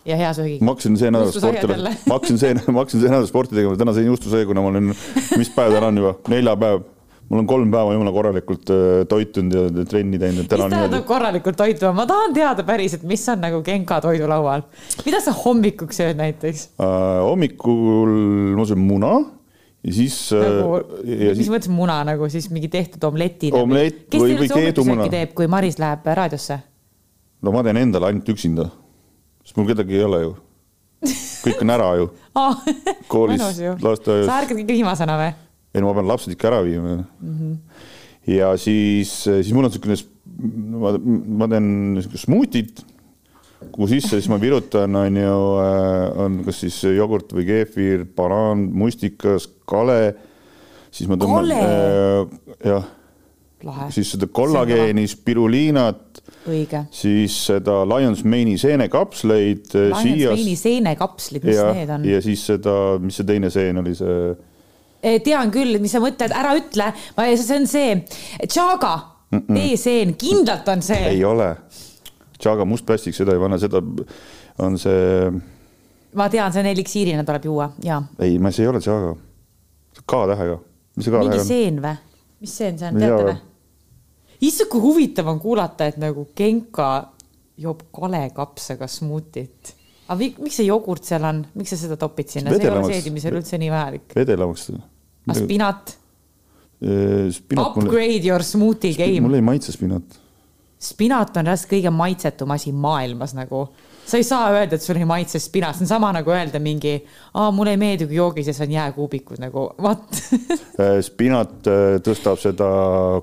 ja 0.05 0.17
hea 0.17 0.33
söögiga. 0.33 0.65
ma 0.65 0.73
hakkasin 0.73 0.97
see 0.97 1.11
nädal 1.13 1.29
sporti 1.29 1.45
Juustusaiad 1.45 1.77
jälle., 1.77 1.93
ma 2.07 2.17
hakkasin 2.17 2.41
see, 2.41 2.57
ma 2.73 2.81
hakkasin 2.81 3.03
see 3.03 3.13
nädal 3.13 3.29
sporti 3.29 3.57
tegema, 3.57 3.77
täna 3.77 3.93
sõin 3.93 4.09
juustusaia, 4.09 4.47
kuna 4.49 4.63
ma 4.65 4.73
olen, 4.73 4.91
mis 5.37 5.51
päev 5.53 5.77
täna 5.77 5.89
on 5.93 6.01
juba, 6.01 6.13
neljapäev. 6.33 6.83
mul 7.29 7.41
on 7.41 7.47
kolm 7.49 7.71
päeva 7.73 7.93
jumala 7.95 8.11
korralikult 8.13 8.69
äh, 8.69 9.05
toitunud 9.09 9.55
ja 9.55 9.85
trenni 9.89 10.19
teinud, 10.21 10.43
mis 10.43 10.49
tähendab 10.49 10.73
niimoodi. 10.75 11.05
korralikult 11.09 11.57
toituma, 11.57 11.93
ma 12.01 12.05
tahan 12.09 12.35
teada 12.37 12.65
päriselt, 12.65 13.05
mis 13.09 13.23
on 13.33 13.41
nagu 13.41 13.63
Genka 13.65 13.97
toidulaual. 14.01 14.65
mida 15.05 15.21
sa 15.25 15.33
hommikuks 15.33 16.01
sööd 16.01 16.21
näiteks? 16.21 16.67
Äh, 16.77 17.23
hommikul 17.25 18.13
ma 18.57 18.65
söön 18.69 18.85
muna 18.85 19.15
ja 19.85 19.93
siis 19.93 20.15
nagu 20.33 20.79
äh,, 20.79 21.11
ja 21.11 21.33
mis 21.33 21.43
siis 21.43 21.51
mõttes 21.53 21.71
muna 21.73 21.99
nagu 22.07 22.29
siis 22.31 22.47
mingi 22.53 22.69
tehtud 22.73 23.03
omletina? 23.09 23.61
Omlett 23.61 24.15
või- 24.15 24.37
või 24.39 24.49
keedumuna. 24.49 25.09
teeb, 25.11 25.35
kui 25.37 25.49
Maris 25.51 25.77
läheb 25.81 26.07
raadiosse? 26.17 26.59
no 27.45 27.53
ma 27.53 27.63
teen 27.65 27.81
endale 27.83 28.09
ainult 28.09 28.29
üksinda, 28.33 28.69
sest 29.45 29.59
mul 29.59 29.69
kedagi 29.69 29.99
ei 29.99 30.07
ole 30.07 30.21
ju. 30.23 30.33
kõik 31.45 31.61
on 31.61 31.75
ära 31.75 31.89
ju, 31.99 32.09
Koolis, 33.11 33.43
lasteaias. 33.83 34.25
sa 34.25 34.39
ärkad 34.41 34.57
kõige 34.57 34.79
viimasena 34.79 35.19
või? 35.21 35.31
ei 35.75 35.83
no 35.83 35.91
ma 35.91 35.97
pean 35.99 36.09
lapsed 36.09 36.33
ikka 36.33 36.49
ära 36.49 36.63
viima 36.65 36.95
mm. 36.95 37.35
-hmm. 37.35 37.55
ja 38.37 38.55
siis, 38.57 39.11
siis 39.27 39.53
mul 39.53 39.67
on 39.67 39.73
niisugune, 39.73 39.99
ma, 40.81 40.95
ma 41.43 41.49
teen 41.51 41.69
niisugust 41.99 42.25
smuutit, 42.25 42.81
kuhu 43.73 43.87
sisse 43.89 44.19
siis 44.19 44.29
ma 44.31 44.39
virutan, 44.41 44.95
on 44.99 45.19
ju, 45.19 45.39
on 46.25 46.39
kas 46.45 46.61
siis 46.65 46.77
jogurt 46.95 47.33
või 47.35 47.47
keefir, 47.47 48.05
banaan, 48.17 48.67
mustikas, 48.75 49.47
kale, 49.69 50.15
siis 50.93 51.09
ma 51.11 51.17
tõmban 51.21 51.49
Kale?, 51.49 51.61
jah, 52.65 52.89
siis 53.93 54.11
seda 54.13 54.27
kollageeni, 54.29 55.05
spiruliinat, 55.09 56.21
siis 56.93 57.37
seda 57.47 57.79
Lions 57.89 58.21
Mane'i 58.27 58.57
seenekapsleid, 58.61 59.71
Lions 59.73 60.03
siias 60.03 60.37
veini 60.37 60.57
seenekapslid, 60.59 61.47
mis 61.47 61.57
ja 61.57 61.71
need 61.73 61.95
on? 61.97 62.05
ja 62.09 62.21
siis 62.25 62.45
seda, 62.51 62.75
mis 63.01 63.17
see 63.19 63.27
teine 63.27 63.49
seen 63.53 63.81
oli, 63.81 63.95
see 63.97 65.17
tean 65.25 65.51
küll, 65.53 65.77
mis 65.81 65.93
sa 65.93 66.01
mõtled, 66.03 66.33
ära 66.33 66.55
ütle, 66.57 66.91
see 67.37 67.57
on 67.59 67.67
see, 67.69 67.97
Chaga, 68.49 68.95
teeseen, 69.47 70.15
kindlalt 70.19 70.69
on 70.71 70.85
see. 70.85 71.11
ei 71.15 71.23
ole. 71.27 71.51
Chaga 72.45 72.65
must 72.69 72.85
plastik, 72.87 73.15
seda 73.17 73.33
ei 73.35 73.41
pane, 73.41 73.57
seda 73.61 73.81
on 74.65 74.77
see, 74.81 75.31
ma 76.15 76.29
tean, 76.31 76.53
see 76.53 76.61
on 76.63 76.69
eliksiirina 76.71 77.25
tuleb 77.27 77.49
juua 77.49 77.71
ja 77.83 78.01
ei, 78.21 78.37
ma, 78.39 78.51
see 78.53 78.65
ei 78.67 78.71
ole 78.71 78.81
Chaga. 78.85 79.15
K-tähega, 80.05 80.59
mis 80.95 81.07
see 81.07 81.15
mingi 81.15 81.31
K-tähega 81.31 81.41
on? 81.41 81.49
seen 81.49 81.81
või? 81.83 81.95
mis 82.45 82.55
seen 82.61 82.79
see 82.79 82.91
on, 82.91 83.01
Jaa. 83.01 83.09
teate 83.17 83.27
või? 83.31 83.37
issand, 84.49 84.69
kui 84.71 84.83
huvitav 84.83 85.31
on 85.31 85.39
kuulata, 85.41 85.87
et 85.89 85.97
nagu 86.01 86.27
Genka 86.37 86.89
joob 87.57 87.85
kalekapsaga 87.95 88.87
smuutit. 88.91 89.73
aga 90.07 90.17
mi- 90.19 90.35
miks 90.43 90.59
see 90.59 90.67
jogurt 90.67 91.07
seal 91.07 91.23
on, 91.23 91.45
miks 91.55 91.71
sa 91.73 91.79
seda 91.85 91.97
topid 91.97 92.29
sinna, 92.29 92.51
see 92.53 92.67
ei 92.67 92.73
ole 92.73 92.83
seedimisel 92.91 93.39
üldse 93.39 93.57
nii 93.61 93.71
vajalik. 93.73 94.09
vedelamaks. 94.15 94.69
aga 95.25 95.39
spinat, 95.39 95.95
upgrade 97.57 98.27
your 98.27 98.43
smoothie 98.43 98.93
game 98.99 99.23
mul. 99.23 99.39
ei 99.39 99.41
maitse 99.41 99.71
spinat. 99.71 100.19
Spinat 100.85 101.37
on 101.37 101.49
reaalselt 101.49 101.71
kõige 101.71 101.91
maitsetum 101.93 102.53
asi 102.55 102.71
maailmas 102.71 103.35
nagu. 103.37 103.67
sa 104.05 104.19
ei 104.21 104.23
saa 104.23 104.51
öelda, 104.53 104.77
et 104.77 104.83
sulle 104.85 105.01
ei 105.01 105.07
maitse 105.09 105.39
spinat, 105.41 105.75
see 105.75 105.87
on 105.87 105.89
sama 105.89 106.11
nagu 106.13 106.29
öelda 106.29 106.59
mingi, 106.61 106.99
aa, 107.33 107.49
mulle 107.51 107.73
ei 107.73 107.79
meeldi, 107.81 108.05
kui 108.05 108.19
joogis 108.19 108.45
sees 108.45 108.61
on 108.61 108.71
jääkuubikud 108.71 109.41
nagu, 109.41 109.69
what? 109.81 110.21
Äh, 110.75 110.99
spinat 111.01 111.67
äh, 111.71 111.97
tõstab 112.03 112.37
seda 112.41 112.67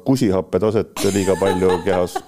kusihappe 0.07 0.59
taset 0.59 1.05
liiga 1.13 1.37
palju 1.39 1.83
kehas. 1.85 2.17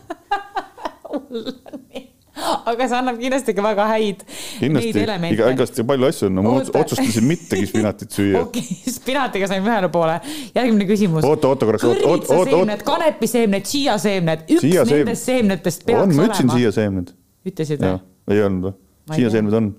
aga 2.70 2.88
see 2.88 2.98
annab 2.98 3.18
kindlasti 3.20 3.54
ka 3.54 3.62
väga 3.62 3.86
häid 3.92 4.22
kindlasti, 4.58 5.04
iga, 5.30 5.50
igast 5.54 5.78
palju 5.86 6.08
asju 6.08 6.28
on 6.28 6.34
no,, 6.38 6.44
ma 6.46 6.54
Oota. 6.58 6.80
otsustasin 6.82 7.26
mittegi 7.28 7.68
spinatit 7.70 8.16
süüa. 8.16 8.42
okei 8.46 8.64
okay,, 8.64 8.94
spinatiga 8.94 9.48
saime 9.50 9.70
ühele 9.70 9.90
poole. 9.94 10.16
järgmine 10.56 10.88
küsimus. 10.88 11.26
Oota, 11.28 11.52
oota 11.52 11.68
korraks, 11.68 11.86
kõrvitsaseemned, 11.86 12.84
kanepiseemned, 12.88 13.68
chiaseemned, 13.70 14.46
üks 14.48 14.66
Chia-seem- 14.66 15.04
nendest 15.04 15.30
seemnetest 15.30 15.86
on, 15.86 15.90
peaks 15.92 16.18
ma 16.18 16.28
ütlesin 16.28 16.50
olema. 16.50 16.58
siiaseemned. 16.58 17.14
ütlesid 17.52 17.86
või?, 17.86 17.96
ei 18.34 18.44
olnud 18.48 18.68
või? 18.68 18.76
Siiaseemned 19.14 19.58
on, 19.60 19.72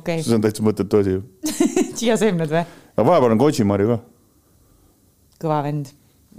okei 0.00 0.22
see 0.24 0.38
on 0.38 0.44
täitsa 0.44 0.64
mõttetu 0.66 1.02
asi 1.04 1.14
ju. 1.18 1.24
okay., 1.46 1.90
chiaseemned 2.00 2.50
või? 2.50 2.64
aga 2.94 3.06
vahepeal 3.10 3.36
on 3.36 3.42
kojimarju 3.44 3.92
ka. 3.92 4.00
kõva 5.46 5.60
vend. 5.68 5.92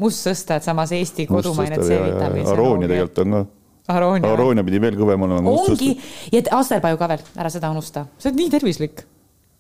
mustsõsted, 0.04 0.66
samas 0.68 0.92
Eesti 0.96 1.30
kodumaine 1.30 1.80
C-vitamiin. 1.80 2.50
aroonia 2.52 2.92
tegelikult 2.92 3.24
on 3.24 3.38
ka. 3.38 3.46
aroonia. 3.88 4.34
aroonia 4.34 4.64
pidi 4.68 4.82
veel 4.82 4.98
kõvem 5.00 5.22
olema. 5.28 5.52
ongi, 5.52 5.92
ja 6.32 6.38
et 6.42 6.50
asterpaju 6.54 6.98
ka 7.02 7.06
veel, 7.14 7.24
ära 7.38 7.50
seda 7.54 7.72
unusta, 7.74 8.00
see 8.22 8.30
on 8.32 8.36
nii 8.42 8.50
tervislik. 8.54 8.96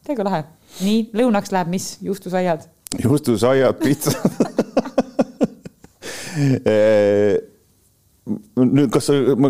täiega 0.05 0.23
lahe. 0.27 0.41
nii, 0.81 0.99
lõunaks 1.17 1.49
läheb 1.55 1.69
mis, 1.73 1.85
juustusaiad? 2.05 2.61
juustusaiad, 3.03 3.75
pitsa. 3.81 4.17
nüüd, 8.25 8.87
kas, 8.93 9.07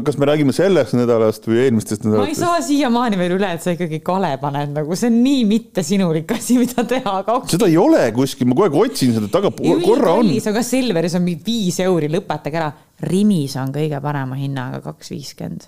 kas 0.08 0.18
me 0.20 0.28
räägime 0.28 0.54
sellest 0.56 0.96
nädalast 0.98 1.46
või 1.48 1.62
eelmistest 1.64 2.04
ma 2.12 2.26
ei 2.28 2.36
saa 2.36 2.58
siiamaani 2.64 3.20
veel 3.20 3.38
üle, 3.38 3.54
et 3.56 3.64
sa 3.64 3.72
ikkagi 3.76 4.02
kale 4.04 4.34
paned 4.42 4.74
nagu, 4.76 4.98
see 5.00 5.08
on 5.12 5.22
nii 5.24 5.46
mittesinulik 5.48 6.34
asi, 6.36 6.58
mida 6.60 6.84
teha, 6.88 7.14
aga 7.22 7.38
seda 7.52 7.70
ei 7.72 7.78
ole 7.80 8.04
kuskil, 8.16 8.50
ma 8.52 8.58
kogu 8.58 8.68
aeg 8.68 8.92
otsin 8.92 9.16
seda 9.16 9.32
taga, 9.32 9.54
korra 9.86 10.18
on. 10.20 10.34
ka 10.58 10.66
Selveris 10.66 11.16
on 11.16 11.32
viis 11.46 11.80
euri, 11.86 12.12
lõpetage 12.12 12.60
ära. 12.60 12.74
Rimis 13.06 13.58
on 13.60 13.74
kõige 13.76 13.98
parema 14.04 14.38
hinnaga 14.40 14.80
kaks 14.84 15.12
viiskümmend 15.12 15.66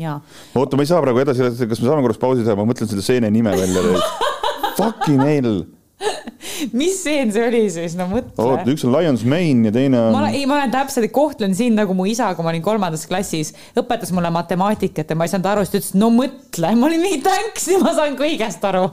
ja 0.00 0.14
oota, 0.56 0.76
ma 0.76 0.84
ei 0.84 0.88
saa 0.88 1.00
praegu 1.04 1.20
edasi 1.24 1.44
kas 1.44 1.80
me 1.80 1.88
saame 1.88 2.04
korraks 2.04 2.20
pausi 2.20 2.44
teha, 2.44 2.56
ma 2.56 2.68
mõtlen 2.68 2.88
selle 2.88 3.04
seene 3.04 3.30
nime 3.32 3.52
välja. 3.56 4.00
Fucking 4.80 5.20
hell. 5.24 5.62
mis 6.80 6.96
seen 7.02 7.32
see 7.34 7.46
oli 7.48 7.62
siis, 7.72 7.96
no 7.98 8.06
oota, 8.08 8.32
mõtle. 8.36 8.74
üks 8.74 8.84
on 8.86 8.94
Lions 8.94 9.24
Mane 9.28 9.68
ja 9.68 9.74
teine 9.74 10.00
on 10.08 10.28
ei, 10.30 10.44
ma 10.48 10.58
olen 10.58 10.72
täpselt, 10.72 11.10
kohtlen 11.14 11.54
sind 11.56 11.78
nagu 11.80 11.96
mu 11.96 12.06
isa, 12.08 12.30
kui 12.36 12.46
ma 12.46 12.52
olin 12.54 12.64
kolmandas 12.64 13.06
klassis, 13.10 13.52
õpetas 13.78 14.12
mulle 14.16 14.32
matemaatikat 14.34 15.12
ja 15.12 15.18
ma 15.18 15.28
ei 15.28 15.32
saanud 15.32 15.50
aru, 15.52 15.66
siis 15.66 15.72
ta 15.72 15.80
ütles, 15.80 15.94
no 16.00 16.10
mõtle, 16.14 16.72
ma 16.76 16.88
olin 16.88 17.04
mingi 17.04 17.20
tänks 17.26 17.68
ja 17.74 17.80
ma 17.82 17.94
saan 17.96 18.16
kõigest 18.20 18.64
aru. 18.70 18.86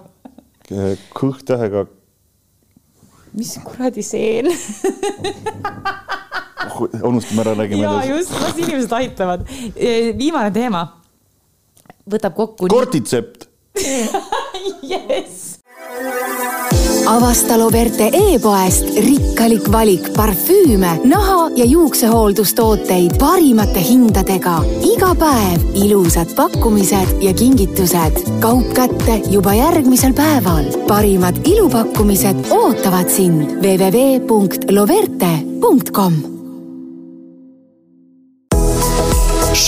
kõhtähega, 1.17 1.87
mis 3.37 3.55
kuradi 3.63 4.03
seen? 4.05 4.51
unustame 7.07 7.41
ära, 7.41 7.55
räägime 7.57 7.81
ja 7.81 7.91
edasi. 7.91 8.09
just, 8.11 8.31
las 8.41 8.57
inimesed 8.57 8.91
aitavad. 8.91 9.45
viimane 10.17 10.51
teema 10.53 10.83
võtab 12.09 12.35
kokku. 12.37 12.69
kortitsept, 12.71 13.47
jess. 14.83 15.56
Avasta 17.07 17.55
Loverte 17.57 18.09
e-poest 18.13 18.83
rikkalik 18.99 19.71
valik 19.71 20.09
parfüüme, 20.15 20.99
naha 21.07 21.49
ja 21.55 21.65
juuksehooldustooteid 21.65 23.17
parimate 23.19 23.79
hindadega. 23.89 24.63
iga 24.83 25.15
päev 25.15 25.61
ilusad 25.75 26.35
pakkumised 26.35 27.23
ja 27.23 27.33
kingitused. 27.33 28.39
kaup 28.39 28.73
kätte 28.73 29.21
juba 29.31 29.53
järgmisel 29.53 30.13
päeval. 30.13 30.63
parimad 30.87 31.35
ilupakkumised 31.45 32.35
ootavad 32.51 33.09
sind 33.09 33.41
www.loverte.com 33.63 36.36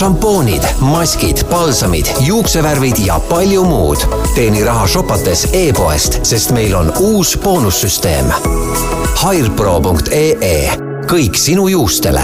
šampoonid, 0.00 0.62
maskid, 0.80 1.42
palsamid, 1.50 2.06
juuksevärvid 2.20 2.98
ja 3.06 3.20
palju 3.28 3.64
muud. 3.64 3.98
teeni 4.34 4.64
raha 4.64 4.86
shopates 4.88 5.44
e-poest, 5.52 6.24
sest 6.24 6.54
meil 6.56 6.72
on 6.74 6.88
uus 7.00 7.34
boonussüsteem. 7.42 8.30
Hairpro.ee, 9.20 10.70
kõik 11.10 11.36
sinu 11.36 11.68
juustele 11.68 12.22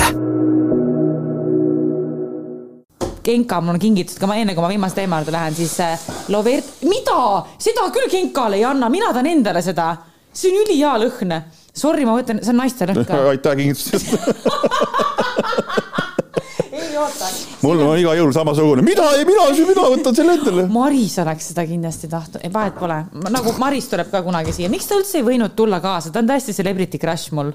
Genka, 3.27 3.61
mul 3.61 3.75
on 3.75 3.83
kingitused 3.83 4.23
ka, 4.23 4.31
ma 4.31 4.39
enne 4.41 4.55
kui 4.55 4.65
ma 4.65 4.73
viimase 4.73 4.97
teema 5.03 5.21
juurde 5.21 5.35
lähen, 5.35 5.55
siis 5.59 5.77
äh, 5.85 6.09
Lovert, 6.33 6.79
mida, 6.89 7.21
seda 7.59 7.91
küll 7.93 8.09
Genkale 8.09 8.57
ei 8.57 8.65
anna, 8.65 8.89
mina 8.89 9.11
tahan 9.12 9.29
endale 9.35 9.61
seda, 9.67 9.91
see 10.33 10.55
on 10.55 10.62
ülihea 10.62 10.97
lõhn. 11.05 11.41
Sorry, 11.77 12.09
ma 12.09 12.17
mõtlen, 12.17 12.41
see 12.41 12.57
on 12.57 12.62
naiste 12.62 12.89
lõhn 12.89 13.05
ka. 13.05 13.21
aitäh 13.35 13.61
kingituse 13.61 14.01
eest. 14.01 14.15
ei 16.96 17.02
oota. 17.02 17.28
mul 17.62 17.82
on 17.85 17.98
iga 18.00 18.14
jõul 18.16 18.32
samasugune, 18.35 18.85
mida, 18.87 19.06
mina, 19.28 19.46
mina 19.68 19.87
võtan 19.92 20.16
selle 20.16 20.37
endale. 20.38 20.66
Maris 20.72 21.16
oleks 21.22 21.50
seda 21.52 21.66
kindlasti 21.68 22.11
tahtnud, 22.12 22.46
vahet 22.54 22.76
pole, 22.80 22.98
nagu 23.37 23.54
Maris 23.61 23.88
tuleb 23.92 24.11
ka 24.12 24.22
kunagi 24.26 24.54
siia, 24.56 24.70
miks 24.72 24.88
ta 24.88 24.98
üldse 24.98 25.20
ei 25.20 25.26
võinud 25.26 25.56
tulla 25.59 25.80
kaasa, 25.85 26.12
ta 26.12 26.22
on 26.22 26.30
täiesti 26.30 26.56
celebrity 26.56 27.00
crush 27.02 27.35
mul. 27.37 27.52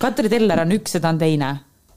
Katri 0.00 0.28
Teller 0.28 0.60
on 0.66 0.74
üks 0.76 0.96
ja 0.96 1.02
ta 1.02 1.12
on 1.14 1.20
teine. 1.20 1.52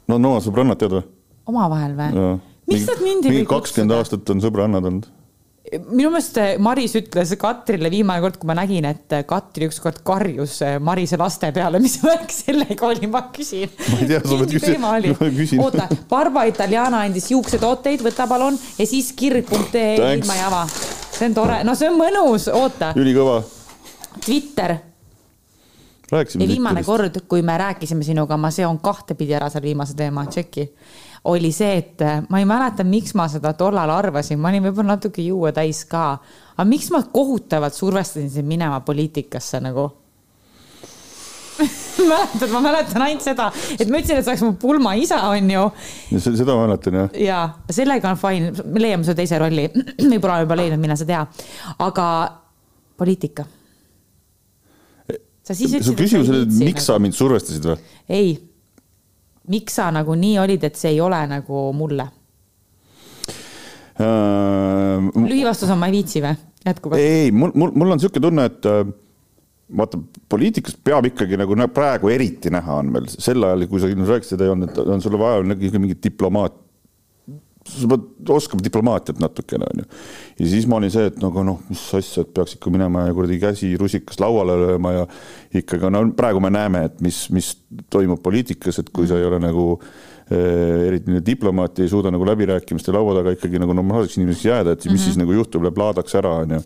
no 0.07 0.17
Noa 0.21 0.43
sõbrannad 0.43 0.79
tead 0.79 0.95
või? 0.95 1.05
omavahel 1.49 1.95
või? 1.97 2.27
miks 2.69 2.85
nad 2.87 3.01
mind 3.03 3.25
ei 3.25 3.33
mingi 3.33 3.43
või 3.43 3.49
kakskümmend 3.55 3.95
kutsuda? 3.95 4.03
aastat 4.03 4.35
on 4.35 4.43
sõbrannad 4.45 4.91
olnud. 4.91 5.09
Minu 5.77 6.09
meelest 6.09 6.37
eh, 6.41 6.55
Maris 6.61 6.95
ütles 6.97 7.31
Katrile 7.39 7.91
viimane 7.91 8.21
kord, 8.23 8.37
kui 8.41 8.49
ma 8.49 8.55
nägin, 8.57 8.87
et 8.89 9.15
eh, 9.15 9.23
Katri 9.29 9.67
ükskord 9.69 10.01
karjus 10.05 10.57
eh, 10.65 10.77
Marise 10.83 11.19
laste 11.19 11.51
peale, 11.55 11.81
mis 11.83 11.99
värk 12.05 12.31
sellega 12.33 12.89
oli, 12.89 13.09
ma 13.11 13.25
küsin. 13.35 13.69
Ma 13.91 14.01
ei 14.01 14.09
tea, 14.09 14.21
sa 14.23 14.39
pead 14.41 14.55
küsi- 14.57 14.75
ma 14.81 14.95
küsin. 15.37 15.63
oota, 15.63 15.87
Barba 16.09 16.45
Italiana 16.49 17.03
andis 17.05 17.29
juuksetooteid, 17.33 18.03
võta 18.05 18.27
palun 18.29 18.57
ja 18.79 18.89
siis 18.89 19.11
kirg.ee 19.17 19.95
ilma 20.17 20.39
java. 20.41 20.65
see 20.69 21.29
on 21.29 21.37
tore, 21.37 21.63
no 21.67 21.75
see 21.75 21.89
on 21.91 21.97
mõnus, 21.99 22.49
oota, 22.53 22.93
ülikõva. 22.97 23.41
Twitter 24.25 24.79
ja 26.11 26.23
viimane 26.47 26.81
Twitterist. 26.81 26.85
kord, 26.85 27.19
kui 27.29 27.41
me 27.45 27.57
rääkisime 27.57 28.03
sinuga, 28.03 28.37
ma 28.37 28.49
seon 28.51 28.79
kahtepidi 28.81 29.35
ära 29.37 29.49
selle 29.49 29.67
viimase 29.69 29.93
teema, 29.97 30.25
tšeki, 30.25 30.65
oli 31.23 31.51
see, 31.51 31.77
et 31.81 32.01
äh, 32.05 32.21
ma 32.29 32.39
ei 32.39 32.47
mäleta, 32.47 32.85
miks 32.87 33.15
ma 33.17 33.27
seda 33.31 33.53
tollal 33.59 33.91
arvasin, 33.91 34.39
ma 34.39 34.51
olin 34.51 34.69
võib-olla 34.69 34.95
natuke 34.95 35.23
juua 35.25 35.51
täis 35.55 35.83
ka, 35.89 36.11
aga 36.55 36.67
miks 36.67 36.91
ma 36.95 37.03
kohutavalt 37.11 37.75
survestasin 37.75 38.29
sind 38.31 38.47
minema 38.47 38.79
poliitikasse 38.85 39.59
nagu 39.63 39.89
mäletad, 42.09 42.49
ma 42.53 42.61
mäletan 42.63 43.03
ainult 43.03 43.23
seda, 43.25 43.49
et 43.75 43.89
ma 43.91 43.99
ütlesin, 43.99 44.19
et 44.19 44.25
see 44.25 44.31
oleks 44.31 44.43
mu 44.45 44.53
pulmaisa, 44.61 45.19
onju. 45.33 45.65
Seda 46.15 46.55
ma 46.55 46.67
mäletan 46.67 46.99
jah. 47.01 47.15
ja 47.19 47.39
sellega 47.73 48.13
on 48.13 48.19
fine, 48.19 48.51
me 48.63 48.83
leiame 48.83 49.07
su 49.07 49.15
teise 49.17 49.39
rolli, 49.41 49.67
võib-olla 50.13 50.41
juba 50.45 50.59
leidnud, 50.59 50.81
mine 50.81 50.97
sa 50.99 51.07
tea, 51.09 51.23
aga 51.85 52.05
poliitika. 52.99 53.47
sa 55.43 55.55
siis 55.57 55.71
su 55.71 55.79
ütlesid, 55.79 55.97
küsimus 55.99 56.31
oli, 56.31 56.45
et 56.45 56.59
miks 56.61 56.87
sa 56.87 56.95
nagu... 56.95 57.07
mind 57.07 57.17
survestasid 57.17 57.67
või? 57.71 57.79
ei, 58.07 58.33
miks 59.49 59.79
sa 59.79 59.89
nagu 59.93 60.15
nii 60.15 60.37
olid, 60.43 60.63
et 60.63 60.79
see 60.79 60.93
ei 60.95 61.01
ole 61.01 61.19
nagu 61.29 61.65
mulle? 61.75 62.07
Äh, 63.99 65.09
lühivastus 65.27 65.71
on, 65.73 65.79
ma 65.81 65.89
ei 65.89 65.99
viitsi 65.99 66.23
või? 66.23 66.37
jätkuvalt. 66.65 67.01
ei, 67.01 67.31
mul, 67.31 67.51
mul, 67.55 67.71
mul 67.75 67.93
on 67.93 67.99
niisugune 67.99 68.23
tunne, 68.23 68.45
et 68.49 68.67
äh, 68.67 68.81
vaata, 69.79 69.99
poliitikas 70.29 70.77
peab 70.83 71.07
ikkagi 71.09 71.37
nagu 71.39 71.55
nä- 71.57 71.69
praegu 71.71 72.11
eriti 72.11 72.51
näha 72.53 72.79
on 72.81 72.93
veel 72.93 73.07
sel 73.11 73.43
ajal, 73.43 73.67
kui 73.71 73.81
sa 73.81 73.91
ilmselt 73.91 74.15
rääkisid, 74.15 74.43
ei 74.43 74.53
olnud, 74.53 74.71
et 74.71 74.81
on 74.95 75.03
sulle 75.03 75.19
vaja 75.21 75.43
mingit 75.79 76.03
diplomaat. 76.03 76.57
Sa 77.69 77.89
pead 77.91 78.31
oskama 78.35 78.63
diplomaatiat 78.65 79.21
natukene 79.21 79.67
onju. 79.69 79.85
ja 80.39 80.49
siis 80.51 80.67
ma 80.69 80.79
olin 80.79 80.93
see, 80.93 81.07
et 81.11 81.17
nagu 81.23 81.43
noh, 81.45 81.61
mis 81.69 81.81
asja, 81.99 82.25
et 82.25 82.33
peaks 82.35 82.57
ikka 82.57 82.73
minema 82.73 83.07
ja 83.07 83.15
kuradi 83.17 83.39
käsi 83.41 83.71
rusikas 83.79 84.19
lauale 84.21 84.57
lööma 84.63 84.93
ja 84.95 85.07
ikkagi 85.61 85.91
no 85.93 86.03
praegu 86.17 86.43
me 86.43 86.51
näeme, 86.53 86.85
et 86.89 87.01
mis, 87.05 87.25
mis 87.35 87.53
toimub 87.93 88.21
poliitikas, 88.25 88.81
et 88.83 88.93
kui 88.93 89.09
sa 89.09 89.19
ei 89.19 89.27
ole 89.29 89.41
nagu 89.43 89.65
eh, 89.79 90.87
eriti 90.89 91.15
nüüd 91.15 91.25
diplomaati 91.25 91.85
ei 91.85 91.91
suuda 91.91 92.13
nagu 92.13 92.27
läbirääkimiste 92.27 92.95
laua 92.95 93.17
taga 93.21 93.35
ikkagi 93.37 93.61
nagu 93.61 93.75
normaalseks 93.77 94.19
inimeseks 94.19 94.47
jääda, 94.51 94.77
et 94.77 94.85
mis 94.85 94.91
mm 94.91 94.95
-hmm. 94.95 95.03
siis 95.09 95.21
nagu 95.21 95.37
juhtub, 95.39 95.63
läheb 95.65 95.83
laadaks 95.83 96.15
ära 96.15 96.39
onju 96.45 96.63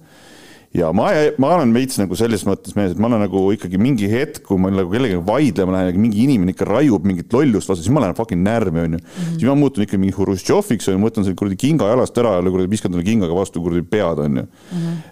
ja 0.74 0.88
ma, 0.96 1.10
ma 1.42 1.52
olen 1.58 1.74
veits 1.76 2.00
nagu 2.02 2.16
selles 2.18 2.44
mõttes 2.48 2.74
mees, 2.78 2.94
et 2.96 3.02
ma 3.02 3.10
olen 3.10 3.22
nagu 3.28 3.42
ikkagi 3.54 3.78
mingi 3.82 4.08
hetk, 4.10 4.42
kui 4.48 4.58
ma 4.62 4.72
nagu 4.74 4.90
kellegagi 4.90 5.22
vaidlema 5.28 5.76
lähen 5.76 6.00
mingi 6.02 6.24
inimene 6.26 6.56
ikka 6.56 6.66
raiub 6.66 7.04
mingit 7.06 7.34
lollust 7.36 7.70
vastu, 7.70 7.84
siis 7.86 7.94
ma 7.94 8.02
lähen 8.02 8.18
fucking 8.18 8.42
närvi, 8.46 8.82
onju. 8.88 9.00
siis 9.36 9.46
ma 9.50 9.56
muutun 9.60 9.86
ikka 9.86 10.00
mingi 10.02 10.16
Hruštšoviks, 10.18 10.88
onju, 10.90 11.02
ma 11.02 11.08
võtan 11.12 11.28
selle 11.28 11.38
kuradi 11.40 11.58
kinga 11.62 11.92
jalast 11.92 12.18
ära 12.22 12.32
ja 12.40 12.46
kuradi 12.48 12.74
viskan 12.74 12.92
talle 12.94 13.06
kingaga 13.06 13.34
vastu 13.38 13.58
kuradi 13.62 13.86
pead, 13.94 14.18
onju. 14.26 14.44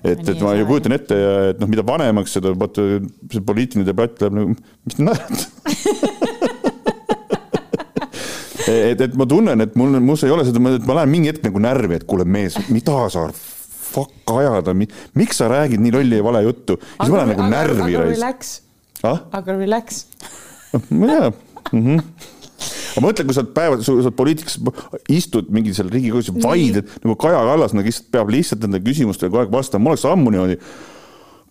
et, 0.02 0.24
et 0.34 0.40
ma 0.42 0.50
ju 0.58 0.64
kujutan 0.72 0.98
ette, 0.98 1.16
et 1.52 1.58
noh, 1.62 1.70
mida 1.70 1.86
vanemaks 1.86 2.32
seda, 2.40 2.56
vaata 2.58 2.82
see 3.30 3.46
poliitiline 3.46 3.86
debatt 3.86 4.18
läheb 4.24 4.34
nagu, 4.40 4.48
mis 4.88 4.98
te 4.98 5.02
naerate? 5.06 5.44
et, 8.72 8.98
et 8.98 9.14
ma 9.18 9.26
tunnen, 9.30 9.62
et 9.62 9.74
mul, 9.78 9.90
mus 10.02 10.26
ei 10.26 10.34
ole 10.34 10.44
seda, 10.48 10.58
et 10.74 10.86
ma 10.90 10.94
lähen 11.02 11.14
mingi 11.14 11.36
hetk 11.36 11.46
nagu 11.46 11.62
närvi, 11.62 12.02
et 12.02 12.10
kuule 12.10 12.26
mees, 12.26 12.58
mida 12.74 13.06
sa 13.14 13.30
fuck 13.92 14.34
ajada, 14.38 14.74
miks 14.76 15.40
sa 15.42 15.50
räägid 15.52 15.82
nii 15.84 15.94
lolli 15.96 16.20
ja 16.20 16.26
vale 16.26 16.44
juttu. 16.46 16.78
siis 16.82 17.10
ma 17.10 17.22
lähen 17.22 17.34
nagu 17.34 17.50
närvi 17.52 17.98
raisk. 18.00 18.62
ah, 19.04 19.24
aga 19.32 19.58
relax. 19.58 20.06
mm. 20.74 21.34
-hmm. 21.72 22.00
aga 22.96 23.06
mõtle, 23.06 23.26
kui 23.26 23.36
sa 23.36 23.44
oled 23.44 23.54
päevad, 23.58 23.84
sa 23.86 23.94
oled 23.94 24.16
poliitikas, 24.16 24.58
istud 25.10 25.52
mingi 25.52 25.74
seal 25.76 25.92
riigikogus, 25.92 26.32
vaidled 26.44 26.90
nagu 27.04 27.16
Kaja 27.16 27.44
Kallas 27.52 27.76
nagu 27.78 27.88
lihtsalt 27.88 28.12
peab 28.12 28.34
lihtsalt 28.34 28.66
nende 28.68 28.82
küsimustele 28.86 29.32
kogu 29.32 29.44
aeg 29.44 29.54
vastama, 29.54 29.84
ma 29.84 29.96
oleks 29.96 30.08
ammu 30.10 30.34
niimoodi. 30.34 30.60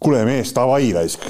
kuule 0.01 0.25
mees, 0.25 0.55
davai 0.57 0.93
raisk, 0.97 1.27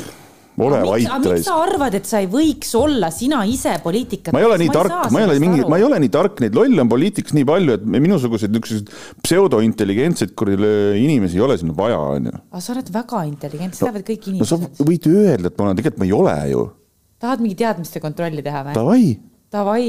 ole 0.59 0.81
vait 0.85 1.07
miks 1.25 1.45
sa. 1.47 1.57
arvad, 1.63 1.95
et 1.99 2.09
sa 2.09 2.21
ei 2.23 2.29
võiks 2.31 2.73
olla 2.79 3.11
sina 3.15 3.43
ise 3.49 3.77
poliitikat? 3.85 4.33
ma 4.35 4.43
ei 4.43 4.49
ole 4.49 4.59
nii 4.63 4.73
tark, 4.75 4.97
ma 5.13 5.23
ei 5.23 5.29
ole 5.29 5.39
mingi, 5.43 5.63
ma 5.71 5.79
ei 5.81 5.87
ole 5.87 6.01
nii 6.03 6.13
tark, 6.13 6.43
neid 6.45 6.57
lolle 6.59 6.83
on 6.83 6.91
poliitikas 6.91 7.37
nii 7.37 7.47
palju, 7.49 7.77
et 7.79 7.87
minusuguseid 7.97 8.55
niisuguseid 8.55 8.91
pseudointelligentseid 9.25 10.35
kuradi 10.39 10.73
inimesi 11.01 11.41
ei 11.41 11.47
ole 11.47 11.57
sinna 11.61 11.77
vaja, 11.77 12.01
onju. 12.17 12.35
aga 12.51 12.65
sa 12.65 12.75
oled 12.75 12.93
väga 12.95 13.25
intelligentne, 13.31 13.79
seda 13.79 13.91
teavad 13.91 14.07
kõik 14.11 14.29
no 14.35 14.49
sa 14.49 14.61
inimesed. 14.61 14.85
võid 14.91 15.09
öelda, 15.13 15.53
et 15.53 15.57
ma 15.57 15.69
olen, 15.69 15.81
tegelikult 15.81 16.03
ma 16.03 16.11
ei 16.11 16.15
ole 16.19 16.37
ju. 16.53 16.67
tahad 17.25 17.45
mingi 17.47 17.59
teadmiste 17.63 18.03
kontrolli 18.05 18.45
teha 18.47 18.65
või? 18.69 18.77
Davai, 18.77 19.11
Davai, 19.51 19.89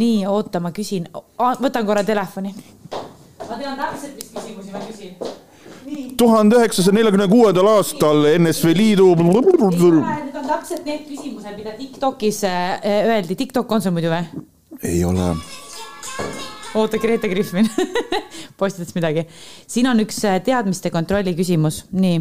nii, 0.00 0.24
oota, 0.30 0.62
ma 0.62 0.74
küsin, 0.76 1.08
võtan 1.38 1.88
korra 1.88 2.04
telefoni. 2.06 2.54
ma 2.92 3.54
tean 3.56 3.78
täpselt, 3.80 4.16
mis 4.16 4.34
küsimusi 4.36 4.76
ma 4.76 4.84
küsin. 4.86 5.16
Tuhande 6.20 6.56
üheksasaja 6.60 6.94
neljakümne 6.96 7.26
kuuendal 7.30 7.66
aastal 7.76 8.24
NSV 8.38 8.74
Liidu. 8.76 9.08
Need 9.16 10.36
on 10.36 10.46
täpselt 10.48 10.84
need 10.86 11.06
küsimused, 11.08 11.56
mida 11.56 11.72
Tiktokis 11.78 12.42
äh, 12.48 12.80
öeldi, 13.14 13.36
Tiktok 13.40 13.72
on 13.72 13.82
sul 13.84 13.94
muidu 13.96 14.10
või? 14.12 14.24
ei 14.86 15.02
ole. 15.04 15.30
oota, 16.74 16.98
Grete 17.02 17.28
Griffin 17.28 17.68
postitas 18.60 18.94
midagi. 18.96 19.26
siin 19.68 19.88
on 19.90 20.00
üks 20.04 20.22
äh, 20.28 20.38
teadmiste 20.44 20.90
kontrolli 20.94 21.34
küsimus, 21.38 21.82
nii 21.92 22.20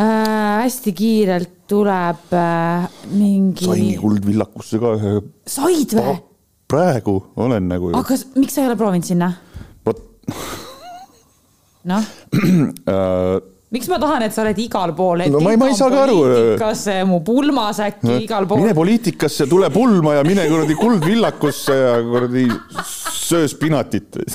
äh,. 0.00 0.62
hästi 0.62 0.92
kiirelt 0.96 1.50
tuleb 1.68 2.32
äh, 2.36 2.88
mingi. 3.12 3.64
saingi 3.66 3.96
kuldvillakusse 4.00 4.78
ka 4.80 4.94
ühe. 4.98 5.12
said 5.48 5.96
või? 5.98 6.16
praegu 6.68 7.18
olen 7.40 7.68
nagu 7.68 7.92
aga 7.96 8.16
s- 8.16 8.28
miks 8.36 8.54
sa 8.56 8.62
ei 8.64 8.70
ole 8.70 8.76
proovinud 8.80 9.08
sinna? 9.08 9.32
vot 9.86 10.00
noh, 11.88 12.04
äh, 12.94 13.38
miks 13.74 13.88
ma 13.92 13.98
tahan, 14.00 14.22
et 14.28 14.32
sa 14.36 14.42
oled 14.44 14.58
igal 14.64 14.92
pool? 14.96 15.24
No 15.32 15.40
ma 15.44 15.52
ei- 15.54 15.60
ma 15.60 15.68
ei 15.72 15.76
saa 15.78 15.90
ka 15.92 16.04
aru. 16.06 16.18
kas 16.60 16.84
mu 17.08 17.20
pulmas 17.26 17.80
äkki 17.84 18.20
igal 18.26 18.46
pool 18.48 18.62
mine? 18.64 18.74
poliitikasse, 18.76 19.48
tule 19.50 19.68
pulma 19.74 20.18
ja 20.20 20.26
mine 20.28 20.46
kuradi 20.50 20.76
kuldvillakusse 20.78 21.76
ja 21.82 21.96
kuradi 22.06 22.46
söö 23.28 23.48
spinatit. 23.50 24.16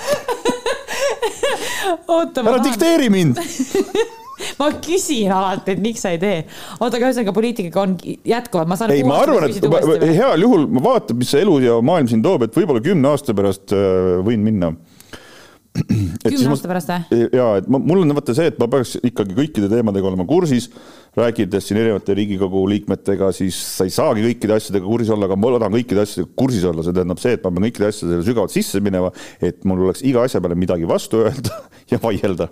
oota, 2.07 2.43
ma 2.43 2.51
ära 2.53 2.59
tahan, 2.59 2.67
dikteeri 2.67 3.09
mind. 3.13 3.39
ma 4.59 4.67
küsin 4.83 5.31
alati, 5.33 5.75
et 5.75 5.81
miks 5.83 6.01
sa 6.03 6.11
ei 6.13 6.19
tee. 6.21 6.39
oota, 6.79 6.97
aga 6.97 7.09
ühesõnaga 7.09 7.33
poliitikaga 7.35 7.83
on 7.85 7.93
jätkuvalt, 8.27 8.69
ma 8.71 8.77
saan. 8.79 8.93
ei, 8.95 9.03
ma 9.07 9.19
arvan, 9.23 9.47
et 9.49 9.67
ma- 9.71 9.83
heal 10.03 10.45
juhul 10.45 10.65
ma 10.73 10.83
vaatan, 10.91 11.17
mis 11.19 11.31
see 11.33 11.43
elu 11.45 11.59
ja 11.63 11.77
maailm 11.85 12.09
siin 12.11 12.23
toob, 12.25 12.45
et 12.47 12.57
võib-olla 12.57 12.83
kümne 12.83 13.11
aasta 13.13 13.35
pärast 13.37 13.73
äh, 13.75 14.19
võin 14.25 14.43
minna. 14.45 14.73
Kümne 15.73 16.51
aasta 16.53 16.69
pärast 16.69 16.91
või? 16.91 17.21
ja 17.33 17.45
et 17.57 17.67
ma, 17.71 17.79
mul 17.81 18.03
on 18.03 18.13
vaata 18.13 18.35
see, 18.37 18.51
et 18.51 18.59
ma 18.61 18.67
peaks 18.69 18.93
ikkagi 18.99 19.33
kõikide 19.37 19.69
teemadega 19.71 20.05
olema 20.09 20.25
kursis, 20.29 20.67
rääkides 21.17 21.65
siin 21.65 21.79
erinevate 21.81 22.13
Riigikogu 22.17 22.61
liikmetega, 22.69 23.31
siis 23.33 23.57
sa 23.79 23.87
ei 23.87 23.93
saagi 23.93 24.25
kõikide 24.27 24.57
asjadega 24.59 24.85
kursis 24.85 25.09
olla, 25.15 25.29
aga 25.29 25.37
ma 25.39 25.53
tahan 25.55 25.77
kõikide 25.79 26.03
asjadega 26.05 26.29
kursis 26.37 26.67
olla, 26.69 26.85
see 26.85 26.97
tähendab 26.97 27.21
see, 27.21 27.33
et 27.37 27.45
ma 27.45 27.53
pean 27.55 27.67
kõikide 27.67 27.89
asjadele 27.89 28.27
sügavalt 28.27 28.53
sisse 28.53 28.81
minema, 28.85 29.09
et 29.41 29.65
mul 29.69 29.87
oleks 29.87 30.03
iga 30.05 30.27
asja 30.27 30.43
peale 30.43 30.57
midagi 30.59 30.89
vastu 30.89 31.23
öelda 31.23 31.57
ja 31.91 32.01
vaielda. 32.03 32.49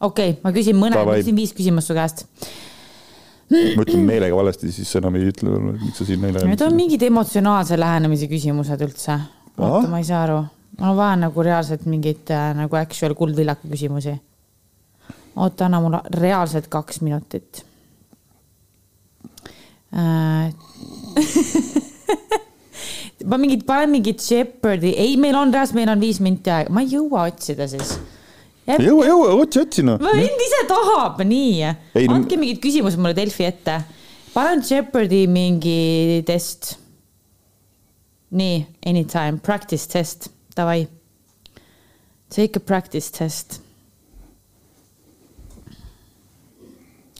okei 0.00 0.32
okay,, 0.32 0.40
ma 0.46 0.54
küsin 0.56 0.80
mõne, 0.80 1.04
ma 1.04 1.18
küsin 1.20 1.36
viis 1.36 1.52
küsimust 1.58 1.92
su 1.92 1.98
käest. 1.98 2.24
ma 3.52 3.84
ütlen 3.84 4.08
meelega 4.08 4.40
valesti, 4.40 4.72
siis 4.72 4.96
enam 5.02 5.20
ei 5.20 5.28
ütle, 5.34 5.52
miks 5.68 6.00
sa 6.00 6.08
siin 6.08 6.24
neile. 6.24 6.48
Need 6.48 6.64
on 6.64 6.80
mingid 6.80 7.04
emotsionaalse 7.12 7.76
lähenemise 7.76 8.32
küsimused 8.32 8.88
üldse. 8.88 9.20
oota, 9.60 9.84
ma 9.92 10.00
ei 10.00 10.08
saa 10.08 10.24
aru. 10.24 10.40
Ma 10.80 10.94
vajan 10.96 11.26
nagu 11.26 11.42
reaalselt 11.44 11.84
mingeid 11.86 12.30
äh, 12.32 12.52
nagu 12.56 12.76
actual 12.76 13.14
kuldvillaku 13.18 13.68
küsimusi. 13.72 14.16
oota, 15.36 15.66
anna 15.66 15.80
mulle 15.80 16.00
reaalselt 16.20 16.68
kaks 16.72 17.00
minutit 17.00 17.64
äh. 19.92 20.52
ma 23.26 23.38
mingit, 23.38 23.64
panen 23.66 23.92
mingit 23.92 24.22
Jeopardy, 24.30 24.92
ei, 24.98 25.16
meil 25.20 25.36
on 25.38 25.52
reaalselt, 25.54 25.78
meil 25.78 25.92
on 25.92 26.02
viis 26.02 26.20
minti 26.24 26.52
aega, 26.52 26.72
ma 26.74 26.82
ei 26.84 26.92
jõua 26.96 27.26
otsida 27.30 27.68
siis. 27.70 27.94
jõua, 28.68 29.06
jõua, 29.08 29.32
otsi, 29.42 29.62
otsi 29.62 29.86
noh. 29.86 30.00
ma 30.02 30.14
vend 30.16 30.44
ise 30.46 30.62
tahab, 30.70 31.22
nii. 31.28 31.56
Ei, 31.94 32.06
no- 32.08 32.18
andke 32.18 32.38
mingid 32.40 32.62
küsimused 32.62 33.00
mulle 33.00 33.16
Delfi 33.18 33.46
ette. 33.48 33.80
panen 34.34 34.62
Jeopardy 34.66 35.26
mingi 35.30 36.22
test. 36.26 36.76
nii, 38.32 38.62
anytime, 38.88 39.38
practice 39.44 39.88
test, 39.92 40.30
davai. 40.56 40.86
Take 42.32 42.56
a 42.56 42.60
practice 42.60 43.12
test. 43.12 43.60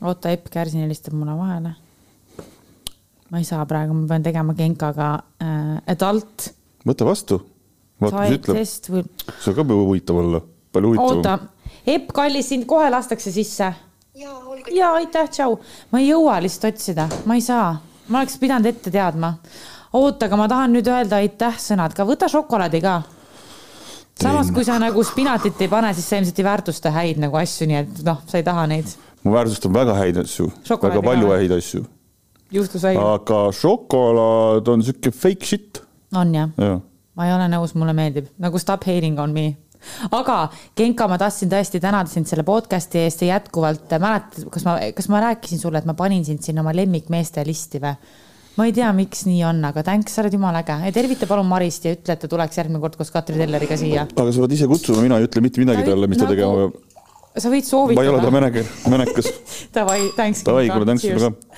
oota, 0.03 0.33
Epp 0.35 0.49
Kärsin 0.51 0.83
helistab 0.83 1.15
mulle 1.15 1.37
vahele. 1.39 1.75
ma 3.31 3.39
ei 3.39 3.45
saa 3.45 3.67
praegu, 3.67 3.95
ma 3.95 4.07
pean 4.07 4.23
tegema 4.23 4.55
Genkaga 4.55 5.13
äh, 5.41 5.79
adult 5.87 6.51
võta 6.87 7.07
vastu. 7.07 7.39
vaata, 8.01 8.27
mis 8.27 8.41
ütleb. 8.41 8.59
või 8.91 9.05
see 9.45 9.55
ka 9.55 9.63
võib 9.63 9.87
huvitav 9.87 10.19
olla, 10.25 10.43
palju 10.73 10.95
oota 10.97 11.09
huvitavam., 11.15 11.49
Epp, 11.87 12.13
kallis, 12.15 12.47
sind 12.53 12.67
kohe 12.71 12.91
lastakse 12.91 13.33
sisse 13.35 13.73
ja 14.71 14.93
aitäh, 14.93 15.29
tšau. 15.31 15.57
ma 15.91 16.01
ei 16.01 16.09
jõua 16.11 16.39
lihtsalt 16.43 16.75
otsida, 16.75 17.09
ma 17.27 17.35
ei 17.39 17.45
saa, 17.45 17.73
ma 18.09 18.21
oleks 18.21 18.37
pidanud 18.39 18.69
ette 18.69 18.91
teadma. 18.91 19.35
oota, 19.93 20.27
aga 20.27 20.37
ma 20.37 20.49
tahan 20.49 20.73
nüüd 20.77 20.89
öelda 20.89 21.23
aitäh 21.23 21.59
sõnad 21.59 21.97
ka, 21.97 22.07
võta 22.09 22.29
šokolaadi 22.29 22.81
ka. 22.85 23.03
samas, 24.23 24.51
kui 24.55 24.67
sa 24.67 24.79
nagu 24.83 25.03
spinatit 25.07 25.61
ei 25.65 25.71
pane, 25.71 25.93
siis 25.97 26.09
sa 26.09 26.21
ilmselt 26.21 26.39
ei 26.41 26.47
väärtusta 26.47 26.93
häid 26.95 27.21
nagu 27.23 27.39
asju, 27.41 27.69
nii 27.71 27.81
et 27.81 28.05
noh, 28.07 28.21
sa 28.29 28.41
ei 28.41 28.47
taha 28.47 28.67
neid. 28.71 28.95
ma 29.25 29.35
väärtustan 29.39 29.75
väga 29.75 29.97
häid 29.99 30.23
asju, 30.23 30.49
väga 30.71 31.03
palju 31.05 31.35
häid 31.35 31.57
asju, 31.59 31.83
aga 33.03 33.43
šokolaad 33.59 34.73
on 34.73 34.87
sihuke 34.87 35.13
fake 35.15 35.49
shit, 35.49 35.83
on 36.15 36.35
jah? 36.37 36.55
jah. 36.59 36.81
ma 37.19 37.29
ei 37.29 37.35
ole 37.37 37.51
nõus, 37.53 37.77
mulle 37.79 37.95
meeldib, 37.97 38.33
nagu 38.43 38.63
stop 38.63 38.89
hating 38.89 39.21
on 39.23 39.37
me. 39.37 39.47
aga 40.11 40.41
Genka, 40.79 41.09
ma 41.11 41.19
tahtsin 41.19 41.51
tõesti 41.51 41.81
tänada 41.83 42.11
sind 42.11 42.31
selle 42.31 42.45
podcast'i 42.47 43.03
eest 43.03 43.25
ja 43.27 43.37
jätkuvalt 43.37 43.97
mäletad, 43.99 44.45
kas 44.55 44.67
ma, 44.69 44.77
kas 44.95 45.11
ma 45.11 45.25
rääkisin 45.27 45.63
sulle, 45.63 45.83
et 45.83 45.89
ma 45.89 45.99
panin 45.99 46.25
sind 46.25 46.45
sinna 46.47 46.63
oma 46.63 46.75
lemmikmeeste 46.77 47.45
listi 47.47 47.83
või? 47.83 47.97
Ma 48.59 48.69
ei 48.69 48.73
tea, 48.77 48.91
miks 48.97 49.25
nii 49.29 49.43
on, 49.49 49.63
aga 49.69 49.85
thanks, 49.87 50.15
sa 50.15 50.23
oled 50.25 50.37
jumala 50.37 50.63
äge 50.63 50.93
tervita 50.95 51.29
palun 51.31 51.49
Marist 51.49 51.87
ja 51.89 51.95
ütle, 51.97 52.17
et 52.17 52.23
ta 52.23 52.31
tuleks 52.31 52.61
järgmine 52.61 52.83
kord 52.83 52.99
koos 53.01 53.13
Katri 53.15 53.39
Telleriga 53.41 53.79
siia. 53.81 54.07
aga 54.13 54.29
sa 54.29 54.45
pead 54.45 54.57
ise 54.59 54.69
kutsuma, 54.71 55.05
mina 55.05 55.21
ei 55.21 55.29
ütle 55.29 55.45
mitte 55.45 55.63
midagi 55.63 55.87
talle, 55.89 56.11
mis 56.11 56.21
ta 56.21 56.29
tegema 56.31 56.67
peab. 56.67 56.77
sa 57.45 57.53
võid 57.53 57.97
ma 57.97 58.05
ei 58.05 58.13
ole 58.13 58.21
ta 58.21 58.29
soovitada. 58.29 58.35
meneker, 58.39 58.71
menekas. 58.93 59.33
Davai, 59.77 60.01
thanks. 60.19 60.45
Davai, 60.49 60.69
kuule, 60.69 60.89
thanks 60.91 61.09
sulle 61.09 61.33
ka. 61.33 61.52